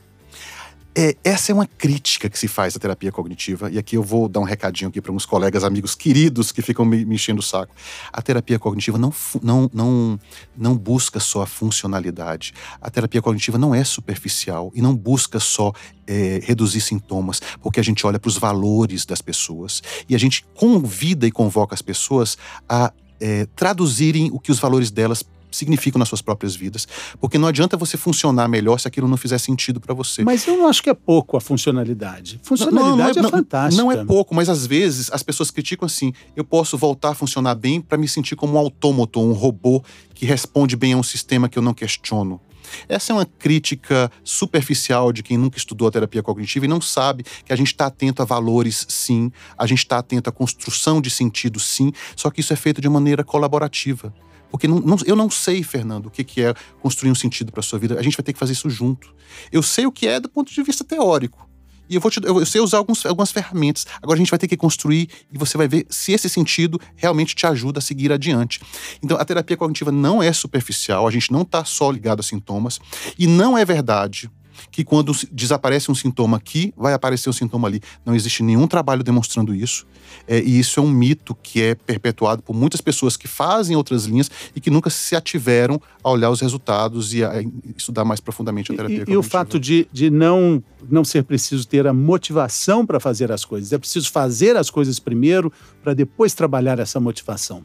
é, 0.97 1.15
essa 1.23 1.51
é 1.51 1.55
uma 1.55 1.67
crítica 1.67 2.29
que 2.29 2.39
se 2.39 2.47
faz 2.47 2.75
à 2.75 2.79
terapia 2.79 3.11
cognitiva, 3.11 3.69
e 3.69 3.77
aqui 3.77 3.97
eu 3.97 4.03
vou 4.03 4.29
dar 4.29 4.39
um 4.39 4.43
recadinho 4.43 4.89
aqui 4.89 5.01
para 5.01 5.11
uns 5.11 5.25
colegas, 5.25 5.65
amigos 5.65 5.93
queridos 5.93 6.53
que 6.53 6.61
ficam 6.61 6.85
me, 6.85 7.03
me 7.03 7.15
enchendo 7.15 7.41
o 7.41 7.43
saco. 7.43 7.75
A 8.13 8.21
terapia 8.21 8.57
cognitiva 8.57 8.97
não, 8.97 9.13
não, 9.43 9.69
não, 9.73 10.19
não 10.55 10.77
busca 10.77 11.19
só 11.19 11.41
a 11.41 11.45
funcionalidade. 11.45 12.53
A 12.79 12.89
terapia 12.89 13.21
cognitiva 13.21 13.57
não 13.57 13.75
é 13.75 13.83
superficial 13.83 14.71
e 14.73 14.81
não 14.81 14.95
busca 14.95 15.37
só 15.37 15.73
é, 16.07 16.39
reduzir 16.41 16.79
sintomas, 16.79 17.41
porque 17.61 17.79
a 17.79 17.83
gente 17.83 18.07
olha 18.07 18.17
para 18.17 18.29
os 18.29 18.37
valores 18.37 19.05
das 19.05 19.21
pessoas 19.21 19.83
e 20.07 20.15
a 20.15 20.17
gente 20.17 20.45
convida 20.55 21.27
e 21.27 21.31
convoca 21.31 21.75
as 21.75 21.81
pessoas 21.81 22.37
a 22.69 22.93
é, 23.19 23.45
traduzirem 23.55 24.29
o 24.31 24.39
que 24.39 24.51
os 24.51 24.59
valores 24.59 24.91
delas 24.91 25.23
significam 25.55 25.99
nas 25.99 26.09
suas 26.09 26.21
próprias 26.21 26.55
vidas, 26.55 26.87
porque 27.19 27.37
não 27.37 27.47
adianta 27.47 27.77
você 27.77 27.97
funcionar 27.97 28.47
melhor 28.47 28.79
se 28.79 28.87
aquilo 28.87 29.07
não 29.07 29.17
fizer 29.17 29.37
sentido 29.37 29.79
para 29.79 29.93
você. 29.93 30.23
Mas 30.23 30.45
eu 30.47 30.57
não 30.57 30.67
acho 30.67 30.83
que 30.83 30.89
é 30.89 30.93
pouco 30.93 31.37
a 31.37 31.41
funcionalidade. 31.41 32.39
Funcionalidade 32.43 33.19
não, 33.19 33.23
não 33.23 33.29
é, 33.29 33.29
é 33.29 33.31
fantástica. 33.31 33.83
Não, 33.83 33.91
é 33.91 34.05
pouco, 34.05 34.35
mas 34.35 34.49
às 34.49 34.65
vezes 34.65 35.09
as 35.11 35.23
pessoas 35.23 35.51
criticam 35.51 35.85
assim: 35.85 36.13
eu 36.35 36.43
posso 36.43 36.77
voltar 36.77 37.09
a 37.09 37.15
funcionar 37.15 37.55
bem 37.55 37.81
para 37.81 37.97
me 37.97 38.07
sentir 38.07 38.35
como 38.35 38.53
um 38.53 38.57
autômato, 38.57 39.19
um 39.19 39.33
robô 39.33 39.83
que 40.13 40.25
responde 40.25 40.75
bem 40.75 40.93
a 40.93 40.97
um 40.97 41.03
sistema 41.03 41.49
que 41.49 41.57
eu 41.57 41.63
não 41.63 41.73
questiono. 41.73 42.39
Essa 42.87 43.11
é 43.11 43.15
uma 43.15 43.25
crítica 43.25 44.11
superficial 44.23 45.11
de 45.11 45.23
quem 45.23 45.37
nunca 45.37 45.57
estudou 45.57 45.87
a 45.87 45.91
terapia 45.91 46.23
cognitiva 46.23 46.65
e 46.65 46.67
não 46.67 46.81
sabe 46.81 47.23
que 47.45 47.53
a 47.53 47.55
gente 47.55 47.67
está 47.67 47.87
atento 47.87 48.21
a 48.21 48.25
valores, 48.25 48.85
sim, 48.89 49.31
a 49.57 49.65
gente 49.65 49.79
está 49.79 49.97
atento 49.97 50.29
à 50.29 50.33
construção 50.33 51.01
de 51.01 51.09
sentido, 51.09 51.59
sim, 51.59 51.91
só 52.15 52.29
que 52.29 52.41
isso 52.41 52.53
é 52.53 52.55
feito 52.55 52.81
de 52.81 52.89
maneira 52.89 53.23
colaborativa. 53.23 54.13
Porque 54.55 54.69
não, 54.69 54.79
não, 54.79 54.95
eu 55.05 55.17
não 55.17 55.29
sei, 55.29 55.61
Fernando, 55.63 56.05
o 56.05 56.09
que, 56.09 56.23
que 56.23 56.41
é 56.41 56.53
construir 56.81 57.11
um 57.11 57.15
sentido 57.15 57.51
para 57.51 57.61
sua 57.61 57.77
vida. 57.77 57.99
A 57.99 58.01
gente 58.01 58.15
vai 58.15 58.23
ter 58.23 58.31
que 58.31 58.39
fazer 58.39 58.53
isso 58.53 58.69
junto. 58.69 59.13
Eu 59.51 59.61
sei 59.61 59.85
o 59.85 59.91
que 59.91 60.07
é 60.07 60.17
do 60.17 60.29
ponto 60.29 60.49
de 60.49 60.63
vista 60.63 60.81
teórico. 60.81 61.45
E 61.89 61.95
eu 61.95 61.99
vou 61.99 62.09
te, 62.09 62.21
eu 62.23 62.45
sei 62.45 62.61
usar 62.61 62.77
alguns, 62.77 63.05
algumas 63.05 63.33
ferramentas. 63.33 63.85
Agora 64.01 64.15
a 64.15 64.17
gente 64.17 64.29
vai 64.29 64.39
ter 64.39 64.47
que 64.47 64.55
construir 64.55 65.09
e 65.29 65.37
você 65.37 65.57
vai 65.57 65.67
ver 65.67 65.85
se 65.89 66.13
esse 66.13 66.29
sentido 66.29 66.79
realmente 66.95 67.35
te 67.35 67.45
ajuda 67.45 67.79
a 67.79 67.81
seguir 67.81 68.13
adiante. 68.13 68.61
Então 69.03 69.17
a 69.17 69.25
terapia 69.25 69.57
cognitiva 69.57 69.91
não 69.91 70.23
é 70.23 70.31
superficial, 70.31 71.05
a 71.05 71.11
gente 71.11 71.33
não 71.33 71.41
está 71.41 71.65
só 71.65 71.91
ligado 71.91 72.21
a 72.21 72.23
sintomas. 72.23 72.79
E 73.19 73.27
não 73.27 73.57
é 73.57 73.65
verdade 73.65 74.31
que 74.71 74.83
quando 74.83 75.11
desaparece 75.31 75.91
um 75.91 75.95
sintoma 75.95 76.37
aqui, 76.37 76.73
vai 76.75 76.93
aparecer 76.93 77.29
um 77.29 77.33
sintoma 77.33 77.67
ali. 77.67 77.81
Não 78.05 78.15
existe 78.15 78.43
nenhum 78.43 78.67
trabalho 78.67 79.03
demonstrando 79.03 79.53
isso. 79.53 79.85
É, 80.27 80.39
e 80.39 80.59
isso 80.59 80.79
é 80.79 80.83
um 80.83 80.89
mito 80.89 81.35
que 81.41 81.61
é 81.61 81.75
perpetuado 81.75 82.41
por 82.41 82.55
muitas 82.55 82.81
pessoas 82.81 83.17
que 83.17 83.27
fazem 83.27 83.75
outras 83.75 84.05
linhas 84.05 84.29
e 84.55 84.61
que 84.61 84.69
nunca 84.69 84.89
se 84.89 85.15
ativeram 85.15 85.81
a 86.03 86.09
olhar 86.09 86.29
os 86.29 86.41
resultados 86.41 87.13
e 87.13 87.23
a 87.23 87.43
estudar 87.75 88.05
mais 88.05 88.19
profundamente 88.19 88.71
a 88.71 88.75
terapia 88.75 89.05
E, 89.07 89.11
e 89.11 89.17
o 89.17 89.23
fato 89.23 89.59
de, 89.59 89.87
de 89.91 90.09
não, 90.09 90.63
não 90.89 91.03
ser 91.03 91.23
preciso 91.23 91.67
ter 91.67 91.87
a 91.87 91.93
motivação 91.93 92.85
para 92.85 92.99
fazer 92.99 93.31
as 93.31 93.43
coisas. 93.43 93.73
É 93.73 93.77
preciso 93.77 94.11
fazer 94.11 94.55
as 94.55 94.69
coisas 94.69 94.99
primeiro 94.99 95.51
para 95.83 95.93
depois 95.93 96.33
trabalhar 96.33 96.79
essa 96.79 96.99
motivação. 96.99 97.63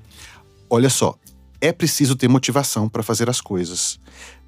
Olha 0.69 0.89
só, 0.89 1.17
é 1.61 1.73
preciso 1.73 2.17
ter 2.17 2.29
motivação 2.29 2.89
para 2.89 3.03
fazer 3.03 3.29
as 3.29 3.41
coisas. 3.41 3.99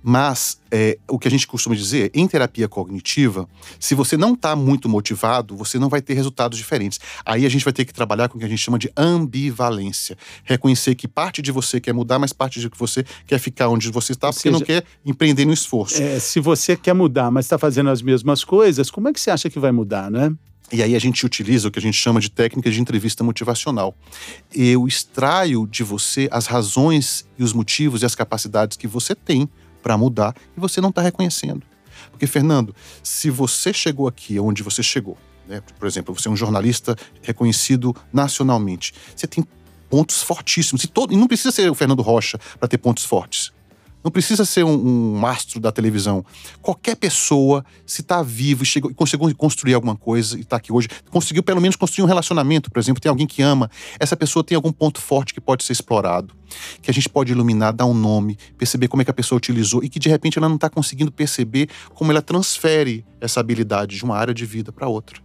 Mas 0.02 0.58
é, 0.70 0.98
o 1.08 1.18
que 1.18 1.28
a 1.28 1.30
gente 1.30 1.46
costuma 1.46 1.76
dizer, 1.76 2.10
em 2.12 2.26
terapia 2.26 2.66
cognitiva, 2.68 3.48
se 3.78 3.94
você 3.94 4.16
não 4.16 4.34
está 4.34 4.56
muito 4.56 4.88
motivado, 4.88 5.56
você 5.56 5.78
não 5.78 5.88
vai 5.88 6.02
ter 6.02 6.14
resultados 6.14 6.58
diferentes. 6.58 6.98
Aí 7.24 7.46
a 7.46 7.48
gente 7.48 7.62
vai 7.64 7.72
ter 7.72 7.84
que 7.84 7.94
trabalhar 7.94 8.28
com 8.28 8.36
o 8.36 8.40
que 8.40 8.44
a 8.44 8.48
gente 8.48 8.58
chama 8.58 8.78
de 8.78 8.90
ambivalência. 8.96 10.18
Reconhecer 10.42 10.96
que 10.96 11.06
parte 11.06 11.40
de 11.40 11.52
você 11.52 11.80
quer 11.80 11.92
mudar, 11.92 12.18
mas 12.18 12.32
parte 12.32 12.58
de 12.58 12.68
você 12.76 13.04
quer 13.26 13.38
ficar 13.38 13.68
onde 13.68 13.90
você 13.90 14.12
está, 14.12 14.28
porque 14.32 14.48
seja, 14.48 14.58
não 14.58 14.60
quer 14.60 14.82
empreender 15.04 15.44
no 15.44 15.52
esforço. 15.52 16.02
É, 16.02 16.18
se 16.18 16.40
você 16.40 16.76
quer 16.76 16.94
mudar, 16.94 17.30
mas 17.30 17.44
está 17.44 17.56
fazendo 17.56 17.90
as 17.90 18.02
mesmas 18.02 18.42
coisas, 18.42 18.90
como 18.90 19.08
é 19.08 19.12
que 19.12 19.20
você 19.20 19.30
acha 19.30 19.48
que 19.48 19.60
vai 19.60 19.70
mudar, 19.70 20.10
né? 20.10 20.34
E 20.72 20.82
aí 20.82 20.96
a 20.96 20.98
gente 20.98 21.26
utiliza 21.26 21.68
o 21.68 21.70
que 21.70 21.78
a 21.78 21.82
gente 21.82 21.98
chama 21.98 22.18
de 22.18 22.30
técnica 22.30 22.70
de 22.70 22.80
entrevista 22.80 23.22
motivacional. 23.22 23.94
Eu 24.54 24.88
extraio 24.88 25.66
de 25.66 25.84
você 25.84 26.28
as 26.32 26.46
razões 26.46 27.26
e 27.38 27.44
os 27.44 27.52
motivos 27.52 28.00
e 28.00 28.06
as 28.06 28.14
capacidades 28.14 28.78
que 28.78 28.86
você 28.86 29.14
tem 29.14 29.46
para 29.82 29.98
mudar 29.98 30.34
e 30.56 30.60
você 30.60 30.80
não 30.80 30.88
está 30.88 31.02
reconhecendo. 31.02 31.62
Porque, 32.10 32.26
Fernando, 32.26 32.74
se 33.02 33.28
você 33.28 33.72
chegou 33.72 34.08
aqui 34.08 34.40
onde 34.40 34.62
você 34.62 34.82
chegou, 34.82 35.18
né, 35.46 35.62
por 35.78 35.86
exemplo, 35.86 36.14
você 36.18 36.28
é 36.28 36.30
um 36.30 36.36
jornalista 36.36 36.96
reconhecido 37.20 37.94
nacionalmente, 38.10 38.94
você 39.14 39.26
tem 39.26 39.44
pontos 39.90 40.22
fortíssimos. 40.22 40.84
E, 40.84 40.88
todo, 40.88 41.12
e 41.12 41.16
não 41.16 41.28
precisa 41.28 41.50
ser 41.50 41.70
o 41.70 41.74
Fernando 41.74 42.00
Rocha 42.00 42.38
para 42.58 42.66
ter 42.66 42.78
pontos 42.78 43.04
fortes. 43.04 43.52
Não 44.02 44.10
precisa 44.10 44.44
ser 44.44 44.64
um, 44.64 45.16
um 45.16 45.26
astro 45.26 45.60
da 45.60 45.70
televisão. 45.70 46.24
Qualquer 46.60 46.96
pessoa, 46.96 47.64
se 47.86 48.00
está 48.00 48.22
vivo 48.22 48.62
e 48.62 48.66
chegou, 48.66 48.92
conseguiu 48.94 49.34
construir 49.36 49.74
alguma 49.74 49.96
coisa 49.96 50.36
e 50.36 50.40
está 50.40 50.56
aqui 50.56 50.72
hoje, 50.72 50.88
conseguiu 51.10 51.42
pelo 51.42 51.60
menos 51.60 51.76
construir 51.76 52.04
um 52.04 52.08
relacionamento, 52.08 52.70
por 52.70 52.78
exemplo, 52.78 53.00
tem 53.00 53.10
alguém 53.10 53.26
que 53.26 53.42
ama, 53.42 53.70
essa 53.98 54.16
pessoa 54.16 54.42
tem 54.42 54.56
algum 54.56 54.72
ponto 54.72 55.00
forte 55.00 55.32
que 55.32 55.40
pode 55.40 55.64
ser 55.64 55.72
explorado, 55.72 56.34
que 56.80 56.90
a 56.90 56.94
gente 56.94 57.08
pode 57.08 57.32
iluminar, 57.32 57.72
dar 57.72 57.86
um 57.86 57.94
nome, 57.94 58.36
perceber 58.58 58.88
como 58.88 59.02
é 59.02 59.04
que 59.04 59.10
a 59.10 59.14
pessoa 59.14 59.36
utilizou 59.36 59.82
e 59.84 59.88
que 59.88 59.98
de 59.98 60.08
repente 60.08 60.38
ela 60.38 60.48
não 60.48 60.56
está 60.56 60.68
conseguindo 60.68 61.12
perceber 61.12 61.68
como 61.94 62.10
ela 62.10 62.22
transfere 62.22 63.04
essa 63.20 63.40
habilidade 63.40 63.96
de 63.96 64.04
uma 64.04 64.16
área 64.16 64.34
de 64.34 64.44
vida 64.44 64.72
para 64.72 64.88
outra 64.88 65.20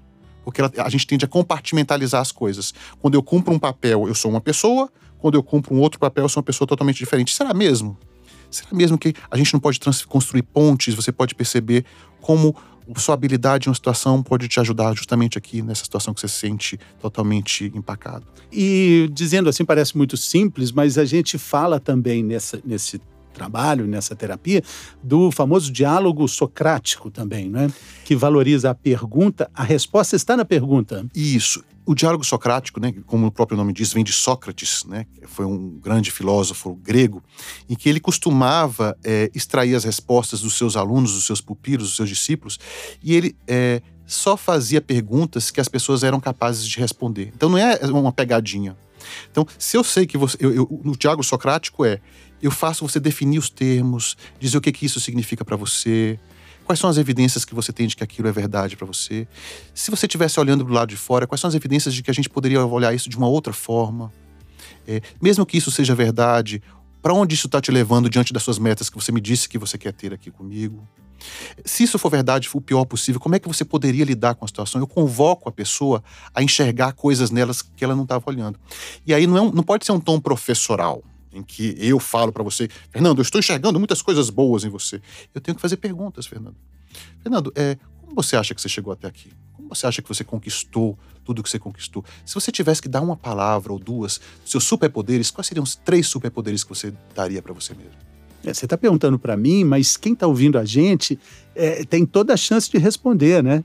porque 0.47 0.61
ela, 0.61 0.71
a 0.77 0.89
gente 0.89 1.05
tende 1.05 1.25
a 1.25 1.27
compartimentalizar 1.27 2.21
as 2.21 2.31
coisas. 2.31 2.73
Quando 3.01 3.15
eu 3.15 3.21
cumpro 3.21 3.53
um 3.53 3.59
papel, 3.59 4.07
eu 4.07 4.15
sou 4.15 4.31
uma 4.31 4.39
pessoa, 4.39 4.89
quando 5.19 5.35
eu 5.35 5.43
cumpro 5.43 5.75
um 5.75 5.79
outro 5.81 5.99
papel, 5.99 6.23
eu 6.23 6.29
sou 6.29 6.39
uma 6.39 6.45
pessoa 6.45 6.65
totalmente 6.65 6.95
diferente. 6.95 7.35
Será 7.35 7.53
mesmo? 7.53 7.97
Será 8.49 8.69
mesmo 8.71 8.97
que 8.97 9.13
a 9.29 9.37
gente 9.37 9.53
não 9.53 9.59
pode 9.59 9.79
construir 10.07 10.43
pontes? 10.43 10.93
Você 10.95 11.11
pode 11.11 11.35
perceber 11.35 11.85
como 12.21 12.55
sua 12.95 13.15
habilidade 13.15 13.67
em 13.67 13.69
uma 13.69 13.75
situação 13.75 14.23
pode 14.23 14.47
te 14.47 14.59
ajudar 14.59 14.95
justamente 14.95 15.37
aqui 15.37 15.61
nessa 15.61 15.83
situação 15.83 16.13
que 16.13 16.21
você 16.21 16.27
se 16.27 16.35
sente 16.35 16.79
totalmente 17.01 17.71
empacado. 17.75 18.25
E 18.51 19.09
dizendo 19.11 19.49
assim, 19.49 19.65
parece 19.65 19.97
muito 19.97 20.15
simples, 20.15 20.71
mas 20.71 20.97
a 20.97 21.03
gente 21.03 21.37
fala 21.37 21.79
também 21.79 22.23
nessa, 22.23 22.61
nesse 22.63 23.01
trabalho, 23.33 23.85
nessa 23.85 24.15
terapia, 24.15 24.63
do 25.03 25.29
famoso 25.31 25.71
diálogo 25.71 26.27
socrático 26.27 27.11
também, 27.11 27.49
né? 27.49 27.71
Que 28.03 28.15
valoriza 28.15 28.71
a 28.71 28.75
pergunta, 28.75 29.49
a 29.53 29.63
resposta 29.63 30.15
está 30.15 30.35
na 30.35 30.45
pergunta. 30.45 31.05
Isso. 31.13 31.63
O 31.87 31.95
diálogo 31.95 32.21
socrático, 32.25 32.81
né, 32.81 32.93
como 33.05 33.27
o 33.27 33.31
próprio 33.31 33.57
nome 33.57 33.71
diz, 33.71 33.93
vem 33.93 34.03
de 34.03 34.11
Sócrates, 34.11 34.83
né, 34.83 35.05
foi 35.25 35.45
um 35.45 35.79
grande 35.79 36.11
filósofo 36.11 36.75
grego, 36.75 37.23
em 37.69 37.75
que 37.75 37.87
ele 37.87 38.01
costumava 38.01 38.97
é, 39.05 39.31
extrair 39.33 39.73
as 39.73 39.85
respostas 39.85 40.41
dos 40.41 40.57
seus 40.57 40.75
alunos, 40.75 41.13
dos 41.13 41.25
seus 41.25 41.39
pupilos, 41.39 41.87
dos 41.87 41.95
seus 41.95 42.09
discípulos, 42.09 42.59
e 43.01 43.15
ele 43.15 43.37
é, 43.47 43.81
só 44.05 44.35
fazia 44.35 44.81
perguntas 44.81 45.49
que 45.49 45.61
as 45.61 45.69
pessoas 45.69 46.03
eram 46.03 46.19
capazes 46.19 46.67
de 46.67 46.77
responder. 46.77 47.31
Então 47.33 47.47
não 47.47 47.57
é 47.57 47.79
uma 47.85 48.11
pegadinha. 48.11 48.75
Então, 49.31 49.47
se 49.57 49.77
eu 49.77 49.83
sei 49.83 50.05
que 50.05 50.17
você. 50.17 50.35
Eu, 50.41 50.53
eu, 50.53 50.81
no 50.83 50.97
diálogo 50.97 51.23
socrático 51.23 51.85
é: 51.85 52.01
eu 52.41 52.51
faço 52.51 52.85
você 52.85 52.99
definir 52.99 53.39
os 53.39 53.49
termos, 53.49 54.17
dizer 54.37 54.57
o 54.57 54.61
que, 54.61 54.73
que 54.73 54.85
isso 54.85 54.99
significa 54.99 55.45
para 55.45 55.55
você, 55.55 56.19
Quais 56.67 56.81
são 56.81 56.89
as 56.89 56.97
evidências 56.97 57.45
que 57.45 57.55
você 57.55 57.71
tem 57.71 57.87
de 57.87 57.95
que 57.95 58.03
aquilo 58.03 58.27
é 58.27 58.31
verdade 58.31 58.75
para 58.75 58.85
você? 58.85 59.25
Se 59.73 59.89
você 59.89 60.05
estivesse 60.05 60.37
olhando 60.37 60.65
do 60.65 60.73
lado 60.73 60.89
de 60.89 60.97
fora, 60.97 61.25
quais 61.25 61.39
são 61.39 61.47
as 61.47 61.55
evidências 61.55 61.95
de 61.95 62.03
que 62.03 62.11
a 62.11 62.13
gente 62.13 62.29
poderia 62.29 62.63
olhar 62.65 62.93
isso 62.93 63.09
de 63.09 63.17
uma 63.17 63.25
outra 63.25 63.53
forma? 63.53 64.11
É, 64.85 65.01
mesmo 65.21 65.45
que 65.45 65.57
isso 65.57 65.71
seja 65.71 65.95
verdade, 65.95 66.61
para 67.01 67.13
onde 67.13 67.35
isso 67.35 67.47
está 67.47 67.61
te 67.61 67.71
levando 67.71 68.09
diante 68.09 68.33
das 68.33 68.43
suas 68.43 68.59
metas 68.59 68.89
que 68.89 68.97
você 68.97 69.13
me 69.13 69.21
disse 69.21 69.47
que 69.47 69.57
você 69.57 69.77
quer 69.77 69.93
ter 69.93 70.13
aqui 70.13 70.29
comigo? 70.29 70.85
Se 71.63 71.83
isso 71.83 71.97
for 71.97 72.09
verdade, 72.09 72.49
for 72.49 72.57
o 72.57 72.61
pior 72.61 72.83
possível, 72.83 73.21
como 73.21 73.33
é 73.33 73.39
que 73.39 73.47
você 73.47 73.63
poderia 73.63 74.03
lidar 74.03 74.35
com 74.35 74.43
a 74.43 74.47
situação? 74.49 74.81
Eu 74.81 74.87
convoco 74.87 75.47
a 75.47 75.53
pessoa 75.53 76.03
a 76.35 76.43
enxergar 76.43 76.91
coisas 76.91 77.31
nelas 77.31 77.61
que 77.61 77.81
ela 77.81 77.95
não 77.95 78.03
estava 78.03 78.25
olhando. 78.27 78.59
E 79.05 79.13
aí 79.13 79.25
não, 79.25 79.37
é 79.37 79.41
um, 79.41 79.53
não 79.53 79.63
pode 79.63 79.85
ser 79.85 79.93
um 79.93 80.01
tom 80.01 80.19
professoral, 80.19 81.01
em 81.37 81.43
que 81.43 81.75
eu 81.79 81.99
falo 81.99 82.31
para 82.31 82.43
você, 82.43 82.69
Fernando, 82.91 83.19
eu 83.19 83.21
estou 83.21 83.39
enxergando 83.39 83.79
muitas 83.79 84.01
coisas 84.01 84.29
boas 84.29 84.63
em 84.63 84.69
você. 84.69 85.01
Eu 85.33 85.39
tenho 85.39 85.55
que 85.55 85.61
fazer 85.61 85.77
perguntas, 85.77 86.25
Fernando. 86.25 86.55
Fernando, 87.21 87.51
é, 87.55 87.77
como 88.01 88.15
você 88.15 88.35
acha 88.35 88.55
que 88.55 88.61
você 88.61 88.69
chegou 88.69 88.91
até 88.91 89.07
aqui? 89.07 89.31
Como 89.53 89.69
você 89.69 89.85
acha 89.85 90.01
que 90.01 90.07
você 90.07 90.23
conquistou 90.23 90.97
tudo 91.23 91.43
que 91.43 91.49
você 91.49 91.59
conquistou? 91.59 92.03
Se 92.25 92.33
você 92.33 92.51
tivesse 92.51 92.81
que 92.81 92.87
dar 92.87 93.01
uma 93.01 93.17
palavra 93.17 93.71
ou 93.71 93.79
duas, 93.79 94.19
seus 94.45 94.63
superpoderes, 94.63 95.29
quais 95.29 95.47
seriam 95.47 95.63
os 95.63 95.75
três 95.75 96.07
superpoderes 96.07 96.63
que 96.63 96.69
você 96.69 96.93
daria 97.13 97.41
para 97.41 97.53
você 97.53 97.73
mesmo? 97.73 98.06
É, 98.45 98.53
você 98.53 98.65
está 98.65 98.77
perguntando 98.77 99.17
para 99.17 99.35
mim, 99.35 99.63
mas 99.63 99.97
quem 99.97 100.13
está 100.13 100.27
ouvindo 100.27 100.57
a 100.57 100.65
gente 100.65 101.19
é, 101.55 101.83
tem 101.83 102.05
toda 102.05 102.33
a 102.33 102.37
chance 102.37 102.69
de 102.69 102.77
responder, 102.77 103.43
né? 103.43 103.63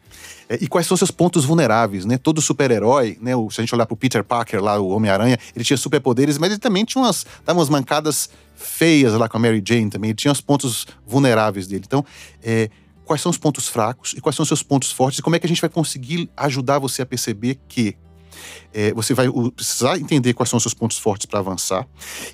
É, 0.48 0.58
e 0.60 0.66
quais 0.66 0.86
são 0.86 0.96
seus 0.96 1.10
pontos 1.10 1.44
vulneráveis, 1.44 2.04
né? 2.04 2.18
Todo 2.18 2.40
super-herói, 2.40 3.18
né? 3.20 3.32
se 3.50 3.60
a 3.60 3.62
gente 3.62 3.74
olhar 3.74 3.86
para 3.86 3.94
o 3.94 3.96
Peter 3.96 4.24
Parker 4.24 4.62
lá, 4.62 4.80
o 4.80 4.88
Homem-Aranha, 4.88 5.38
ele 5.54 5.64
tinha 5.64 5.76
superpoderes, 5.76 6.38
mas 6.38 6.50
ele 6.50 6.58
também 6.58 6.84
tinha 6.84 7.02
umas, 7.02 7.26
dava 7.44 7.58
umas 7.58 7.68
mancadas 7.68 8.30
feias 8.54 9.12
lá 9.12 9.28
com 9.28 9.36
a 9.36 9.40
Mary 9.40 9.62
Jane 9.64 9.90
também. 9.90 10.10
Ele 10.10 10.16
tinha 10.16 10.32
os 10.32 10.40
pontos 10.40 10.86
vulneráveis 11.06 11.66
dele. 11.66 11.84
Então, 11.86 12.04
é, 12.42 12.70
quais 13.04 13.20
são 13.20 13.30
os 13.30 13.38
pontos 13.38 13.68
fracos 13.68 14.14
e 14.16 14.20
quais 14.20 14.34
são 14.34 14.42
os 14.42 14.48
seus 14.48 14.62
pontos 14.62 14.90
fortes 14.90 15.18
e 15.18 15.22
como 15.22 15.36
é 15.36 15.38
que 15.38 15.46
a 15.46 15.48
gente 15.48 15.60
vai 15.60 15.70
conseguir 15.70 16.30
ajudar 16.36 16.78
você 16.78 17.02
a 17.02 17.06
perceber 17.06 17.58
que 17.68 17.96
é, 18.72 18.92
você 18.94 19.12
vai 19.12 19.28
precisar 19.54 19.98
entender 19.98 20.32
quais 20.32 20.48
são 20.48 20.56
os 20.56 20.62
seus 20.62 20.74
pontos 20.74 20.98
fortes 20.98 21.26
para 21.26 21.38
avançar 21.38 21.86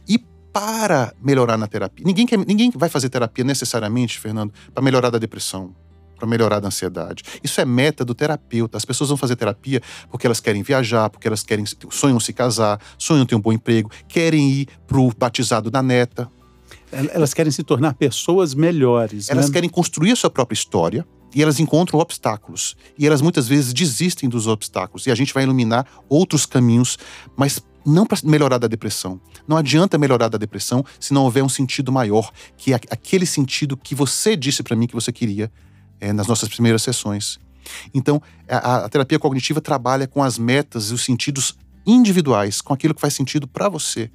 e 0.09 0.23
para 0.53 1.13
melhorar 1.23 1.57
na 1.57 1.67
terapia. 1.67 2.05
Ninguém, 2.07 2.27
quer, 2.27 2.39
ninguém 2.39 2.71
vai 2.75 2.89
fazer 2.89 3.09
terapia 3.09 3.45
necessariamente, 3.45 4.19
Fernando, 4.19 4.53
para 4.73 4.83
melhorar 4.83 5.11
da 5.11 5.19
depressão, 5.19 5.75
para 6.17 6.27
melhorar 6.27 6.61
da 6.61 6.69
ansiedade. 6.69 7.23
Isso 7.43 7.61
é 7.61 7.65
meta 7.65 8.05
do 8.05 8.15
terapeuta. 8.15 8.77
As 8.77 8.85
pessoas 8.85 9.09
vão 9.09 9.17
fazer 9.17 9.37
terapia 9.37 9.81
porque 10.11 10.27
elas 10.27 10.41
querem 10.41 10.63
viajar, 10.63 11.11
porque 11.11 11.29
elas 11.29 11.43
querem 11.43 11.65
sonham 11.91 12.19
se 12.19 12.33
casar, 12.33 12.81
sonham 12.97 13.25
ter 13.25 13.35
um 13.35 13.41
bom 13.41 13.53
emprego, 13.53 13.91
querem 14.09 14.51
ir 14.51 14.69
pro 14.87 15.11
batizado 15.17 15.71
da 15.71 15.83
neta. 15.83 16.31
Elas 16.91 17.35
querem 17.35 17.53
se 17.53 17.63
tornar 17.63 17.95
pessoas 17.95 18.55
melhores. 18.55 19.29
Elas 19.29 19.49
né? 19.49 19.53
querem 19.53 19.69
construir 19.69 20.13
a 20.13 20.17
sua 20.17 20.31
própria 20.31 20.55
história 20.55 21.07
e 21.35 21.43
elas 21.43 21.61
encontram 21.61 22.01
obstáculos. 22.01 22.75
E 22.99 23.07
elas 23.07 23.21
muitas 23.21 23.47
vezes 23.47 23.73
desistem 23.73 24.29
dos 24.29 24.47
obstáculos. 24.47 25.07
E 25.07 25.11
a 25.11 25.15
gente 25.15 25.35
vai 25.35 25.43
iluminar 25.43 25.87
outros 26.09 26.47
caminhos, 26.47 26.99
mas 27.37 27.63
não 27.89 28.07
para 28.07 28.19
melhorar 28.25 28.59
da 28.59 28.67
depressão. 28.67 29.21
Não 29.47 29.57
adianta 29.57 29.99
melhorar 29.99 30.29
da 30.29 30.39
depressão 30.39 30.85
se 31.01 31.13
não 31.13 31.25
houver 31.25 31.43
um 31.43 31.49
sentido 31.49 31.91
maior, 31.91 32.31
que 32.57 32.73
é 32.73 32.77
aquele 32.77 33.27
sentido 33.27 33.77
que 33.77 33.95
você 33.95 34.37
disse 34.37 34.63
para 34.63 34.77
mim 34.77 34.87
que 34.87 34.95
você 34.95 35.11
queria 35.11 35.51
é, 36.01 36.13
nas 36.13 36.27
nossas 36.27 36.49
primeiras 36.49 36.83
sessões. 36.83 37.39
Então, 37.93 38.23
a, 38.49 38.85
a, 38.85 38.89
terapia 38.89 39.19
cognitiva 39.19 39.61
trabalha 39.61 40.07
com 40.07 40.23
as 40.23 40.39
metas 40.39 40.91
e 40.91 40.95
os 40.95 41.05
sentidos 41.05 41.57
individuais, 41.87 42.61
com 42.61 42.73
aquilo 42.73 42.95
que 42.95 43.01
faz 43.01 43.15
sentido 43.15 43.47
para 43.47 43.69
você. 43.69 44.11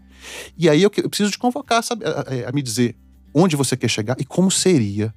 E 0.58 0.70
aí 0.70 0.82
eu, 0.82 0.92
eu 0.98 1.10
preciso 1.10 1.32
te 1.32 1.38
convocar 1.38 1.84
sabe, 1.84 2.06
a, 2.06 2.10
a, 2.10 2.50
a 2.50 2.52
me 2.52 2.62
dizer 2.62 2.96
onde 3.34 3.56
você 3.56 3.76
quer 3.76 3.90
chegar 3.90 4.16
e 4.20 4.26
como 4.26 4.50
seria 4.50 5.14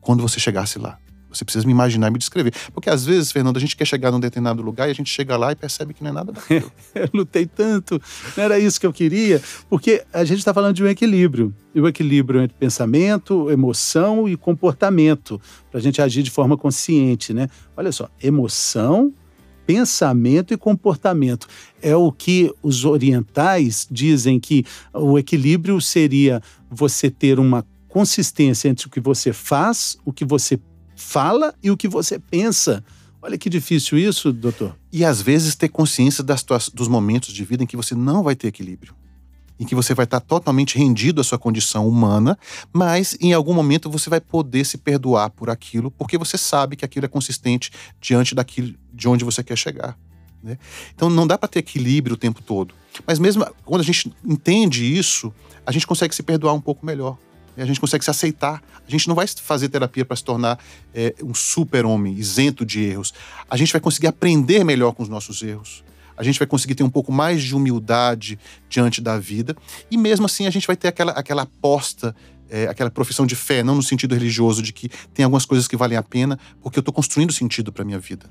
quando 0.00 0.22
você 0.22 0.38
chegasse 0.38 0.78
lá. 0.78 0.98
Você 1.36 1.44
precisa 1.44 1.66
me 1.66 1.72
imaginar 1.72 2.08
e 2.08 2.10
me 2.10 2.18
descrever. 2.18 2.52
Porque 2.72 2.90
às 2.90 3.04
vezes, 3.04 3.32
Fernando, 3.32 3.56
a 3.56 3.60
gente 3.60 3.76
quer 3.76 3.84
chegar 3.84 4.10
num 4.10 4.20
determinado 4.20 4.62
lugar 4.62 4.88
e 4.88 4.90
a 4.90 4.94
gente 4.94 5.10
chega 5.10 5.36
lá 5.36 5.52
e 5.52 5.56
percebe 5.56 5.94
que 5.94 6.02
não 6.02 6.10
é 6.10 6.12
nada 6.12 6.32
daquilo. 6.32 6.70
eu 6.94 7.08
lutei 7.12 7.46
tanto, 7.46 8.00
não 8.36 8.44
era 8.44 8.58
isso 8.58 8.80
que 8.80 8.86
eu 8.86 8.92
queria. 8.92 9.42
Porque 9.68 10.04
a 10.12 10.24
gente 10.24 10.38
está 10.38 10.52
falando 10.52 10.74
de 10.74 10.82
um 10.82 10.88
equilíbrio. 10.88 11.54
E 11.74 11.80
o 11.80 11.86
equilíbrio 11.86 12.42
entre 12.42 12.56
pensamento, 12.56 13.50
emoção 13.50 14.28
e 14.28 14.36
comportamento. 14.36 15.40
Para 15.70 15.78
a 15.78 15.82
gente 15.82 16.00
agir 16.00 16.22
de 16.22 16.30
forma 16.30 16.56
consciente, 16.56 17.34
né? 17.34 17.48
Olha 17.76 17.92
só, 17.92 18.08
emoção, 18.22 19.12
pensamento 19.66 20.54
e 20.54 20.56
comportamento. 20.56 21.46
É 21.82 21.94
o 21.94 22.10
que 22.12 22.50
os 22.62 22.84
orientais 22.84 23.86
dizem 23.90 24.38
que 24.38 24.64
o 24.94 25.18
equilíbrio 25.18 25.80
seria 25.80 26.40
você 26.70 27.10
ter 27.10 27.38
uma 27.38 27.66
consistência 27.88 28.68
entre 28.68 28.86
o 28.86 28.90
que 28.90 29.00
você 29.00 29.32
faz, 29.32 29.98
o 30.04 30.12
que 30.12 30.24
você 30.24 30.58
fala 30.96 31.54
e 31.62 31.70
o 31.70 31.76
que 31.76 31.86
você 31.86 32.18
pensa. 32.18 32.82
Olha 33.22 33.38
que 33.38 33.50
difícil 33.50 33.98
isso, 33.98 34.32
doutor. 34.32 34.76
E 34.92 35.04
às 35.04 35.20
vezes 35.20 35.54
ter 35.54 35.68
consciência 35.68 36.24
das 36.24 36.42
tuas, 36.42 36.68
dos 36.68 36.88
momentos 36.88 37.32
de 37.32 37.44
vida 37.44 37.62
em 37.62 37.66
que 37.66 37.76
você 37.76 37.94
não 37.94 38.22
vai 38.22 38.34
ter 38.34 38.48
equilíbrio. 38.48 38.94
Em 39.58 39.64
que 39.64 39.74
você 39.74 39.94
vai 39.94 40.04
estar 40.04 40.20
totalmente 40.20 40.76
rendido 40.76 41.20
à 41.20 41.24
sua 41.24 41.38
condição 41.38 41.88
humana, 41.88 42.38
mas 42.72 43.16
em 43.20 43.32
algum 43.32 43.54
momento 43.54 43.90
você 43.90 44.10
vai 44.10 44.20
poder 44.20 44.64
se 44.64 44.76
perdoar 44.78 45.30
por 45.30 45.48
aquilo, 45.48 45.90
porque 45.90 46.18
você 46.18 46.36
sabe 46.36 46.76
que 46.76 46.84
aquilo 46.84 47.06
é 47.06 47.08
consistente 47.08 47.70
diante 48.00 48.34
daquilo 48.34 48.74
de 48.92 49.08
onde 49.08 49.24
você 49.24 49.42
quer 49.42 49.56
chegar. 49.56 49.98
Né? 50.42 50.58
Então 50.94 51.08
não 51.08 51.26
dá 51.26 51.38
para 51.38 51.48
ter 51.48 51.60
equilíbrio 51.60 52.14
o 52.14 52.18
tempo 52.18 52.42
todo. 52.42 52.74
Mas 53.06 53.18
mesmo 53.18 53.46
quando 53.64 53.80
a 53.80 53.84
gente 53.84 54.12
entende 54.24 54.84
isso, 54.84 55.32
a 55.64 55.72
gente 55.72 55.86
consegue 55.86 56.14
se 56.14 56.22
perdoar 56.22 56.52
um 56.52 56.60
pouco 56.60 56.84
melhor 56.84 57.18
a 57.62 57.66
gente 57.66 57.80
consegue 57.80 58.04
se 58.04 58.10
aceitar. 58.10 58.62
A 58.86 58.90
gente 58.90 59.08
não 59.08 59.14
vai 59.14 59.26
fazer 59.26 59.68
terapia 59.68 60.04
para 60.04 60.16
se 60.16 60.24
tornar 60.24 60.58
é, 60.94 61.14
um 61.22 61.34
super-homem, 61.34 62.14
isento 62.14 62.64
de 62.64 62.82
erros. 62.82 63.12
A 63.48 63.56
gente 63.56 63.72
vai 63.72 63.80
conseguir 63.80 64.06
aprender 64.06 64.64
melhor 64.64 64.92
com 64.92 65.02
os 65.02 65.08
nossos 65.08 65.42
erros. 65.42 65.84
A 66.16 66.22
gente 66.22 66.38
vai 66.38 66.46
conseguir 66.46 66.74
ter 66.74 66.82
um 66.82 66.90
pouco 66.90 67.12
mais 67.12 67.42
de 67.42 67.54
humildade 67.54 68.38
diante 68.68 69.00
da 69.00 69.18
vida. 69.18 69.54
E 69.90 69.96
mesmo 69.98 70.26
assim, 70.26 70.46
a 70.46 70.50
gente 70.50 70.66
vai 70.66 70.76
ter 70.76 70.88
aquela, 70.88 71.12
aquela 71.12 71.42
aposta, 71.42 72.16
é, 72.48 72.66
aquela 72.68 72.90
profissão 72.90 73.26
de 73.26 73.36
fé, 73.36 73.62
não 73.62 73.74
no 73.74 73.82
sentido 73.82 74.14
religioso, 74.14 74.62
de 74.62 74.72
que 74.72 74.88
tem 75.12 75.24
algumas 75.24 75.44
coisas 75.44 75.68
que 75.68 75.76
valem 75.76 75.98
a 75.98 76.02
pena, 76.02 76.38
porque 76.62 76.78
eu 76.78 76.80
estou 76.80 76.94
construindo 76.94 77.32
sentido 77.32 77.72
para 77.72 77.84
minha 77.84 77.98
vida. 77.98 78.26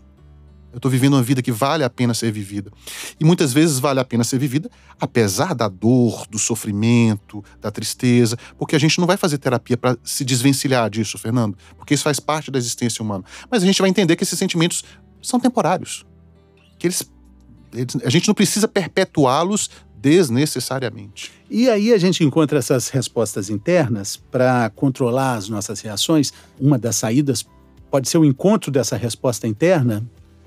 Eu 0.75 0.77
estou 0.77 0.91
vivendo 0.91 1.13
uma 1.13 1.23
vida 1.23 1.41
que 1.41 1.53
vale 1.53 1.85
a 1.85 1.89
pena 1.89 2.13
ser 2.13 2.33
vivida. 2.33 2.69
E 3.17 3.23
muitas 3.23 3.53
vezes 3.53 3.79
vale 3.79 4.01
a 4.01 4.03
pena 4.03 4.25
ser 4.25 4.37
vivida, 4.37 4.69
apesar 4.99 5.55
da 5.55 5.69
dor, 5.69 6.27
do 6.29 6.37
sofrimento, 6.37 7.41
da 7.61 7.71
tristeza, 7.71 8.37
porque 8.57 8.75
a 8.75 8.79
gente 8.79 8.99
não 8.99 9.07
vai 9.07 9.15
fazer 9.15 9.37
terapia 9.37 9.77
para 9.77 9.97
se 10.03 10.25
desvencilhar 10.25 10.89
disso, 10.89 11.17
Fernando, 11.17 11.57
porque 11.77 11.93
isso 11.93 12.03
faz 12.03 12.19
parte 12.19 12.51
da 12.51 12.59
existência 12.59 13.01
humana. 13.01 13.23
Mas 13.49 13.63
a 13.63 13.65
gente 13.65 13.79
vai 13.81 13.89
entender 13.89 14.17
que 14.17 14.23
esses 14.23 14.37
sentimentos 14.37 14.83
são 15.21 15.39
temporários. 15.39 16.05
Que 16.77 16.87
eles, 16.87 17.09
eles 17.73 17.95
a 18.03 18.09
gente 18.09 18.27
não 18.27 18.35
precisa 18.35 18.67
perpetuá-los 18.67 19.69
desnecessariamente. 19.95 21.31
E 21.49 21.69
aí 21.69 21.93
a 21.93 21.97
gente 21.97 22.21
encontra 22.21 22.59
essas 22.59 22.89
respostas 22.89 23.49
internas 23.49 24.17
para 24.17 24.69
controlar 24.71 25.35
as 25.35 25.47
nossas 25.47 25.79
reações. 25.79 26.33
Uma 26.59 26.77
das 26.77 26.97
saídas 26.97 27.45
pode 27.89 28.09
ser 28.09 28.17
o 28.17 28.25
encontro 28.25 28.69
dessa 28.69 28.97
resposta 28.97 29.47
interna 29.47 30.05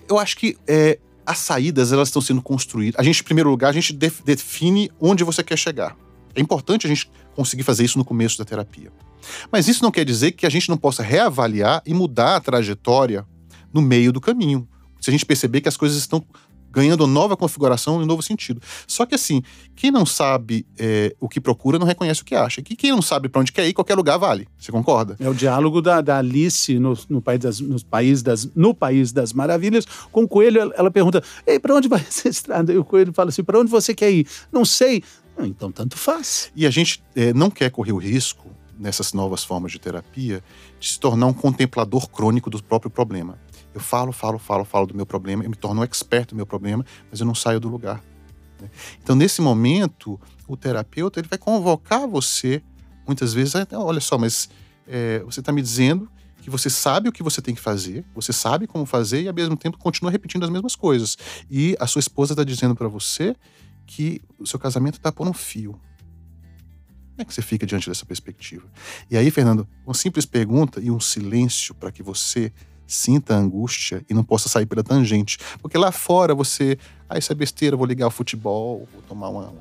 eu 0.08 0.18
acho 0.18 0.36
que 0.36 0.56
é, 0.66 0.98
as 1.26 1.38
saídas 1.38 1.92
elas 1.92 2.08
estão 2.08 2.22
sendo 2.22 2.40
construídas. 2.40 2.98
A 2.98 3.02
gente, 3.02 3.20
em 3.20 3.24
primeiro 3.24 3.50
lugar, 3.50 3.68
a 3.68 3.72
gente 3.72 3.92
define 3.92 4.90
onde 5.00 5.22
você 5.24 5.42
quer 5.42 5.58
chegar. 5.58 5.96
É 6.34 6.40
importante 6.40 6.86
a 6.86 6.88
gente 6.88 7.10
conseguir 7.34 7.62
fazer 7.62 7.84
isso 7.84 7.98
no 7.98 8.04
começo 8.04 8.38
da 8.38 8.44
terapia. 8.44 8.90
Mas 9.52 9.68
isso 9.68 9.82
não 9.82 9.90
quer 9.90 10.04
dizer 10.04 10.32
que 10.32 10.46
a 10.46 10.48
gente 10.48 10.68
não 10.68 10.76
possa 10.76 11.02
reavaliar 11.02 11.82
e 11.84 11.92
mudar 11.92 12.36
a 12.36 12.40
trajetória 12.40 13.26
no 13.72 13.82
meio 13.82 14.12
do 14.12 14.20
caminho. 14.20 14.66
Se 15.00 15.10
a 15.10 15.12
gente 15.12 15.26
perceber 15.26 15.60
que 15.60 15.68
as 15.68 15.76
coisas 15.76 15.98
estão 15.98 16.24
ganhando 16.78 17.06
nova 17.06 17.36
configuração 17.36 18.00
e 18.00 18.04
um 18.04 18.06
novo 18.06 18.22
sentido. 18.22 18.60
Só 18.86 19.04
que 19.04 19.14
assim, 19.14 19.42
quem 19.74 19.90
não 19.90 20.06
sabe 20.06 20.64
é, 20.78 21.14
o 21.20 21.28
que 21.28 21.40
procura 21.40 21.78
não 21.78 21.86
reconhece 21.86 22.22
o 22.22 22.24
que 22.24 22.34
acha. 22.34 22.60
E 22.60 22.76
quem 22.76 22.90
não 22.90 23.02
sabe 23.02 23.28
para 23.28 23.40
onde 23.40 23.52
quer 23.52 23.66
ir, 23.66 23.72
qualquer 23.72 23.94
lugar 23.94 24.16
vale. 24.16 24.46
Você 24.58 24.70
concorda? 24.70 25.16
É 25.18 25.28
o 25.28 25.34
diálogo 25.34 25.82
da, 25.82 26.00
da 26.00 26.18
Alice 26.18 26.78
no, 26.78 26.96
no, 27.08 27.20
país 27.20 27.40
das, 27.40 27.60
no, 27.60 27.84
país 27.84 28.22
das, 28.22 28.48
no 28.54 28.74
País 28.74 29.12
das 29.12 29.32
Maravilhas. 29.32 29.84
Com 30.12 30.22
o 30.22 30.28
Coelho, 30.28 30.60
ela, 30.60 30.74
ela 30.76 30.90
pergunta: 30.90 31.22
Ei, 31.46 31.58
para 31.58 31.74
onde 31.74 31.88
vai 31.88 32.00
essa 32.06 32.28
estrada? 32.28 32.72
E 32.72 32.78
o 32.78 32.84
Coelho 32.84 33.12
fala 33.12 33.30
assim: 33.30 33.42
para 33.42 33.58
onde 33.58 33.70
você 33.70 33.94
quer 33.94 34.10
ir? 34.10 34.26
Não 34.52 34.64
sei. 34.64 35.02
Ah, 35.36 35.46
então, 35.46 35.70
tanto 35.70 35.96
faz. 35.96 36.50
E 36.54 36.66
a 36.66 36.70
gente 36.70 37.02
é, 37.14 37.32
não 37.32 37.50
quer 37.50 37.70
correr 37.70 37.92
o 37.92 37.96
risco, 37.96 38.48
nessas 38.78 39.12
novas 39.12 39.42
formas 39.42 39.72
de 39.72 39.78
terapia, 39.78 40.42
de 40.78 40.88
se 40.88 41.00
tornar 41.00 41.26
um 41.26 41.32
contemplador 41.32 42.08
crônico 42.08 42.48
do 42.48 42.62
próprio 42.62 42.90
problema. 42.90 43.38
Eu 43.78 43.82
falo, 43.82 44.10
falo, 44.10 44.40
falo, 44.40 44.64
falo 44.64 44.86
do 44.88 44.94
meu 44.96 45.06
problema, 45.06 45.44
eu 45.44 45.50
me 45.50 45.54
torno 45.54 45.80
um 45.80 45.84
expert 45.84 46.30
do 46.30 46.34
meu 46.34 46.44
problema, 46.44 46.84
mas 47.08 47.20
eu 47.20 47.26
não 47.26 47.34
saio 47.34 47.60
do 47.60 47.68
lugar. 47.68 48.02
Né? 48.60 48.68
Então, 49.00 49.14
nesse 49.14 49.40
momento, 49.40 50.20
o 50.48 50.56
terapeuta 50.56 51.20
ele 51.20 51.28
vai 51.28 51.38
convocar 51.38 52.08
você, 52.08 52.60
muitas 53.06 53.32
vezes, 53.32 53.54
olha 53.72 54.00
só, 54.00 54.18
mas 54.18 54.50
é, 54.84 55.20
você 55.20 55.38
está 55.38 55.52
me 55.52 55.62
dizendo 55.62 56.10
que 56.42 56.50
você 56.50 56.68
sabe 56.68 57.08
o 57.08 57.12
que 57.12 57.22
você 57.22 57.40
tem 57.40 57.54
que 57.54 57.60
fazer, 57.60 58.04
você 58.12 58.32
sabe 58.32 58.66
como 58.66 58.84
fazer 58.84 59.22
e, 59.22 59.28
ao 59.28 59.34
mesmo 59.34 59.56
tempo, 59.56 59.78
continua 59.78 60.10
repetindo 60.10 60.42
as 60.42 60.50
mesmas 60.50 60.74
coisas. 60.74 61.16
E 61.48 61.76
a 61.78 61.86
sua 61.86 62.00
esposa 62.00 62.32
está 62.32 62.42
dizendo 62.42 62.74
para 62.74 62.88
você 62.88 63.36
que 63.86 64.20
o 64.40 64.46
seu 64.46 64.58
casamento 64.58 64.96
está 64.96 65.12
por 65.12 65.28
um 65.28 65.32
fio. 65.32 65.72
Como 67.12 67.22
é 67.22 67.24
que 67.24 67.32
você 67.32 67.42
fica 67.42 67.64
diante 67.64 67.88
dessa 67.88 68.04
perspectiva? 68.04 68.66
E 69.08 69.16
aí, 69.16 69.30
Fernando, 69.30 69.68
uma 69.86 69.94
simples 69.94 70.26
pergunta 70.26 70.80
e 70.80 70.90
um 70.90 70.98
silêncio 70.98 71.76
para 71.76 71.92
que 71.92 72.02
você 72.02 72.52
sinta 72.88 73.34
a 73.34 73.38
angústia 73.38 74.02
e 74.08 74.14
não 74.14 74.24
possa 74.24 74.48
sair 74.48 74.66
pela 74.66 74.82
tangente. 74.82 75.38
Porque 75.60 75.78
lá 75.78 75.92
fora 75.92 76.34
você, 76.34 76.78
ah, 77.08 77.18
isso 77.18 77.30
é 77.30 77.34
besteira, 77.34 77.76
vou 77.76 77.86
ligar 77.86 78.08
o 78.08 78.10
futebol, 78.10 78.88
vou 78.92 79.02
tomar 79.02 79.28
uma, 79.28 79.52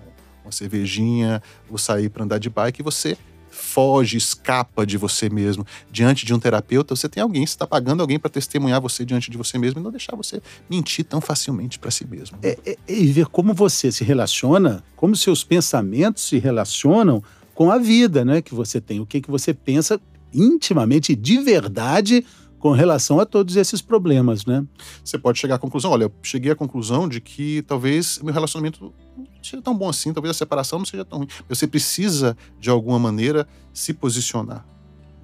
uma 0.44 0.52
cervejinha, 0.52 1.44
vou 1.70 1.78
sair 1.78 2.10
para 2.10 2.24
andar 2.24 2.40
de 2.40 2.50
bike, 2.50 2.82
e 2.82 2.84
você 2.84 3.18
foge, 3.50 4.18
escapa 4.18 4.86
de 4.86 4.98
você 4.98 5.30
mesmo. 5.30 5.66
Diante 5.92 6.26
de 6.26 6.34
um 6.34 6.40
terapeuta, 6.40 6.96
você 6.96 7.10
tem 7.10 7.22
alguém, 7.22 7.46
você 7.46 7.54
está 7.54 7.68
pagando 7.68 8.02
alguém 8.02 8.20
para 8.20 8.30
testemunhar 8.30 8.80
você 8.80 9.04
diante 9.04 9.32
de 9.32 9.38
você 9.38 9.58
mesmo 9.58 9.80
e 9.80 9.84
não 9.84 9.92
deixar 9.92 10.16
você 10.16 10.42
mentir 10.70 11.04
tão 11.04 11.20
facilmente 11.20 11.80
para 11.80 11.92
si 11.92 12.06
mesmo. 12.06 12.38
É, 12.44 12.58
é, 12.66 12.78
e 12.88 13.08
ver 13.08 13.26
como 13.28 13.54
você 13.54 13.92
se 13.92 14.04
relaciona, 14.04 14.84
como 14.96 15.16
seus 15.16 15.44
pensamentos 15.44 16.24
se 16.28 16.38
relacionam 16.38 17.22
com 17.54 17.72
a 17.72 17.78
vida 17.80 18.24
né, 18.24 18.42
que 18.42 18.54
você 18.54 18.80
tem, 18.80 19.00
o 19.00 19.06
que, 19.06 19.20
que 19.20 19.32
você 19.32 19.54
pensa 19.54 20.00
intimamente, 20.34 21.16
de 21.16 21.40
verdade, 21.40 22.24
com 22.60 22.72
relação 22.72 23.20
a 23.20 23.26
todos 23.26 23.56
esses 23.56 23.82
problemas, 23.82 24.46
né? 24.46 24.66
Você 25.04 25.18
pode 25.18 25.40
chegar 25.40 25.56
à 25.56 25.60
conclusão, 25.60 25.92
olha, 25.92 26.06
eu 26.06 26.14
cheguei 26.24 26.52
à 26.52 26.56
conclusão 26.56 27.08
de 27.08 27.22
que 27.22 27.62
talvez 27.64 28.20
meu 28.24 28.34
relacionamento 28.34 28.94
não 29.16 29.26
seja 29.44 29.62
tão 29.62 29.76
bom 29.76 29.90
assim, 29.90 30.14
talvez 30.14 30.32
a 30.32 30.38
separação 30.38 30.80
não 30.80 30.86
seja 30.86 31.06
tão 31.06 31.20
ruim. 31.20 31.28
Você 31.48 31.68
precisa, 31.68 32.36
de 32.60 32.70
alguma 32.70 32.98
maneira, 32.98 33.48
se 33.74 33.94
posicionar. 33.94 34.66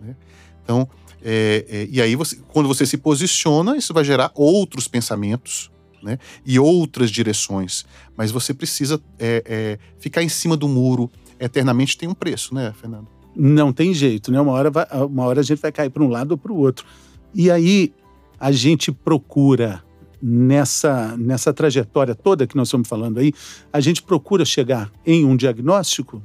Né? 0.01 0.15
Então, 0.63 0.87
é, 1.21 1.65
é, 1.69 1.87
e 1.89 2.01
aí, 2.01 2.15
você, 2.15 2.37
quando 2.49 2.67
você 2.67 2.85
se 2.85 2.97
posiciona, 2.97 3.77
isso 3.77 3.93
vai 3.93 4.03
gerar 4.03 4.31
outros 4.35 4.87
pensamentos, 4.87 5.71
né? 6.03 6.19
E 6.45 6.59
outras 6.59 7.09
direções. 7.09 7.85
Mas 8.15 8.29
você 8.29 8.53
precisa 8.53 9.01
é, 9.17 9.43
é 9.45 9.79
ficar 9.99 10.21
em 10.21 10.27
cima 10.29 10.57
do 10.57 10.67
muro 10.67 11.09
eternamente 11.39 11.97
tem 11.97 12.07
um 12.07 12.13
preço, 12.13 12.53
né, 12.53 12.73
Fernando? 12.79 13.07
Não 13.35 13.73
tem 13.73 13.93
jeito, 13.93 14.31
né? 14.31 14.39
Uma 14.39 14.51
hora, 14.51 14.69
vai, 14.69 14.85
uma 15.07 15.25
hora 15.25 15.39
a 15.39 15.43
gente 15.43 15.59
vai 15.59 15.71
cair 15.71 15.89
para 15.89 16.03
um 16.03 16.07
lado 16.07 16.31
ou 16.31 16.37
para 16.37 16.51
o 16.51 16.57
outro. 16.57 16.85
E 17.33 17.49
aí 17.49 17.93
a 18.39 18.51
gente 18.51 18.91
procura 18.91 19.83
nessa 20.21 21.17
nessa 21.17 21.53
trajetória 21.53 22.15
toda 22.15 22.47
que 22.47 22.55
nós 22.55 22.69
estamos 22.69 22.87
falando 22.87 23.19
aí, 23.19 23.33
a 23.71 23.79
gente 23.79 24.01
procura 24.01 24.45
chegar 24.45 24.91
em 25.05 25.25
um 25.25 25.35
diagnóstico? 25.35 26.21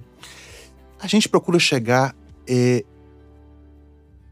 A 1.01 1.07
gente 1.07 1.29
procura 1.29 1.59
chegar 1.59 2.15
é, 2.47 2.85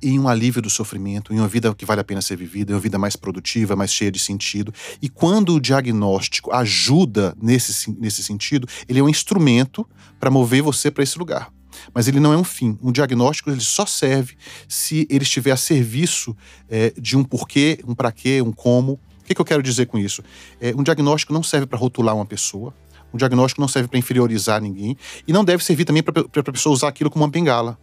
em 0.03 0.19
um 0.19 0.29
alívio 0.29 0.61
do 0.61 0.71
sofrimento, 0.71 1.33
em 1.33 1.39
uma 1.39 1.49
vida 1.49 1.75
que 1.75 1.85
vale 1.85 2.01
a 2.01 2.05
pena 2.05 2.21
ser 2.21 2.37
vivida, 2.37 2.73
em 2.73 2.75
uma 2.75 2.81
vida 2.81 2.99
mais 2.99 3.17
produtiva, 3.17 3.75
mais 3.75 3.93
cheia 3.93 4.11
de 4.11 4.19
sentido. 4.19 4.73
E 5.01 5.09
quando 5.09 5.55
o 5.55 5.61
diagnóstico 5.61 6.53
ajuda 6.53 7.37
nesse, 7.41 7.91
nesse 7.99 8.23
sentido, 8.23 8.69
ele 8.89 8.99
é 8.99 9.03
um 9.03 9.09
instrumento 9.09 9.89
para 10.19 10.31
mover 10.31 10.63
você 10.63 10.91
para 10.91 11.03
esse 11.03 11.19
lugar 11.19 11.56
mas 11.95 12.09
ele 12.09 12.21
não 12.21 12.33
é 12.33 12.37
um 12.37 12.45
fim. 12.45 12.79
Um 12.83 12.93
diagnóstico 12.93 13.51
ele 13.51 13.61
só 13.61 13.87
serve 13.87 14.37
se 14.69 15.07
ele 15.11 15.25
estiver 15.25 15.53
a 15.53 15.57
serviço 15.57 16.37
é, 16.69 16.93
de 16.99 17.17
um 17.17 17.25
porquê, 17.25 17.81
um 17.87 17.95
para 17.95 18.13
quê, 18.13 18.43
um 18.43 18.53
como. 18.53 18.93
O 18.93 19.25
que, 19.25 19.35
que, 19.35 19.41
eu 19.41 19.45
quero 19.45 19.63
dizer 19.63 19.87
com 19.87 19.99
isso? 19.99 20.23
É, 20.61 20.75
um 20.77 20.83
diagnóstico 20.83 21.33
não 21.33 21.43
serve 21.43 21.67
para 21.67 21.79
rotular 21.79 22.15
uma 22.15 22.27
pessoa. 22.27 22.75
Um 23.13 23.17
diagnóstico 23.17 23.61
não 23.61 23.69
serve 23.69 23.89
para 23.89 23.99
inferiorizar 23.99 24.61
ninguém 24.61 24.97
e 25.27 25.33
não 25.33 25.45
deve 25.45 25.65
servir 25.65 25.85
também 25.85 26.03
para 26.03 26.23
a 26.23 26.53
pessoa 26.53 26.73
usar 26.73 26.89
aquilo 26.89 27.11
como 27.11 27.25
uma 27.25 27.31
bengala. 27.31 27.79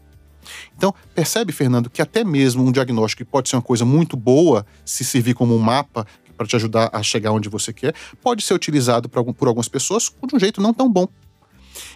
Então, 0.75 0.93
percebe, 1.15 1.51
Fernando, 1.51 1.89
que 1.89 2.01
até 2.01 2.23
mesmo 2.23 2.63
um 2.63 2.71
diagnóstico 2.71 3.23
que 3.23 3.29
pode 3.29 3.49
ser 3.49 3.55
uma 3.55 3.61
coisa 3.61 3.85
muito 3.85 4.17
boa, 4.17 4.65
se 4.85 5.03
servir 5.03 5.33
como 5.33 5.55
um 5.55 5.59
mapa 5.59 6.05
para 6.37 6.47
te 6.47 6.55
ajudar 6.55 6.89
a 6.91 7.01
chegar 7.01 7.31
onde 7.31 7.47
você 7.47 7.71
quer, 7.71 7.93
pode 8.21 8.43
ser 8.43 8.53
utilizado 8.53 9.07
por, 9.07 9.19
algum, 9.19 9.33
por 9.33 9.47
algumas 9.47 9.67
pessoas 9.67 10.11
de 10.25 10.35
um 10.35 10.39
jeito 10.39 10.61
não 10.61 10.73
tão 10.73 10.91
bom. 10.91 11.07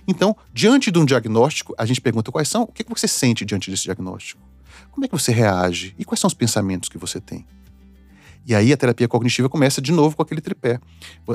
Então, 0.08 0.36
diante 0.54 0.90
de 0.90 0.98
um 0.98 1.06
diagnóstico, 1.06 1.76
a 1.78 1.86
gente 1.86 2.00
pergunta 2.00 2.32
quais 2.32 2.48
são, 2.48 2.64
o 2.64 2.68
que 2.68 2.86
você 2.88 3.08
sente 3.08 3.44
diante 3.44 3.70
desse 3.70 3.84
diagnóstico? 3.84 4.42
Como 4.90 5.06
é 5.06 5.08
que 5.08 5.14
você 5.14 5.32
reage? 5.32 5.94
E 6.00 6.06
quais 6.06 6.20
são 6.20 6.28
os 6.28 6.34
pensamentos 6.34 6.88
que 6.88 6.98
você 6.98 7.20
tem? 7.20 7.46
E 8.48 8.56
aí 8.56 8.72
a 8.72 8.78
terapia 8.78 9.08
cognitiva 9.10 9.50
começa 9.50 9.82
de 9.82 9.92
novo 9.92 10.16
com 10.16 10.22
aquele 10.22 10.40
tripé. 10.40 10.80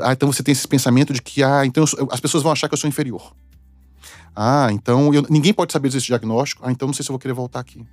Ah, 0.01 0.13
então 0.13 0.31
você 0.31 0.41
tem 0.41 0.51
esse 0.51 0.67
pensamento 0.67 1.13
de 1.13 1.21
que 1.21 1.43
ah, 1.43 1.63
então 1.63 1.85
eu, 1.97 2.09
as 2.11 2.19
pessoas 2.19 2.41
vão 2.41 2.51
achar 2.51 2.67
que 2.67 2.73
eu 2.73 2.77
sou 2.77 2.87
inferior. 2.87 3.33
Ah, 4.35 4.69
então 4.71 5.13
eu, 5.13 5.23
ninguém 5.29 5.53
pode 5.53 5.71
saber 5.71 5.89
desse 5.89 6.07
diagnóstico. 6.07 6.63
Ah, 6.65 6.71
então 6.71 6.87
não 6.87 6.93
sei 6.93 7.03
se 7.03 7.11
eu 7.11 7.13
vou 7.13 7.19
querer 7.19 7.35
voltar 7.35 7.59
aqui. 7.59 7.85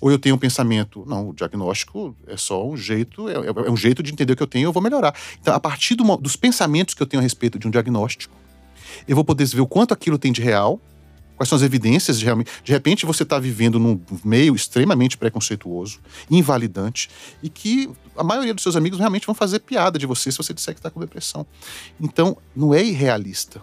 Ou 0.00 0.10
eu 0.10 0.18
tenho 0.18 0.34
um 0.34 0.38
pensamento, 0.38 1.04
não, 1.08 1.30
o 1.30 1.34
diagnóstico 1.34 2.14
é 2.26 2.36
só 2.36 2.68
um 2.68 2.76
jeito, 2.76 3.28
é, 3.28 3.34
é 3.34 3.70
um 3.70 3.76
jeito 3.76 4.02
de 4.02 4.12
entender 4.12 4.34
o 4.34 4.36
que 4.36 4.42
eu 4.42 4.46
tenho, 4.46 4.66
eu 4.66 4.72
vou 4.72 4.82
melhorar. 4.82 5.12
Então, 5.40 5.54
a 5.54 5.58
partir 5.58 5.96
do, 5.96 6.16
dos 6.18 6.36
pensamentos 6.36 6.94
que 6.94 7.02
eu 7.02 7.06
tenho 7.06 7.20
a 7.20 7.22
respeito 7.22 7.58
de 7.58 7.66
um 7.66 7.70
diagnóstico, 7.70 8.32
eu 9.06 9.14
vou 9.14 9.24
poder 9.24 9.46
ver 9.46 9.60
o 9.60 9.66
quanto 9.66 9.94
aquilo 9.94 10.18
tem 10.18 10.32
de 10.32 10.42
real, 10.42 10.80
quais 11.36 11.48
são 11.48 11.56
as 11.56 11.62
evidências 11.62 12.18
de 12.18 12.24
realmente. 12.24 12.50
De 12.64 12.72
repente 12.72 13.06
você 13.06 13.22
está 13.22 13.38
vivendo 13.38 13.78
num 13.78 14.00
meio 14.24 14.54
extremamente 14.54 15.16
preconceituoso, 15.16 16.00
invalidante, 16.30 17.08
e 17.42 17.48
que 17.48 17.88
a 18.16 18.24
maioria 18.24 18.52
dos 18.52 18.62
seus 18.62 18.76
amigos 18.76 18.98
realmente 18.98 19.24
vão 19.24 19.34
fazer 19.34 19.60
piada 19.60 19.98
de 19.98 20.06
você 20.06 20.32
se 20.32 20.36
você 20.36 20.52
disser 20.52 20.74
que 20.74 20.80
está 20.80 20.90
com 20.90 20.98
depressão. 21.00 21.46
Então, 22.00 22.36
não 22.54 22.74
é 22.74 22.84
irrealista. 22.84 23.62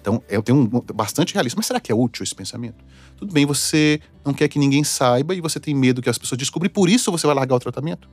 Então, 0.00 0.22
eu 0.28 0.42
tenho 0.42 0.58
um, 0.58 0.94
bastante 0.94 1.34
realista. 1.34 1.56
Mas 1.56 1.66
será 1.66 1.80
que 1.80 1.90
é 1.90 1.94
útil 1.94 2.22
esse 2.24 2.34
pensamento? 2.34 2.84
Tudo 3.16 3.32
bem, 3.32 3.46
você 3.46 4.00
não 4.24 4.32
quer 4.34 4.48
que 4.48 4.58
ninguém 4.58 4.82
saiba 4.82 5.34
e 5.34 5.40
você 5.40 5.60
tem 5.60 5.74
medo 5.74 6.02
que 6.02 6.10
as 6.10 6.18
pessoas 6.18 6.38
descubram, 6.38 6.66
e 6.66 6.68
por 6.68 6.88
isso 6.88 7.10
você 7.10 7.26
vai 7.26 7.36
largar 7.36 7.54
o 7.54 7.60
tratamento? 7.60 8.08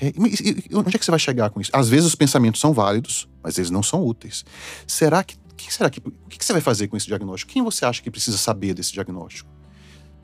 É, 0.00 0.08
e, 0.08 0.66
e, 0.70 0.76
onde 0.76 0.96
é 0.96 0.98
que 0.98 1.04
você 1.04 1.10
vai 1.10 1.20
chegar 1.20 1.50
com 1.50 1.60
isso? 1.60 1.70
Às 1.72 1.88
vezes 1.88 2.06
os 2.06 2.14
pensamentos 2.14 2.60
são 2.60 2.72
válidos, 2.72 3.28
mas 3.42 3.58
eles 3.58 3.70
não 3.70 3.82
são 3.82 4.04
úteis. 4.04 4.44
Será 4.86 5.22
que. 5.22 5.36
que 5.56 5.72
será 5.72 5.88
que 5.88 6.00
o 6.00 6.28
que 6.28 6.44
você 6.44 6.52
vai 6.52 6.62
fazer 6.62 6.88
com 6.88 6.96
esse 6.96 7.06
diagnóstico? 7.06 7.52
Quem 7.52 7.62
você 7.62 7.84
acha 7.84 8.02
que 8.02 8.10
precisa 8.10 8.36
saber 8.36 8.74
desse 8.74 8.92
diagnóstico? 8.92 9.48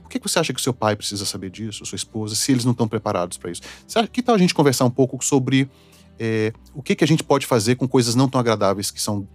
Por 0.02 0.10
que 0.10 0.18
você 0.28 0.40
acha 0.40 0.52
que 0.52 0.58
o 0.58 0.62
seu 0.62 0.74
pai 0.74 0.96
precisa 0.96 1.24
saber 1.24 1.50
disso, 1.50 1.86
sua 1.86 1.96
esposa, 1.96 2.34
se 2.34 2.50
eles 2.50 2.64
não 2.64 2.72
estão 2.72 2.88
preparados 2.88 3.38
para 3.38 3.50
isso? 3.50 3.62
Será, 3.86 4.06
que 4.08 4.20
tal 4.20 4.34
a 4.34 4.38
gente 4.38 4.52
conversar 4.52 4.84
um 4.84 4.90
pouco 4.90 5.24
sobre 5.24 5.70
é, 6.18 6.52
o 6.74 6.82
que, 6.82 6.96
que 6.96 7.04
a 7.04 7.06
gente 7.06 7.22
pode 7.22 7.46
fazer 7.46 7.76
com 7.76 7.86
coisas 7.86 8.16
não 8.16 8.28
tão 8.28 8.40
agradáveis 8.40 8.90
que 8.90 9.00
são 9.00 9.26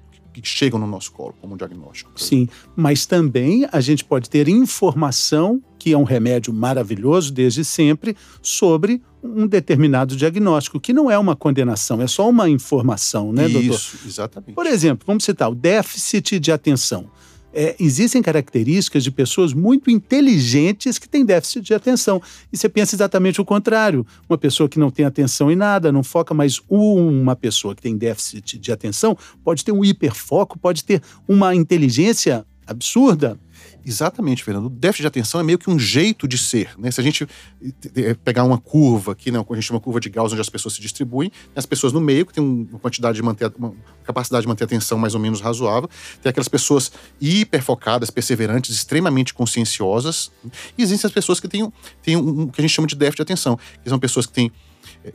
que 0.42 0.48
chegam 0.48 0.80
no 0.80 0.88
nosso 0.88 1.12
colo 1.12 1.36
como 1.42 1.58
diagnóstico. 1.58 2.12
Sim, 2.16 2.48
mas 2.76 3.06
também 3.06 3.68
a 3.72 3.82
gente 3.82 4.04
pode 4.04 4.30
ter 4.30 4.48
informação, 4.48 5.62
que 5.78 5.94
é 5.94 5.98
um 5.98 6.04
remédio 6.04 6.54
maravilhoso 6.54 7.32
desde 7.34 7.64
sempre, 7.64 8.16
sobre 8.42 9.02
um 9.24 9.48
determinado 9.48 10.16
diagnóstico, 10.16 10.80
que 10.80 10.94
não 10.94 11.10
é 11.10 11.18
uma 11.18 11.36
condenação, 11.36 12.02
é 12.02 12.08
só 12.08 12.30
uma 12.30 12.50
informação, 12.50 13.34
né, 13.34 13.46
Isso, 13.46 13.54
doutor? 13.54 13.76
Isso, 13.76 13.98
exatamente. 14.06 14.54
Por 14.54 14.66
exemplo, 14.66 15.06
vamos 15.06 15.24
citar 15.24 15.50
o 15.50 15.56
déficit 15.56 16.40
de 16.40 16.52
atenção 16.52 17.10
é, 17.56 17.76
existem 17.80 18.22
características 18.22 19.04
de 19.04 19.10
pessoas 19.10 19.54
muito 19.54 19.90
inteligentes 19.90 21.00
que 21.00 21.08
têm 21.08 21.26
déficit 21.26 21.62
de 21.62 21.74
atenção. 21.74 22.22
E 22.52 22.58
você 22.58 22.68
pensa 22.68 22.96
exatamente 22.96 23.40
o 23.40 23.46
contrário. 23.46 24.06
Uma 24.30 24.38
pessoa 24.38 24.68
que 24.68 24.78
não 24.78 24.92
tem 24.92 25.06
atenção 25.06 25.50
em 25.50 25.56
nada, 25.56 25.92
não 25.92 26.04
foca, 26.04 26.34
mas 26.34 26.62
uma 26.70 27.36
pessoa 27.36 27.74
que 27.74 27.82
tem 27.82 27.98
déficit 27.98 28.60
de 28.60 28.72
atenção 28.72 29.18
pode 29.44 29.64
ter 29.64 29.72
um 29.72 29.84
hiperfoco, 29.84 30.60
pode 30.60 30.84
ter 30.84 31.02
uma 31.28 31.56
inteligência 31.56 32.46
absurda. 32.68 33.40
Exatamente, 33.86 34.44
Fernando. 34.44 34.66
O 34.66 34.70
déficit 34.70 35.04
de 35.04 35.08
atenção 35.08 35.40
é 35.40 35.44
meio 35.44 35.60
que 35.60 35.70
um 35.70 35.78
jeito 35.78 36.28
de 36.28 36.40
ser. 36.40 36.72
Né? 36.78 36.90
Se 36.90 37.00
a 37.00 37.04
gente 37.04 37.28
eh, 37.64 37.72
eh, 37.96 38.14
pegar 38.16 38.44
uma 38.44 38.58
curva, 38.58 39.12
aqui 39.12 39.30
não, 39.30 39.46
a 39.48 39.54
gente 39.54 39.64
chama 39.64 39.80
curva 39.80 40.00
de 40.00 40.10
Gauss, 40.10 40.32
onde 40.32 40.42
as 40.42 40.50
pessoas 40.50 40.74
se 40.74 40.82
distribuem, 40.82 41.30
tem 41.30 41.52
as 41.56 41.68
pessoas 41.68 41.94
no 41.94 42.02
meio, 42.02 42.26
que 42.26 42.34
tem 42.34 42.44
uma 42.44 42.80
quantidade 42.80 43.16
de 43.16 43.22
manter, 43.22 43.52
uma 43.58 43.76
capacidade 44.04 44.42
de 44.42 44.48
manter 44.48 44.64
atenção 44.64 44.98
mais 44.98 45.14
ou 45.14 45.20
menos 45.20 45.40
razoável, 45.40 45.88
tem 46.22 46.32
aquelas 46.32 46.48
pessoas 46.48 46.92
hiperfocadas, 47.22 48.10
perseverantes, 48.10 48.76
extremamente 48.76 49.36
conscienciosas, 49.36 50.32
e 50.76 50.82
existem 50.82 51.08
as 51.08 51.14
pessoas 51.14 51.40
que 51.40 51.48
têm, 51.48 51.72
têm 52.02 52.18
um, 52.18 52.42
um, 52.42 52.48
que 52.48 52.60
a 52.60 52.64
gente 52.64 52.74
chama 52.74 52.88
de 52.88 52.96
déficit 52.96 53.18
de 53.18 53.22
atenção, 53.22 53.60
que 53.84 53.90
são 53.90 54.00
pessoas 54.00 54.26
que 54.26 54.34
têm 54.34 54.52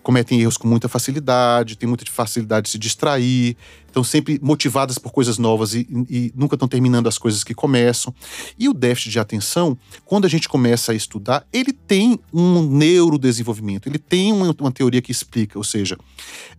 cometem 0.03 0.41
erros 0.41 0.57
com 0.57 0.69
muita 0.69 0.89
facilidade, 0.89 1.77
têm 1.77 1.89
muita 1.89 2.05
facilidade 2.11 2.65
de 2.65 2.71
se 2.71 2.79
distrair, 2.79 3.57
estão 3.87 4.05
sempre 4.05 4.39
motivadas 4.43 4.99
por 4.99 5.13
coisas 5.13 5.39
novas 5.39 5.75
e, 5.75 5.87
e, 6.09 6.33
nunca 6.35 6.55
estão 6.55 6.69
terminando 6.69 7.09
as 7.09 7.19
coisas 7.19 7.45
que 7.45 7.55
começam. 7.55 8.15
E 8.59 8.69
o 8.69 8.75
déficit 8.75 9.11
de 9.11 9.19
atenção, 9.19 9.77
quando 10.05 10.25
a 10.25 10.29
gente 10.29 10.49
começa 10.49 10.93
a 10.93 10.95
estudar, 10.95 11.47
ele 11.53 11.73
tem 11.73 12.19
um 12.33 12.63
neurodesenvolvimento, 12.63 13.89
ele 13.89 13.99
tem 13.99 14.33
uma, 14.33 14.55
uma 14.61 14.73
teoria 14.73 15.03
que 15.03 15.13
explica, 15.13 15.59
ou 15.59 15.65
seja, 15.65 15.99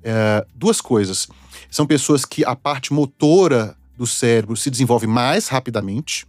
é, 0.03 0.45
duas 0.53 0.81
coisas. 0.81 1.27
São 1.69 1.85
pessoas 1.85 2.25
que 2.25 2.43
a 2.45 2.55
parte 2.55 2.93
motora 2.93 3.75
do 3.97 4.07
cérebro 4.07 4.55
se 4.57 4.69
desenvolve 4.69 5.07
mais 5.07 5.47
rapidamente, 5.47 6.25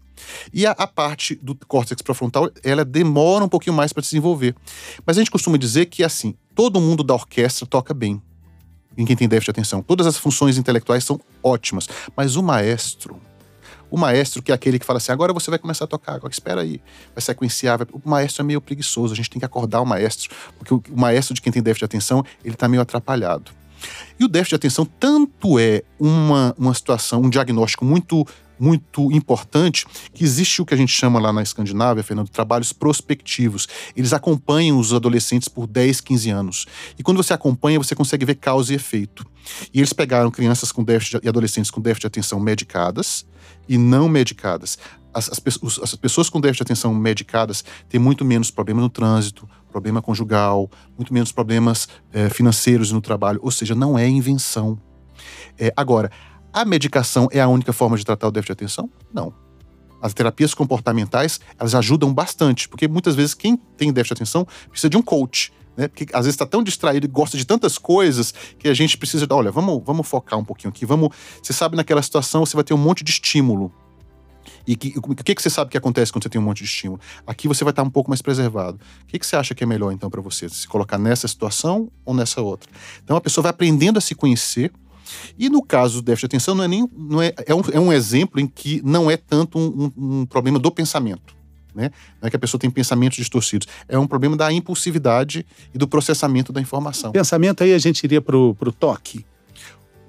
e 0.52 0.66
a, 0.66 0.72
a, 0.72 0.86
parte 0.86 1.34
do 1.34 1.54
córtex 1.66 2.02
pré-frontal, 2.02 2.50
ela 2.62 2.84
demora 2.84 3.44
um 3.44 3.48
pouquinho 3.48 3.74
mais 3.74 3.92
para 3.92 4.02
desenvolver. 4.02 4.54
Mas 5.06 5.16
a 5.16 5.20
gente 5.20 5.30
costuma 5.30 5.56
dizer 5.56 5.86
que, 5.86 6.04
assim, 6.04 6.34
todo 6.54 6.80
mundo 6.80 7.02
da 7.02 7.14
orquestra 7.14 7.66
toca 7.66 7.94
bem. 7.94 8.20
Em 8.96 9.06
quem 9.06 9.16
tem 9.16 9.26
déficit 9.26 9.46
de 9.46 9.60
atenção. 9.60 9.82
Todas 9.82 10.06
as 10.06 10.18
funções 10.18 10.58
intelectuais 10.58 11.02
são 11.02 11.18
ótimas. 11.42 11.88
Mas 12.14 12.36
o 12.36 12.42
maestro, 12.42 13.18
o 13.90 13.98
maestro, 13.98 14.42
que 14.42 14.50
é 14.50 14.54
aquele 14.54 14.78
que 14.78 14.86
fala 14.86 14.96
assim: 14.96 15.12
agora 15.12 15.32
você 15.32 15.50
vai 15.50 15.58
começar 15.58 15.84
a 15.84 15.86
tocar, 15.86 16.14
agora 16.14 16.32
espera 16.32 16.62
aí, 16.62 16.80
vai 17.14 17.22
sequenciar. 17.22 17.78
Vai... 17.78 17.86
O 17.92 18.08
maestro 18.08 18.42
é 18.42 18.44
meio 18.44 18.60
preguiçoso, 18.60 19.12
a 19.12 19.16
gente 19.16 19.28
tem 19.28 19.38
que 19.38 19.44
acordar 19.44 19.82
o 19.82 19.86
maestro, 19.86 20.30
porque 20.58 20.74
o 20.74 20.82
maestro 20.96 21.34
de 21.34 21.42
quem 21.42 21.52
tem 21.52 21.62
déficit 21.62 21.80
de 21.80 21.84
atenção, 21.84 22.24
ele 22.44 22.54
está 22.54 22.68
meio 22.68 22.82
atrapalhado. 22.82 23.52
E 24.18 24.24
o 24.24 24.28
déficit 24.28 24.50
de 24.50 24.56
atenção 24.56 24.84
tanto 24.84 25.58
é 25.58 25.82
uma, 25.98 26.54
uma 26.56 26.72
situação, 26.72 27.20
um 27.20 27.28
diagnóstico 27.28 27.84
muito 27.84 28.26
muito 28.62 29.10
importante 29.10 29.84
que 30.14 30.22
existe 30.22 30.62
o 30.62 30.64
que 30.64 30.72
a 30.72 30.76
gente 30.76 30.92
chama 30.92 31.18
lá 31.18 31.32
na 31.32 31.42
Escandinávia, 31.42 32.04
Fernando, 32.04 32.28
trabalhos 32.28 32.72
prospectivos. 32.72 33.66
Eles 33.96 34.12
acompanham 34.12 34.78
os 34.78 34.94
adolescentes 34.94 35.48
por 35.48 35.66
10, 35.66 36.00
15 36.00 36.30
anos. 36.30 36.66
E 36.96 37.02
quando 37.02 37.16
você 37.16 37.34
acompanha, 37.34 37.78
você 37.78 37.96
consegue 37.96 38.24
ver 38.24 38.36
causa 38.36 38.72
e 38.72 38.76
efeito. 38.76 39.26
E 39.74 39.80
eles 39.80 39.92
pegaram 39.92 40.30
crianças 40.30 40.70
com 40.70 40.84
déficit 40.84 41.18
e 41.24 41.28
adolescentes 41.28 41.72
com 41.72 41.80
déficit 41.80 42.02
de 42.02 42.06
atenção 42.06 42.38
medicadas 42.38 43.26
e 43.68 43.76
não 43.76 44.08
medicadas. 44.08 44.78
As, 45.12 45.28
as, 45.28 45.40
as, 45.82 45.94
pessoas 45.96 46.30
com 46.30 46.40
déficit 46.40 46.64
de 46.64 46.72
atenção 46.72 46.94
medicadas 46.94 47.64
têm 47.88 47.98
muito 47.98 48.24
menos 48.24 48.48
problema 48.48 48.80
no 48.80 48.88
trânsito, 48.88 49.48
problema 49.72 50.00
conjugal, 50.00 50.70
muito 50.96 51.12
menos 51.12 51.32
problemas 51.32 51.88
é, 52.12 52.30
financeiros 52.30 52.92
no 52.92 53.00
trabalho. 53.00 53.40
Ou 53.42 53.50
seja, 53.50 53.74
não 53.74 53.98
é 53.98 54.08
invenção. 54.08 54.80
É, 55.58 55.72
agora, 55.76 56.10
a 56.53 56.64
medicação 56.64 57.28
é 57.32 57.40
a 57.40 57.48
única 57.48 57.72
forma 57.72 57.96
de 57.96 58.05
tratar 58.05 58.28
o 58.28 58.30
déficit 58.30 58.48
de 58.48 58.64
atenção? 58.64 58.90
Não. 59.12 59.32
As 60.00 60.12
terapias 60.12 60.53
comportamentais, 60.53 61.40
elas 61.59 61.74
ajudam 61.74 62.12
bastante, 62.12 62.68
porque 62.68 62.88
muitas 62.88 63.14
vezes 63.14 63.34
quem 63.34 63.57
tem 63.57 63.92
déficit 63.92 64.16
de 64.16 64.22
atenção 64.22 64.46
precisa 64.68 64.90
de 64.90 64.96
um 64.96 65.03
coach, 65.03 65.53
né? 65.76 65.88
Porque 65.88 66.05
às 66.12 66.24
vezes 66.24 66.34
está 66.34 66.44
tão 66.44 66.62
distraído 66.62 67.07
e 67.07 67.09
gosta 67.09 67.36
de 67.36 67.46
tantas 67.46 67.78
coisas 67.78 68.34
que 68.59 68.68
a 68.68 68.74
gente 68.74 68.98
precisa, 68.98 69.26
olha, 69.30 69.50
vamos, 69.50 69.82
vamos 69.84 70.07
focar 70.07 70.38
um 70.38 70.44
pouquinho 70.44 70.70
aqui, 70.70 70.84
vamos, 70.84 71.11
você 71.42 71.53
sabe 71.53 71.76
naquela 71.76 72.03
situação 72.03 72.44
você 72.44 72.57
vai 72.57 72.64
ter 72.64 72.74
um 72.74 72.78
monte 72.78 73.05
de 73.05 73.12
estímulo. 73.12 73.72
E 74.66 74.76
que, 74.76 74.94
o 74.96 75.14
que, 75.14 75.34
que 75.34 75.42
você 75.42 75.50
sabe 75.50 75.70
que 75.70 75.78
acontece 75.78 76.12
quando 76.12 76.24
você 76.24 76.28
tem 76.28 76.40
um 76.40 76.44
monte 76.44 76.59
de 76.59 76.64
estímulo? 76.64 77.00
Aqui 77.26 77.48
você 77.48 77.64
vai 77.64 77.72
estar 77.72 77.82
um 77.82 77.90
pouco 77.90 78.11
mais 78.11 78.22
preservado. 78.22 78.78
O 79.03 79.07
que, 79.07 79.18
que 79.18 79.26
você 79.26 79.36
acha 79.36 79.55
que 79.55 79.64
é 79.64 79.66
melhor 79.66 79.92
então 79.92 80.11
para 80.11 80.20
você? 80.20 80.48
Se 80.48 80.66
colocar 80.68 80.98
nessa 80.98 81.26
situação 81.26 81.90
ou 82.05 82.14
nessa 82.14 82.40
outra? 82.40 82.70
Então 83.03 83.16
a 83.16 83.20
pessoa 83.20 83.42
vai 83.42 83.50
aprendendo 83.50 83.98
a 83.98 84.00
se 84.00 84.14
conhecer 84.14 84.72
e 85.38 85.48
no 85.48 85.62
caso 85.62 85.96
do 85.96 86.03
déficit 86.03 86.28
de 86.28 86.36
atenção, 86.36 86.55
não 86.55 86.64
é 86.64 86.68
nem. 86.68 86.88
Não 86.96 87.22
é, 87.22 87.32
é, 87.46 87.55
um, 87.55 87.62
é 87.72 87.80
um 87.80 87.92
exemplo 87.92 88.40
em 88.40 88.46
que 88.46 88.80
não 88.84 89.11
é 89.11 89.16
tanto 89.16 89.59
um, 89.59 89.92
um, 89.96 90.20
um 90.20 90.26
problema 90.26 90.59
do 90.59 90.70
pensamento. 90.70 91.34
Né? 91.74 91.90
Não 92.20 92.26
é 92.26 92.30
que 92.30 92.36
a 92.36 92.38
pessoa 92.38 92.61
tem 92.61 92.70
pensamentos 92.70 93.16
distorcidos. 93.16 93.66
É 93.88 93.98
um 93.98 94.07
problema 94.07 94.36
da 94.36 94.53
impulsividade 94.53 95.46
e 95.74 95.78
do 95.78 95.88
processamento 95.88 96.53
da 96.53 96.61
informação. 96.61 97.12
Pensamento 97.12 97.64
aí 97.64 97.72
a 97.72 97.78
gente 97.78 98.05
iria 98.05 98.20
para 98.20 98.36
o 98.36 98.55
toque. 98.78 99.24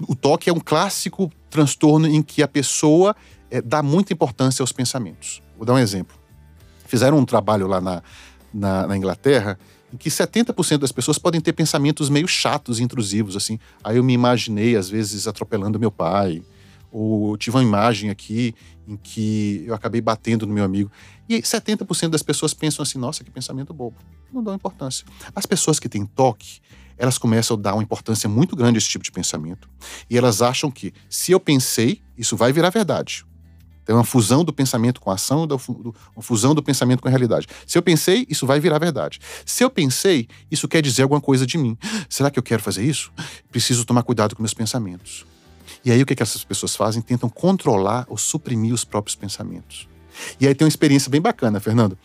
O 0.08 0.16
toque 0.16 0.50
é 0.50 0.54
um 0.54 0.60
clássico 0.60 1.32
transtorno 1.50 2.08
em 2.08 2.22
que 2.22 2.44
a 2.44 2.48
pessoa 2.48 3.16
é, 3.50 3.62
dá 3.62 3.82
muita 3.82 4.12
importância 4.12 4.62
aos 4.62 4.72
pensamentos. 4.72 5.42
Vou 5.56 5.66
dar 5.66 5.74
um 5.74 5.80
exemplo. 5.80 6.18
Fizeram 6.86 7.18
um 7.18 7.26
trabalho 7.26 7.68
lá 7.68 7.80
na, 7.80 8.04
na, 8.54 8.88
na 8.88 8.98
Inglaterra 8.98 9.58
em 9.94 9.98
que 9.98 10.10
70% 10.10 10.80
das 10.80 10.92
pessoas 10.92 11.20
podem 11.20 11.40
ter 11.40 11.54
pensamentos 11.54 12.10
meio 12.10 12.28
chatos 12.28 12.80
e 12.80 12.84
intrusivos, 12.84 13.38
assim. 13.38 13.60
Aí 13.84 13.98
eu 13.98 14.04
me 14.04 14.12
imaginei, 14.12 14.76
às 14.76 14.90
vezes, 14.90 15.28
atropelando 15.28 15.80
meu 15.80 15.92
pai, 15.92 16.42
ou 16.92 17.38
tive 17.38 17.58
uma 17.58 17.64
imagem 17.64 18.10
aqui 18.10 18.56
em 18.88 18.98
que 18.98 19.64
eu 19.68 19.76
acabei 19.76 20.02
batendo 20.02 20.48
no 20.48 20.54
meu 20.54 20.64
amigo. 20.64 20.92
E 21.30 21.40
70% 21.40 22.10
das 22.10 22.24
pessoas 22.24 22.56
pensam 22.56 22.82
assim: 22.82 22.98
nossa, 22.98 23.24
que 23.24 23.30
pensamento 23.30 23.72
bobo. 23.72 23.96
Não 24.32 24.44
dão 24.44 24.56
importância. 24.56 25.06
As 25.36 25.46
pessoas 25.46 25.80
que 25.80 25.88
têm 25.88 26.08
toque, 26.08 26.60
elas 26.98 27.20
começam 27.20 27.56
a 27.56 27.60
dar 27.60 27.74
uma 27.76 27.84
importância 27.84 28.28
muito 28.28 28.56
grande 28.56 28.78
a 28.78 28.80
esse 28.80 28.90
tipo 28.90 29.04
de 29.04 29.12
pensamento. 29.12 29.70
E 30.10 30.18
elas 30.18 30.42
acham 30.42 30.72
que, 30.72 30.92
se 31.08 31.32
eu 31.32 31.40
pensei, 31.40 32.02
isso 32.18 32.36
vai 32.36 32.52
virar 32.52 32.72
verdade. 32.72 33.26
Tem 33.86 33.96
uma 33.96 34.04
fusão 34.04 34.44
do 34.44 34.54
pensamento 34.54 35.02
com 35.02 35.12
a 35.12 35.16
ação, 35.16 35.48
uma 36.16 36.24
fusão 36.24 36.56
do 36.56 36.64
pensamento 36.64 37.02
com 37.02 37.08
a 37.08 37.12
realidade. 37.12 37.48
Se 37.68 37.78
eu 37.78 37.82
pensei, 37.82 38.26
isso 38.30 38.46
vai 38.48 38.60
virar 38.60 38.80
verdade. 38.80 39.20
Se 39.46 39.64
eu 39.64 39.70
pensei, 39.70 40.28
isso 40.50 40.68
quer 40.68 40.82
dizer 40.82 41.04
alguma 41.04 41.22
coisa 41.22 41.46
de 41.46 41.58
mim. 41.58 41.78
Será 42.10 42.32
que 42.32 42.40
eu 42.40 42.44
quero 42.44 42.62
fazer 42.62 42.84
isso? 42.84 43.12
Preciso 43.52 43.86
tomar 43.86 44.04
cuidado 44.04 44.36
com 44.36 44.42
meus 44.42 44.54
pensamentos. 44.54 45.26
E 45.84 45.92
aí 45.92 46.02
o 46.02 46.06
que, 46.06 46.16
que 46.16 46.24
essas 46.24 46.44
pessoas 46.44 46.76
fazem? 46.76 47.02
Tentam 47.02 47.30
controlar 47.30 48.06
ou 48.08 48.18
suprimir 48.18 48.74
os 48.74 48.84
próprios 48.84 49.16
pensamentos. 49.16 49.88
E 50.40 50.48
aí 50.48 50.56
tem 50.56 50.66
uma 50.66 50.70
experiência 50.70 51.10
bem 51.10 51.20
bacana, 51.20 51.60
Fernando. 51.60 51.98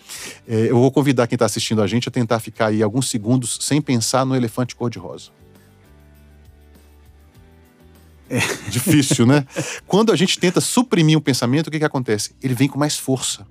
É, 0.47 0.71
eu 0.71 0.79
vou 0.79 0.91
convidar 0.91 1.27
quem 1.27 1.37
está 1.37 1.47
assistindo 1.47 1.83
a 1.83 1.87
gente 1.87 2.09
a 2.09 2.11
tentar 2.11 2.41
ficar 2.41 2.67
aí 2.67 2.83
alguns 2.83 3.09
segundos 3.09 3.59
sem 3.61 3.81
pensar 3.81 4.25
no 4.25 4.35
elefante 4.35 4.75
cor-de-rosa. 4.75 5.31
É 8.31 8.39
difícil, 8.69 9.27
né? 9.27 9.47
Quando 9.87 10.13
a 10.13 10.17
gente 10.17 10.39
tenta 10.39 10.61
suprimir 10.61 11.17
um 11.17 11.21
pensamento, 11.21 11.69
o 11.69 11.71
que, 11.71 11.79
que 11.79 11.85
acontece? 11.85 12.35
Ele 12.43 12.55
vem 12.55 12.69
com 12.69 12.79
mais 12.79 12.99
força. 12.99 13.47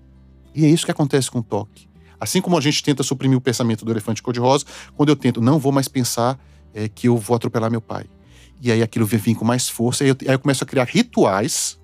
E 0.53 0.65
é 0.65 0.69
isso 0.69 0.85
que 0.85 0.91
acontece 0.91 1.29
com 1.29 1.39
o 1.39 1.43
toque. 1.43 1.87
Assim 2.19 2.41
como 2.41 2.57
a 2.57 2.61
gente 2.61 2.81
tenta 2.83 3.03
suprimir 3.03 3.37
o 3.37 3.41
pensamento 3.41 3.85
do 3.85 3.91
elefante 3.91 4.23
cor-de-rosa, 4.23 4.65
quando 4.95 5.09
eu 5.09 5.15
tento, 5.15 5.39
não 5.41 5.59
vou 5.59 5.71
mais 5.71 5.87
pensar 5.87 6.39
é, 6.73 6.87
que 6.87 7.07
eu 7.07 7.17
vou 7.17 7.35
atropelar 7.35 7.69
meu 7.69 7.81
pai. 7.81 8.05
E 8.59 8.71
aí 8.71 8.81
aquilo 8.81 9.05
vem 9.05 9.35
com 9.35 9.45
mais 9.45 9.69
força, 9.69 10.03
e 10.03 10.07
aí 10.07 10.09
eu, 10.11 10.17
aí 10.27 10.33
eu 10.33 10.39
começo 10.39 10.63
a 10.63 10.67
criar 10.67 10.85
rituais 10.85 11.79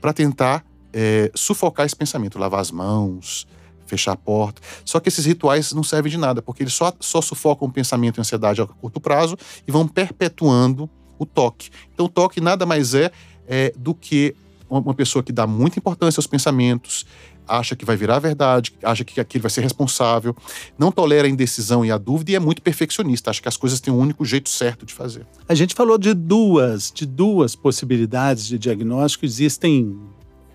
para 0.00 0.12
tentar 0.12 0.64
é, 0.92 1.32
sufocar 1.34 1.84
esse 1.84 1.96
pensamento, 1.96 2.38
lavar 2.38 2.60
as 2.60 2.70
mãos, 2.70 3.46
fechar 3.86 4.12
a 4.12 4.16
porta. 4.16 4.62
Só 4.84 5.00
que 5.00 5.08
esses 5.08 5.24
rituais 5.24 5.72
não 5.72 5.82
servem 5.82 6.10
de 6.10 6.18
nada, 6.18 6.40
porque 6.40 6.62
eles 6.62 6.74
só, 6.74 6.92
só 7.00 7.20
sufocam 7.20 7.66
o 7.66 7.72
pensamento 7.72 8.18
e 8.18 8.20
a 8.20 8.22
ansiedade 8.22 8.62
a 8.62 8.66
curto 8.66 9.00
prazo 9.00 9.36
e 9.66 9.72
vão 9.72 9.88
perpetuando 9.88 10.88
o 11.18 11.26
toque. 11.26 11.70
Então, 11.92 12.06
o 12.06 12.08
toque 12.08 12.40
nada 12.40 12.66
mais 12.66 12.94
é, 12.94 13.10
é 13.46 13.72
do 13.76 13.94
que 13.94 14.34
uma 14.68 14.94
pessoa 14.94 15.22
que 15.22 15.32
dá 15.32 15.46
muita 15.46 15.78
importância 15.78 16.18
aos 16.18 16.26
pensamentos, 16.26 17.04
acha 17.46 17.76
que 17.76 17.84
vai 17.84 17.96
virar 17.96 18.18
verdade, 18.18 18.72
acha 18.82 19.04
que 19.04 19.20
aquilo 19.20 19.42
vai 19.42 19.50
ser 19.50 19.60
responsável, 19.60 20.34
não 20.78 20.90
tolera 20.90 21.28
a 21.28 21.30
indecisão 21.30 21.84
e 21.84 21.90
a 21.90 21.98
dúvida 21.98 22.32
e 22.32 22.34
é 22.34 22.40
muito 22.40 22.62
perfeccionista, 22.62 23.30
acha 23.30 23.42
que 23.42 23.48
as 23.48 23.56
coisas 23.56 23.80
têm 23.80 23.92
um 23.92 23.98
único 23.98 24.24
jeito 24.24 24.48
certo 24.48 24.86
de 24.86 24.94
fazer. 24.94 25.26
A 25.48 25.54
gente 25.54 25.74
falou 25.74 25.98
de 25.98 26.14
duas, 26.14 26.90
de 26.90 27.06
duas 27.06 27.54
possibilidades 27.54 28.46
de 28.46 28.58
diagnóstico, 28.58 29.24
existem 29.24 29.96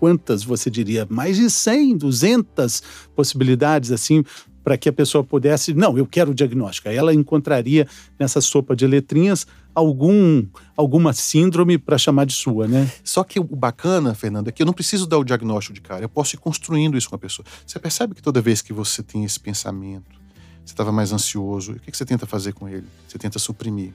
quantas 0.00 0.42
você 0.42 0.70
diria? 0.70 1.06
Mais 1.10 1.36
de 1.36 1.50
100, 1.50 1.98
200 1.98 2.82
possibilidades 3.14 3.92
assim 3.92 4.24
para 4.62 4.76
que 4.76 4.88
a 4.88 4.92
pessoa 4.92 5.24
pudesse, 5.24 5.74
não, 5.74 5.96
eu 5.96 6.06
quero 6.06 6.30
o 6.30 6.34
diagnóstico. 6.34 6.88
Aí 6.88 6.96
ela 6.96 7.14
encontraria 7.14 7.86
nessa 8.18 8.40
sopa 8.40 8.76
de 8.76 8.86
letrinhas 8.86 9.46
algum 9.74 10.44
alguma 10.76 11.12
síndrome 11.12 11.78
para 11.78 11.96
chamar 11.96 12.26
de 12.26 12.32
sua, 12.32 12.66
né? 12.66 12.90
Só 13.04 13.22
que 13.22 13.38
o 13.38 13.44
bacana, 13.44 14.14
Fernando, 14.14 14.48
é 14.48 14.52
que 14.52 14.62
eu 14.62 14.66
não 14.66 14.72
preciso 14.72 15.06
dar 15.06 15.18
o 15.18 15.24
diagnóstico 15.24 15.74
de 15.74 15.80
cara, 15.80 16.04
eu 16.04 16.08
posso 16.08 16.34
ir 16.34 16.38
construindo 16.38 16.96
isso 16.96 17.08
com 17.08 17.16
a 17.16 17.18
pessoa. 17.18 17.46
Você 17.66 17.78
percebe 17.78 18.14
que 18.14 18.22
toda 18.22 18.40
vez 18.40 18.60
que 18.60 18.72
você 18.72 19.02
tem 19.02 19.24
esse 19.24 19.38
pensamento, 19.38 20.20
você 20.64 20.72
estava 20.72 20.92
mais 20.92 21.12
ansioso, 21.12 21.72
o 21.72 21.80
que, 21.80 21.90
que 21.90 21.96
você 21.96 22.04
tenta 22.04 22.26
fazer 22.26 22.52
com 22.52 22.68
ele? 22.68 22.86
Você 23.08 23.18
tenta 23.18 23.38
suprimir. 23.38 23.92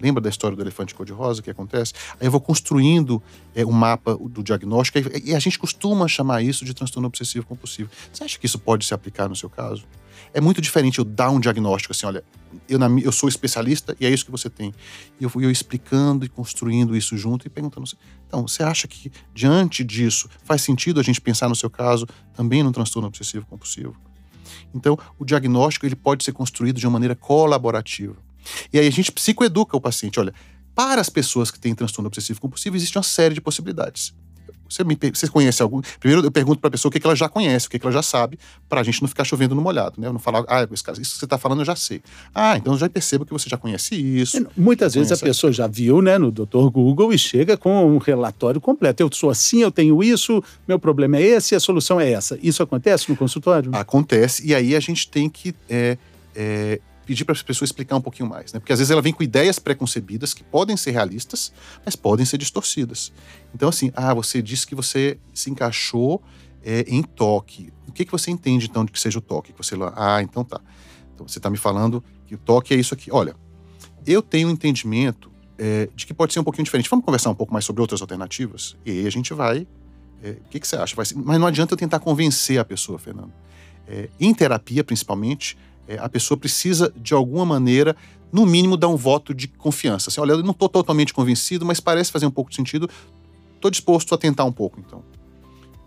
Lembra 0.00 0.20
da 0.20 0.28
história 0.28 0.56
do 0.56 0.62
elefante 0.62 0.94
cor-de-rosa 0.94 1.42
que 1.42 1.50
acontece? 1.50 1.92
Aí 2.20 2.26
eu 2.26 2.30
vou 2.30 2.40
construindo 2.40 3.22
é, 3.54 3.64
mapa 3.64 4.16
do 4.16 4.42
diagnóstico 4.42 4.98
e 5.24 5.34
a 5.34 5.38
gente 5.38 5.58
costuma 5.58 6.06
chamar 6.08 6.42
isso 6.42 6.64
de 6.64 6.74
transtorno 6.74 7.08
obsessivo 7.08 7.46
compulsivo. 7.46 7.90
Você 8.12 8.24
acha 8.24 8.38
que 8.38 8.46
isso 8.46 8.58
pode 8.58 8.84
se 8.84 8.94
aplicar 8.94 9.28
no 9.28 9.36
seu 9.36 9.50
caso? 9.50 9.84
É 10.32 10.40
muito 10.40 10.60
diferente 10.60 10.98
eu 10.98 11.04
dar 11.04 11.30
um 11.30 11.40
diagnóstico 11.40 11.92
assim, 11.92 12.06
olha, 12.06 12.22
eu, 12.68 12.78
na, 12.78 12.88
eu 13.00 13.12
sou 13.12 13.28
especialista 13.28 13.96
e 13.98 14.06
é 14.06 14.10
isso 14.10 14.24
que 14.24 14.30
você 14.30 14.50
tem. 14.50 14.74
E 15.18 15.24
eu 15.24 15.30
fui 15.30 15.44
eu 15.44 15.50
explicando 15.50 16.24
e 16.24 16.28
construindo 16.28 16.96
isso 16.96 17.16
junto 17.16 17.46
e 17.46 17.50
perguntando 17.50 17.88
então, 18.26 18.46
você 18.46 18.62
acha 18.62 18.86
que 18.86 19.10
diante 19.34 19.82
disso 19.82 20.28
faz 20.44 20.60
sentido 20.60 21.00
a 21.00 21.02
gente 21.02 21.20
pensar 21.20 21.48
no 21.48 21.56
seu 21.56 21.70
caso 21.70 22.06
também 22.34 22.62
no 22.62 22.70
transtorno 22.70 23.08
obsessivo 23.08 23.46
compulsivo? 23.46 23.96
Então, 24.74 24.98
o 25.18 25.24
diagnóstico 25.24 25.86
ele 25.86 25.96
pode 25.96 26.24
ser 26.24 26.32
construído 26.32 26.78
de 26.78 26.86
uma 26.86 26.92
maneira 26.92 27.14
colaborativa. 27.14 28.16
E 28.72 28.78
aí 28.78 28.86
a 28.86 28.90
gente 28.90 29.12
psicoeduca 29.12 29.76
o 29.76 29.80
paciente. 29.80 30.18
Olha, 30.18 30.34
para 30.74 31.00
as 31.00 31.08
pessoas 31.08 31.50
que 31.50 31.58
têm 31.58 31.74
transtorno 31.74 32.06
obsessivo 32.06 32.40
compulsivo, 32.40 32.76
existe 32.76 32.96
uma 32.96 33.02
série 33.02 33.34
de 33.34 33.40
possibilidades. 33.40 34.14
Você, 34.68 34.84
me, 34.84 34.96
você 35.12 35.26
conhece 35.28 35.62
algum? 35.62 35.80
Primeiro 35.98 36.24
eu 36.24 36.30
pergunto 36.30 36.60
para 36.60 36.68
a 36.68 36.70
pessoa 36.70 36.90
o 36.90 36.92
que, 36.92 37.00
que 37.00 37.06
ela 37.06 37.16
já 37.16 37.28
conhece, 37.28 37.66
o 37.66 37.70
que, 37.70 37.78
que 37.78 37.86
ela 37.86 37.92
já 37.92 38.02
sabe, 38.02 38.38
para 38.68 38.80
a 38.80 38.84
gente 38.84 39.00
não 39.00 39.08
ficar 39.08 39.24
chovendo 39.24 39.54
no 39.54 39.62
molhado, 39.62 40.00
né? 40.00 40.06
Eu 40.06 40.12
não 40.12 40.20
falar, 40.20 40.44
ah, 40.46 40.68
isso 40.70 40.84
que 40.84 41.04
você 41.04 41.24
está 41.24 41.38
falando 41.38 41.60
eu 41.60 41.64
já 41.64 41.74
sei. 41.74 42.02
Ah, 42.34 42.56
então 42.56 42.74
eu 42.74 42.78
já 42.78 42.88
percebo 42.88 43.24
que 43.24 43.32
você 43.32 43.48
já 43.48 43.56
conhece 43.56 43.94
isso. 43.94 44.46
Muitas 44.56 44.94
vezes 44.94 45.10
a 45.10 45.16
pessoa 45.16 45.52
já 45.52 45.66
viu, 45.66 46.02
né, 46.02 46.18
no 46.18 46.30
Dr. 46.30 46.68
Google 46.70 47.12
e 47.12 47.18
chega 47.18 47.56
com 47.56 47.86
um 47.86 47.98
relatório 47.98 48.60
completo. 48.60 49.02
Eu 49.02 49.10
sou 49.12 49.30
assim, 49.30 49.62
eu 49.62 49.70
tenho 49.70 50.02
isso, 50.02 50.42
meu 50.66 50.78
problema 50.78 51.16
é 51.16 51.22
esse, 51.22 51.54
a 51.54 51.60
solução 51.60 52.00
é 52.00 52.10
essa. 52.10 52.38
Isso 52.42 52.62
acontece 52.62 53.08
no 53.08 53.16
consultório? 53.16 53.74
Acontece, 53.74 54.46
e 54.46 54.54
aí 54.54 54.76
a 54.76 54.80
gente 54.80 55.08
tem 55.08 55.30
que 55.30 55.54
é, 55.68 55.96
é, 56.36 56.80
pedir 57.08 57.24
para 57.24 57.32
as 57.32 57.40
pessoas 57.40 57.70
explicar 57.70 57.96
um 57.96 58.02
pouquinho 58.02 58.28
mais, 58.28 58.52
né? 58.52 58.60
Porque 58.60 58.70
às 58.70 58.78
vezes 58.78 58.90
ela 58.90 59.00
vem 59.00 59.14
com 59.14 59.22
ideias 59.22 59.58
preconcebidas 59.58 60.34
que 60.34 60.44
podem 60.44 60.76
ser 60.76 60.90
realistas, 60.90 61.50
mas 61.82 61.96
podem 61.96 62.26
ser 62.26 62.36
distorcidas. 62.36 63.10
Então, 63.54 63.70
assim, 63.70 63.90
ah, 63.96 64.12
você 64.12 64.42
disse 64.42 64.66
que 64.66 64.74
você 64.74 65.18
se 65.32 65.50
encaixou 65.50 66.22
é, 66.62 66.84
em 66.86 67.02
toque. 67.02 67.72
O 67.86 67.92
que, 67.92 68.04
que 68.04 68.12
você 68.12 68.30
entende, 68.30 68.66
então, 68.66 68.84
de 68.84 68.92
que 68.92 69.00
seja 69.00 69.20
o 69.20 69.22
toque? 69.22 69.54
Que 69.54 69.58
você, 69.58 69.74
ah, 69.96 70.20
então 70.20 70.44
tá. 70.44 70.60
Então 71.14 71.26
você 71.26 71.38
está 71.38 71.48
me 71.48 71.56
falando 71.56 72.04
que 72.26 72.34
o 72.34 72.38
toque 72.38 72.74
é 72.74 72.76
isso 72.76 72.92
aqui. 72.92 73.10
Olha, 73.10 73.34
eu 74.06 74.20
tenho 74.20 74.48
um 74.48 74.50
entendimento 74.50 75.32
é, 75.56 75.88
de 75.96 76.06
que 76.06 76.12
pode 76.12 76.34
ser 76.34 76.40
um 76.40 76.44
pouquinho 76.44 76.64
diferente. 76.64 76.90
Vamos 76.90 77.06
conversar 77.06 77.30
um 77.30 77.34
pouco 77.34 77.54
mais 77.54 77.64
sobre 77.64 77.80
outras 77.80 78.02
alternativas? 78.02 78.76
E 78.84 78.90
aí 78.90 79.06
a 79.06 79.10
gente 79.10 79.32
vai. 79.32 79.66
É, 80.22 80.32
o 80.32 80.48
que, 80.50 80.60
que 80.60 80.68
você 80.68 80.76
acha? 80.76 81.02
Ser, 81.06 81.16
mas 81.16 81.40
não 81.40 81.46
adianta 81.46 81.72
eu 81.72 81.78
tentar 81.78 82.00
convencer 82.00 82.58
a 82.58 82.64
pessoa, 82.66 82.98
Fernando. 82.98 83.32
É, 83.86 84.10
em 84.20 84.34
terapia, 84.34 84.84
principalmente, 84.84 85.56
é, 85.88 85.98
a 85.98 86.08
pessoa 86.08 86.36
precisa, 86.38 86.92
de 86.94 87.14
alguma 87.14 87.46
maneira, 87.46 87.96
no 88.30 88.44
mínimo, 88.44 88.76
dar 88.76 88.88
um 88.88 88.96
voto 88.96 89.34
de 89.34 89.48
confiança. 89.48 90.10
Assim, 90.10 90.20
olha, 90.20 90.32
eu 90.32 90.42
não 90.42 90.50
estou 90.50 90.68
totalmente 90.68 91.14
convencido, 91.14 91.64
mas 91.64 91.80
parece 91.80 92.12
fazer 92.12 92.26
um 92.26 92.30
pouco 92.30 92.50
de 92.50 92.56
sentido. 92.56 92.88
tô 93.58 93.70
disposto 93.70 94.14
a 94.14 94.18
tentar 94.18 94.44
um 94.44 94.52
pouco, 94.52 94.78
então. 94.78 95.02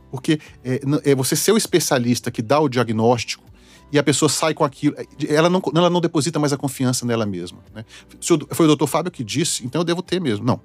Porque 0.09 0.39
é, 0.63 0.81
é 1.05 1.15
você 1.15 1.35
ser 1.35 1.51
o 1.51 1.57
especialista 1.57 2.31
que 2.31 2.41
dá 2.41 2.59
o 2.59 2.67
diagnóstico 2.67 3.43
e 3.91 3.99
a 3.99 4.03
pessoa 4.03 4.27
sai 4.27 4.53
com 4.53 4.63
aquilo. 4.63 4.95
É, 4.97 5.05
ela 5.33 5.49
não, 5.49 5.61
ela 5.75 5.89
não 5.89 6.01
deposita 6.01 6.39
mais 6.39 6.51
a 6.51 6.57
confiança 6.57 7.05
nela 7.05 7.25
mesma. 7.25 7.59
Né? 7.73 7.85
Foi 8.19 8.65
o 8.65 8.67
doutor 8.67 8.87
Fábio 8.87 9.11
que 9.11 9.23
disse, 9.23 9.63
então 9.65 9.81
eu 9.81 9.85
devo 9.85 10.01
ter 10.01 10.19
mesmo. 10.19 10.43
Não. 10.43 10.59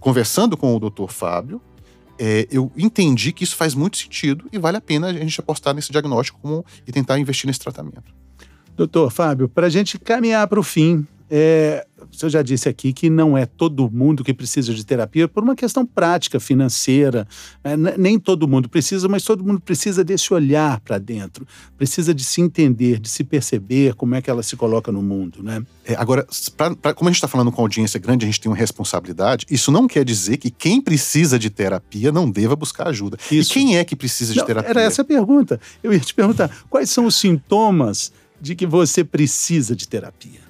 Conversando 0.00 0.56
com 0.56 0.74
o 0.74 0.80
doutor 0.80 1.12
Fábio, 1.12 1.60
é, 2.18 2.48
eu 2.50 2.72
entendi 2.76 3.32
que 3.32 3.44
isso 3.44 3.54
faz 3.54 3.74
muito 3.74 3.98
sentido 3.98 4.48
e 4.50 4.58
vale 4.58 4.76
a 4.76 4.80
pena 4.80 5.08
a 5.08 5.12
gente 5.12 5.38
apostar 5.38 5.74
nesse 5.74 5.92
diagnóstico 5.92 6.38
como, 6.40 6.64
e 6.86 6.92
tentar 6.92 7.18
investir 7.18 7.46
nesse 7.46 7.60
tratamento. 7.60 8.21
Doutor 8.76 9.10
Fábio, 9.10 9.48
para 9.48 9.66
a 9.66 9.70
gente 9.70 9.98
caminhar 9.98 10.46
para 10.46 10.58
o 10.58 10.62
fim, 10.62 11.06
é, 11.34 11.86
o 12.12 12.14
senhor 12.14 12.28
já 12.28 12.42
disse 12.42 12.68
aqui 12.68 12.92
que 12.92 13.08
não 13.08 13.38
é 13.38 13.46
todo 13.46 13.90
mundo 13.90 14.22
que 14.22 14.34
precisa 14.34 14.74
de 14.74 14.84
terapia 14.84 15.26
por 15.26 15.42
uma 15.42 15.56
questão 15.56 15.86
prática, 15.86 16.38
financeira. 16.38 17.26
É, 17.64 17.74
nem 17.96 18.18
todo 18.18 18.46
mundo 18.46 18.68
precisa, 18.68 19.08
mas 19.08 19.22
todo 19.22 19.42
mundo 19.42 19.58
precisa 19.58 20.04
desse 20.04 20.34
olhar 20.34 20.78
para 20.80 20.98
dentro. 20.98 21.46
Precisa 21.78 22.12
de 22.12 22.22
se 22.22 22.42
entender, 22.42 23.00
de 23.00 23.08
se 23.08 23.24
perceber 23.24 23.94
como 23.94 24.14
é 24.14 24.20
que 24.20 24.28
ela 24.28 24.42
se 24.42 24.56
coloca 24.56 24.92
no 24.92 25.02
mundo, 25.02 25.42
né? 25.42 25.64
É, 25.86 25.94
agora, 25.94 26.26
pra, 26.54 26.76
pra, 26.76 26.92
como 26.92 27.08
a 27.08 27.10
gente 27.10 27.16
está 27.16 27.28
falando 27.28 27.50
com 27.50 27.62
audiência 27.62 27.98
grande, 27.98 28.26
a 28.26 28.28
gente 28.28 28.38
tem 28.38 28.50
uma 28.50 28.58
responsabilidade. 28.58 29.46
Isso 29.50 29.72
não 29.72 29.88
quer 29.88 30.04
dizer 30.04 30.36
que 30.36 30.50
quem 30.50 30.82
precisa 30.82 31.38
de 31.38 31.48
terapia 31.48 32.12
não 32.12 32.30
deva 32.30 32.54
buscar 32.54 32.88
ajuda. 32.88 33.16
Isso. 33.30 33.52
E 33.52 33.54
quem 33.54 33.78
é 33.78 33.84
que 33.84 33.96
precisa 33.96 34.34
de 34.34 34.38
não, 34.40 34.46
terapia? 34.46 34.70
Era 34.70 34.82
essa 34.82 35.00
a 35.00 35.04
pergunta. 35.04 35.58
Eu 35.82 35.94
ia 35.94 36.00
te 36.00 36.12
perguntar, 36.12 36.50
quais 36.68 36.90
são 36.90 37.06
os 37.06 37.14
sintomas 37.14 38.12
de 38.42 38.56
que 38.56 38.66
você 38.66 39.04
precisa 39.04 39.76
de 39.76 39.86
terapia? 39.86 40.40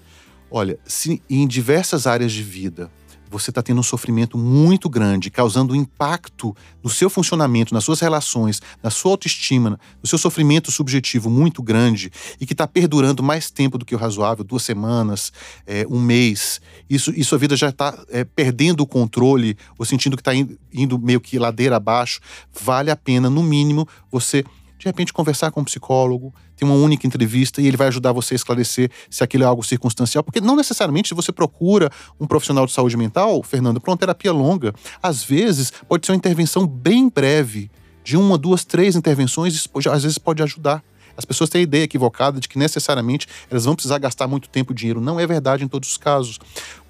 Olha, 0.50 0.78
se 0.86 1.22
em 1.28 1.46
diversas 1.46 2.06
áreas 2.06 2.32
de 2.32 2.42
vida 2.42 2.90
você 3.30 3.50
está 3.50 3.62
tendo 3.62 3.80
um 3.80 3.82
sofrimento 3.82 4.36
muito 4.36 4.90
grande, 4.90 5.30
causando 5.30 5.72
um 5.72 5.76
impacto 5.76 6.54
no 6.82 6.90
seu 6.90 7.08
funcionamento, 7.08 7.72
nas 7.72 7.82
suas 7.82 8.00
relações, 8.00 8.60
na 8.82 8.90
sua 8.90 9.12
autoestima, 9.12 9.80
no 10.02 10.06
seu 10.06 10.18
sofrimento 10.18 10.70
subjetivo 10.70 11.30
muito 11.30 11.62
grande 11.62 12.10
e 12.38 12.44
que 12.44 12.52
está 12.52 12.66
perdurando 12.66 13.22
mais 13.22 13.50
tempo 13.50 13.78
do 13.78 13.86
que 13.86 13.94
o 13.94 13.98
razoável 13.98 14.44
duas 14.44 14.62
semanas, 14.62 15.32
é, 15.66 15.86
um 15.88 15.98
mês 15.98 16.60
isso, 16.88 17.10
e 17.16 17.24
sua 17.24 17.38
vida 17.38 17.56
já 17.56 17.70
está 17.70 17.98
é, 18.10 18.22
perdendo 18.22 18.82
o 18.82 18.86
controle, 18.86 19.56
ou 19.78 19.86
sentindo 19.86 20.16
que 20.16 20.20
está 20.20 20.32
indo 20.34 20.98
meio 20.98 21.20
que 21.20 21.38
ladeira 21.38 21.76
abaixo, 21.76 22.20
vale 22.52 22.90
a 22.90 22.96
pena, 22.96 23.30
no 23.30 23.42
mínimo, 23.42 23.88
você 24.10 24.44
de 24.82 24.88
repente 24.88 25.12
conversar 25.12 25.52
com 25.52 25.60
um 25.60 25.64
psicólogo, 25.64 26.34
ter 26.56 26.64
uma 26.64 26.74
única 26.74 27.06
entrevista 27.06 27.62
e 27.62 27.68
ele 27.68 27.76
vai 27.76 27.86
ajudar 27.86 28.10
você 28.10 28.34
a 28.34 28.36
esclarecer 28.36 28.90
se 29.08 29.22
aquilo 29.22 29.44
é 29.44 29.46
algo 29.46 29.62
circunstancial, 29.62 30.24
porque 30.24 30.40
não 30.40 30.56
necessariamente 30.56 31.08
se 31.08 31.14
você 31.14 31.30
procura 31.30 31.88
um 32.18 32.26
profissional 32.26 32.66
de 32.66 32.72
saúde 32.72 32.96
mental, 32.96 33.40
Fernando, 33.44 33.80
para 33.80 33.92
uma 33.92 33.96
terapia 33.96 34.32
longa, 34.32 34.74
às 35.00 35.22
vezes 35.22 35.72
pode 35.88 36.04
ser 36.04 36.10
uma 36.10 36.16
intervenção 36.16 36.66
bem 36.66 37.08
breve, 37.08 37.70
de 38.02 38.16
uma, 38.16 38.36
duas, 38.36 38.64
três 38.64 38.96
intervenções, 38.96 39.68
às 39.88 40.02
vezes 40.02 40.18
pode 40.18 40.42
ajudar. 40.42 40.82
As 41.16 41.24
pessoas 41.24 41.48
têm 41.48 41.60
a 41.60 41.62
ideia 41.62 41.84
equivocada 41.84 42.40
de 42.40 42.48
que 42.48 42.58
necessariamente 42.58 43.28
elas 43.48 43.64
vão 43.64 43.76
precisar 43.76 43.98
gastar 43.98 44.26
muito 44.26 44.48
tempo 44.48 44.72
e 44.72 44.74
dinheiro. 44.74 45.00
Não 45.00 45.20
é 45.20 45.26
verdade 45.26 45.62
em 45.62 45.68
todos 45.68 45.90
os 45.90 45.96
casos. 45.96 46.40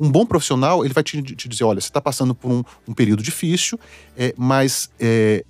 Um 0.01 0.11
bom 0.11 0.24
profissional, 0.24 0.82
ele 0.82 0.95
vai 0.95 1.03
te, 1.03 1.20
te 1.20 1.47
dizer, 1.47 1.64
olha, 1.64 1.80
você 1.80 1.88
está 1.88 2.01
passando 2.01 2.34
por 2.34 2.51
um, 2.51 2.62
um, 2.88 2.95
período 2.95 3.22
difícil, 3.22 3.78
é, 4.16 4.34
mas 4.38 4.88
é, 4.99 5.45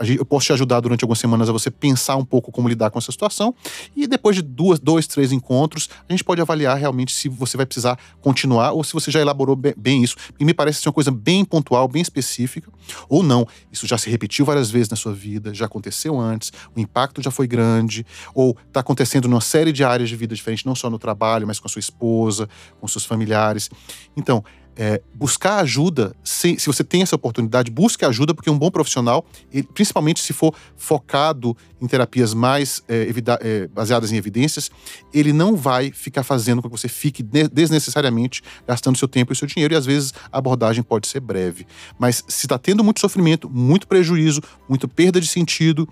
eu 0.00 0.24
posso 0.24 0.46
te 0.46 0.52
ajudar 0.52 0.80
durante 0.80 1.04
algumas 1.04 1.18
semanas 1.18 1.48
a 1.48 1.52
você 1.52 1.70
pensar 1.70 2.16
um 2.16 2.24
pouco 2.24 2.52
como 2.52 2.68
lidar 2.68 2.90
com 2.90 2.98
essa 2.98 3.10
situação. 3.10 3.54
E 3.94 4.06
depois 4.06 4.36
de 4.36 4.42
duas, 4.42 4.78
dois, 4.78 5.06
três 5.06 5.32
encontros, 5.32 5.88
a 6.08 6.12
gente 6.12 6.24
pode 6.24 6.40
avaliar 6.40 6.76
realmente 6.76 7.12
se 7.12 7.28
você 7.28 7.56
vai 7.56 7.66
precisar 7.66 7.98
continuar 8.20 8.72
ou 8.72 8.84
se 8.84 8.92
você 8.92 9.10
já 9.10 9.20
elaborou 9.20 9.56
bem 9.56 10.02
isso. 10.02 10.16
E 10.38 10.44
me 10.44 10.52
parece 10.52 10.80
ser 10.80 10.88
uma 10.88 10.92
coisa 10.92 11.10
bem 11.10 11.44
pontual, 11.44 11.88
bem 11.88 12.02
específica. 12.02 12.70
Ou 13.08 13.22
não, 13.22 13.46
isso 13.72 13.86
já 13.86 13.98
se 13.98 14.10
repetiu 14.10 14.44
várias 14.44 14.70
vezes 14.70 14.88
na 14.88 14.96
sua 14.96 15.12
vida, 15.12 15.52
já 15.54 15.66
aconteceu 15.66 16.18
antes, 16.18 16.52
o 16.74 16.80
impacto 16.80 17.22
já 17.22 17.30
foi 17.30 17.46
grande, 17.46 18.06
ou 18.34 18.56
está 18.68 18.80
acontecendo 18.80 19.28
numa 19.28 19.40
série 19.40 19.72
de 19.72 19.82
áreas 19.82 20.08
de 20.08 20.16
vida 20.16 20.34
diferentes, 20.34 20.64
não 20.64 20.74
só 20.74 20.88
no 20.90 20.98
trabalho, 20.98 21.46
mas 21.46 21.58
com 21.58 21.66
a 21.66 21.70
sua 21.70 21.80
esposa, 21.80 22.48
com 22.80 22.86
seus 22.86 23.04
familiares. 23.04 23.70
Então, 24.16 24.44
é, 24.76 25.00
buscar 25.14 25.60
ajuda, 25.60 26.14
se, 26.22 26.58
se, 26.58 26.66
você 26.66 26.84
tem 26.84 27.00
essa 27.00 27.16
oportunidade, 27.16 27.70
busque 27.70 28.04
ajuda, 28.04 28.34
porque 28.34 28.50
um 28.50 28.58
bom 28.58 28.70
profissional, 28.70 29.24
ele, 29.52 29.66
principalmente 29.74 30.20
se 30.20 30.32
for 30.32 30.54
focado 30.76 31.56
em 31.80 31.86
terapias 31.86 32.34
mais 32.34 32.82
é, 32.86 33.10
é, 33.40 33.66
baseadas 33.68 34.12
em 34.12 34.16
evidências, 34.16 34.70
ele 35.14 35.32
não 35.32 35.56
vai 35.56 35.90
ficar 35.90 36.22
fazendo 36.22 36.60
com 36.60 36.68
que 36.68 36.78
você 36.78 36.88
fique 36.88 37.22
desnecessariamente 37.22 38.42
gastando 38.66 38.98
seu 38.98 39.08
tempo 39.08 39.32
e 39.32 39.36
seu 39.36 39.48
dinheiro, 39.48 39.72
e 39.72 39.76
às 39.76 39.86
vezes 39.86 40.12
a 40.30 40.38
abordagem 40.38 40.82
pode 40.82 41.08
ser 41.08 41.20
breve. 41.20 41.66
Mas 41.98 42.22
se 42.28 42.46
está 42.46 42.58
tendo 42.58 42.84
muito 42.84 43.00
sofrimento, 43.00 43.48
muito 43.48 43.88
prejuízo, 43.88 44.42
muita 44.68 44.86
perda 44.86 45.20
de 45.20 45.26
sentido, 45.26 45.88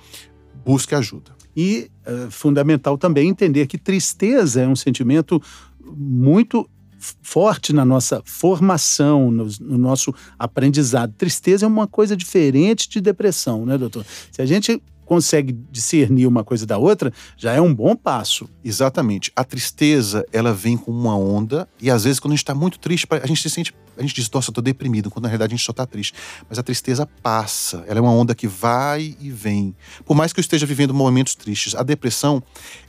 busque 0.64 0.95
ajuda. 0.95 1.32
E 1.57 1.91
é 2.05 2.30
fundamental 2.30 2.99
também 2.99 3.28
entender 3.28 3.66
que 3.66 3.78
tristeza 3.78 4.61
é 4.61 4.68
um 4.68 4.76
sentimento 4.76 5.41
muito 5.97 6.68
forte 7.22 7.72
na 7.72 7.84
nossa 7.84 8.22
formação, 8.24 9.30
no, 9.30 9.48
no, 9.61 9.78
nosso 9.78 10.14
aprendizado. 10.38 11.12
Tristeza 11.16 11.66
é 11.66 11.68
uma 11.68 11.86
coisa 11.86 12.16
diferente 12.16 12.88
de 12.88 13.00
depressão, 13.00 13.66
né, 13.66 13.76
doutor? 13.76 14.05
Se 14.30 14.40
a 14.40 14.46
gente 14.46 14.82
consegue 15.05 15.52
discernir 15.70 16.26
uma 16.26 16.44
coisa 16.44 16.66
da 16.66 16.78
outra, 16.78 17.12
já 17.36 17.52
é 17.52 17.61
um 17.61 17.74
bom 17.74 17.94
passo. 17.94 18.48
Exatamente. 18.64 19.32
A 19.36 19.44
tristeza, 19.44 20.24
ela 20.32 20.52
vem 20.52 20.76
com 20.76 20.90
uma 20.90 21.16
onda, 21.16 21.68
e 21.80 21.90
às 21.90 22.05
vezes, 22.05 22.18
quando 22.18 22.32
a 22.32 22.36
gente 22.36 22.44
está 22.44 22.55
muito 22.55 22.78
triste, 22.78 23.07
a 23.11 23.26
gente 23.26 23.42
se 23.42 23.50
sente. 23.50 23.74
A 23.96 24.02
gente 24.02 24.14
diz, 24.14 24.28
nossa, 24.30 24.50
eu 24.50 24.55
tô 24.55 24.61
deprimido, 24.61 25.11
quando 25.11 25.24
na 25.24 25.28
realidade 25.28 25.55
a 25.55 25.57
gente 25.57 25.64
só 25.64 25.70
está 25.70 25.86
triste. 25.86 26.14
Mas 26.48 26.59
a 26.59 26.62
tristeza 26.62 27.07
passa, 27.22 27.84
ela 27.86 27.98
é 27.98 28.02
uma 28.02 28.12
onda 28.12 28.34
que 28.34 28.48
vai 28.48 29.16
e 29.20 29.30
vem. 29.30 29.74
Por 30.05 30.16
mais 30.16 30.32
que 30.32 30.40
eu 30.40 30.42
esteja 30.42 30.66
vivendo 30.66 30.92
momentos 30.92 31.34
tristes, 31.34 31.74
a 31.74 31.82
depressão 31.82 32.42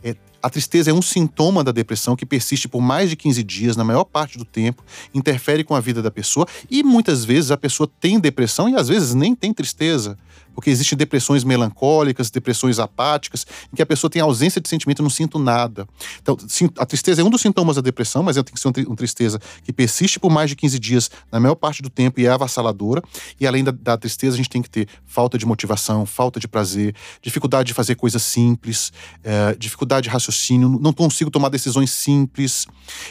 é, 0.04 0.16
a 0.46 0.50
tristeza 0.50 0.92
é 0.92 0.94
um 0.94 1.02
sintoma 1.02 1.64
da 1.64 1.72
depressão 1.72 2.16
que 2.16 2.24
persiste 2.24 2.68
por 2.68 2.80
mais 2.80 3.10
de 3.10 3.16
15 3.16 3.44
dias, 3.44 3.76
na 3.76 3.84
maior 3.84 4.04
parte 4.04 4.38
do 4.38 4.46
tempo, 4.46 4.84
interfere 5.12 5.64
com 5.64 5.74
a 5.74 5.80
vida 5.80 6.04
da 6.04 6.12
pessoa 6.12 6.46
e 6.70 6.84
muitas 6.84 7.26
vezes 7.26 7.50
a 7.50 7.58
pessoa 7.58 7.90
tem 8.00 8.20
depressão 8.20 8.70
e 8.70 8.76
às 8.76 8.88
vezes 8.88 9.16
nem 9.16 9.34
tem 9.34 9.52
tristeza 9.52 10.16
porque 10.56 10.70
existem 10.70 10.98
depressões 10.98 11.44
melancólicas, 11.44 12.32
depressões 12.32 12.80
apáticas, 12.80 13.46
em 13.72 13.76
que 13.76 13.82
a 13.82 13.86
pessoa 13.86 14.10
tem 14.10 14.22
ausência 14.22 14.62
de 14.62 14.70
sentimento, 14.70 15.04
não 15.04 15.10
sinto 15.10 15.38
nada. 15.38 15.86
Então, 16.22 16.38
a 16.78 16.86
tristeza 16.86 17.22
é 17.22 17.26
um 17.26 17.30
dos 17.30 17.42
sintomas 17.42 17.76
da 17.76 17.82
depressão, 17.82 18.24
mas 18.24 18.38
ela 18.38 18.44
tem 18.44 18.54
que 18.54 18.60
ser 18.60 18.70
uma 18.88 18.96
tristeza 18.96 19.40
que 19.64 19.74
persiste 19.74 20.18
por 20.20 20.32
mais 20.32 20.50
de 20.50 20.56
15 20.56 20.80
dias, 20.80 21.12
na 21.32 21.40
maior 21.40 21.56
parte 21.56 21.82
do 21.82 21.90
tempo, 21.90 22.20
e 22.20 22.26
é 22.26 22.30
avassaladora. 22.30 23.04
E 23.40 23.46
além 23.46 23.64
da, 23.64 23.72
da 23.72 23.98
tristeza, 23.98 24.36
a 24.36 24.38
gente 24.38 24.50
tem 24.50 24.62
que 24.62 24.70
ter 24.70 24.88
falta 25.06 25.38
de 25.38 25.46
motivação, 25.46 26.06
falta 26.06 26.40
de 26.40 26.48
prazer, 26.48 26.96
dificuldade 27.22 27.68
de 27.68 27.74
fazer 27.74 27.96
coisas 27.96 28.24
simples, 28.24 28.94
é, 29.22 29.54
dificuldade 29.56 30.06
de 30.06 30.10
raciocínio, 30.10 30.80
não 30.82 30.94
consigo 30.94 31.30
tomar 31.30 31.50
decisões 31.50 31.92
simples, 31.92 32.66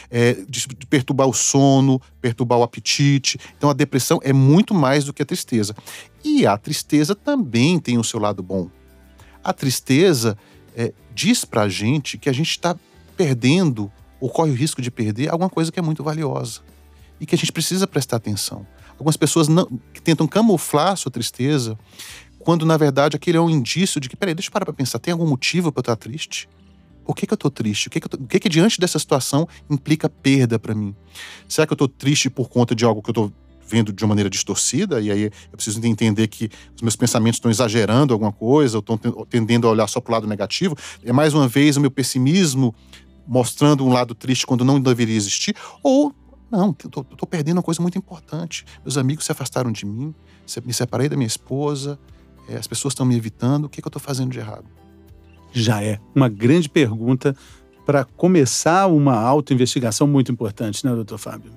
é, 0.09 0.33
de, 0.49 0.67
de 0.67 0.85
perturbar 0.87 1.27
o 1.27 1.33
sono, 1.33 2.01
perturbar 2.19 2.57
o 2.57 2.63
apetite. 2.63 3.37
Então, 3.55 3.69
a 3.69 3.73
depressão 3.73 4.19
é 4.23 4.33
muito 4.33 4.73
mais 4.73 5.03
do 5.03 5.13
que 5.13 5.21
a 5.21 5.25
tristeza. 5.25 5.75
E 6.25 6.47
a 6.47 6.57
tristeza 6.57 7.13
também 7.13 7.79
tem 7.79 7.99
o 7.99 8.03
seu 8.03 8.19
lado 8.19 8.41
bom. 8.41 8.67
A 9.43 9.53
tristeza 9.53 10.35
é, 10.75 10.91
diz 11.13 11.45
pra 11.45 11.69
gente 11.69 12.17
que 12.17 12.27
a 12.27 12.33
gente 12.33 12.49
está 12.49 12.75
perdendo, 13.15 13.91
ou 14.19 14.27
corre 14.27 14.49
o 14.49 14.55
risco 14.55 14.81
de 14.81 14.89
perder, 14.89 15.29
alguma 15.29 15.51
coisa 15.51 15.71
que 15.71 15.77
é 15.77 15.83
muito 15.83 16.03
valiosa. 16.03 16.61
E 17.21 17.27
que 17.27 17.35
a 17.35 17.37
gente 17.37 17.51
precisa 17.51 17.85
prestar 17.85 18.17
atenção. 18.17 18.65
Algumas 18.93 19.15
pessoas 19.15 19.47
não, 19.47 19.67
que 19.93 20.01
tentam 20.01 20.27
camuflar 20.27 20.93
a 20.93 20.95
sua 20.95 21.11
tristeza, 21.11 21.77
quando 22.39 22.65
na 22.65 22.75
verdade 22.75 23.15
aquele 23.15 23.37
é 23.37 23.41
um 23.41 23.49
indício 23.49 24.01
de 24.01 24.09
que, 24.09 24.15
peraí, 24.15 24.33
deixa 24.33 24.49
eu 24.49 24.51
parar 24.51 24.65
pra 24.65 24.73
pensar, 24.73 24.97
tem 24.97 25.11
algum 25.11 25.27
motivo 25.27 25.71
para 25.71 25.81
eu 25.81 25.93
estar 25.93 25.95
triste? 25.95 26.49
Por 27.05 27.15
que, 27.15 27.27
que 27.27 27.33
eu 27.33 27.37
tô 27.37 27.51
triste? 27.51 27.87
O 27.87 27.91
que 27.91 27.99
que, 27.99 28.09
tô, 28.09 28.17
o 28.17 28.25
que 28.25 28.39
que 28.39 28.49
diante 28.49 28.79
dessa 28.79 28.97
situação 28.97 29.47
implica 29.69 30.09
perda 30.09 30.57
para 30.57 30.73
mim? 30.73 30.95
Será 31.47 31.67
que 31.67 31.73
eu 31.73 31.77
tô 31.77 31.87
triste 31.87 32.31
por 32.31 32.49
conta 32.49 32.73
de 32.73 32.83
algo 32.83 32.99
que 33.03 33.11
eu 33.11 33.13
tô 33.13 33.31
vendo 33.67 33.91
de 33.91 34.03
uma 34.03 34.09
maneira 34.09 34.29
distorcida, 34.29 35.01
e 35.01 35.11
aí 35.11 35.23
eu 35.23 35.31
preciso 35.55 35.83
entender 35.85 36.27
que 36.27 36.49
os 36.75 36.81
meus 36.81 36.95
pensamentos 36.95 37.37
estão 37.37 37.49
exagerando 37.49 38.13
alguma 38.13 38.31
coisa, 38.31 38.77
ou 38.77 38.79
estão 38.79 38.97
tendendo 39.29 39.67
a 39.67 39.71
olhar 39.71 39.87
só 39.87 39.99
para 39.99 40.11
o 40.11 40.13
lado 40.13 40.27
negativo. 40.27 40.75
É 41.03 41.11
mais 41.11 41.33
uma 41.33 41.47
vez 41.47 41.77
o 41.77 41.81
meu 41.81 41.91
pessimismo 41.91 42.73
mostrando 43.27 43.83
um 43.83 43.91
lado 43.91 44.13
triste 44.13 44.45
quando 44.45 44.63
não 44.63 44.79
deveria 44.79 45.15
existir, 45.15 45.55
ou 45.81 46.13
não, 46.51 46.71
tô 46.71 47.25
perdendo 47.25 47.57
uma 47.57 47.63
coisa 47.63 47.81
muito 47.81 47.97
importante. 47.97 48.65
Meus 48.83 48.97
amigos 48.97 49.25
se 49.25 49.31
afastaram 49.31 49.71
de 49.71 49.85
mim, 49.85 50.13
me 50.63 50.73
separei 50.73 51.09
da 51.09 51.15
minha 51.15 51.27
esposa, 51.27 51.99
é, 52.47 52.55
as 52.55 52.67
pessoas 52.67 52.91
estão 52.91 53.05
me 53.05 53.15
evitando, 53.15 53.65
o 53.65 53.69
que, 53.69 53.81
que 53.81 53.87
eu 53.87 53.89
estou 53.89 54.01
fazendo 54.01 54.31
de 54.31 54.39
errado? 54.39 54.65
Já 55.51 55.81
é 55.83 55.99
uma 56.13 56.29
grande 56.29 56.69
pergunta 56.69 57.35
para 57.85 58.03
começar 58.03 58.87
uma 58.87 59.15
autoinvestigação 59.15 60.07
muito 60.07 60.31
importante, 60.31 60.85
né, 60.85 60.93
doutor 60.93 61.17
Fábio? 61.17 61.51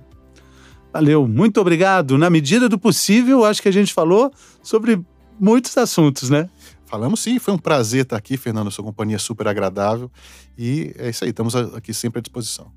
Valeu, 0.99 1.29
muito 1.29 1.61
obrigado. 1.61 2.19
Na 2.19 2.29
medida 2.29 2.69
do 2.69 2.77
possível, 2.77 3.45
acho 3.45 3.63
que 3.63 3.69
a 3.69 3.73
gente 3.73 3.95
falou 3.95 4.33
sobre 4.61 5.01
muitos 5.39 5.79
assuntos, 5.79 6.29
né? 6.29 6.51
Falamos 6.87 7.21
sim, 7.21 7.39
foi 7.39 7.55
um 7.55 7.59
prazer 7.59 8.03
estar 8.03 8.17
aqui, 8.17 8.37
Fernando, 8.37 8.69
sua 8.73 8.85
companhia 8.85 9.15
é 9.15 9.19
super 9.21 9.47
agradável. 9.47 10.11
E 10.59 10.93
é 10.99 11.11
isso 11.11 11.23
aí, 11.23 11.31
estamos 11.31 11.55
aqui 11.55 11.95
sempre 11.95 12.19
à 12.19 12.21
disposição. 12.21 12.73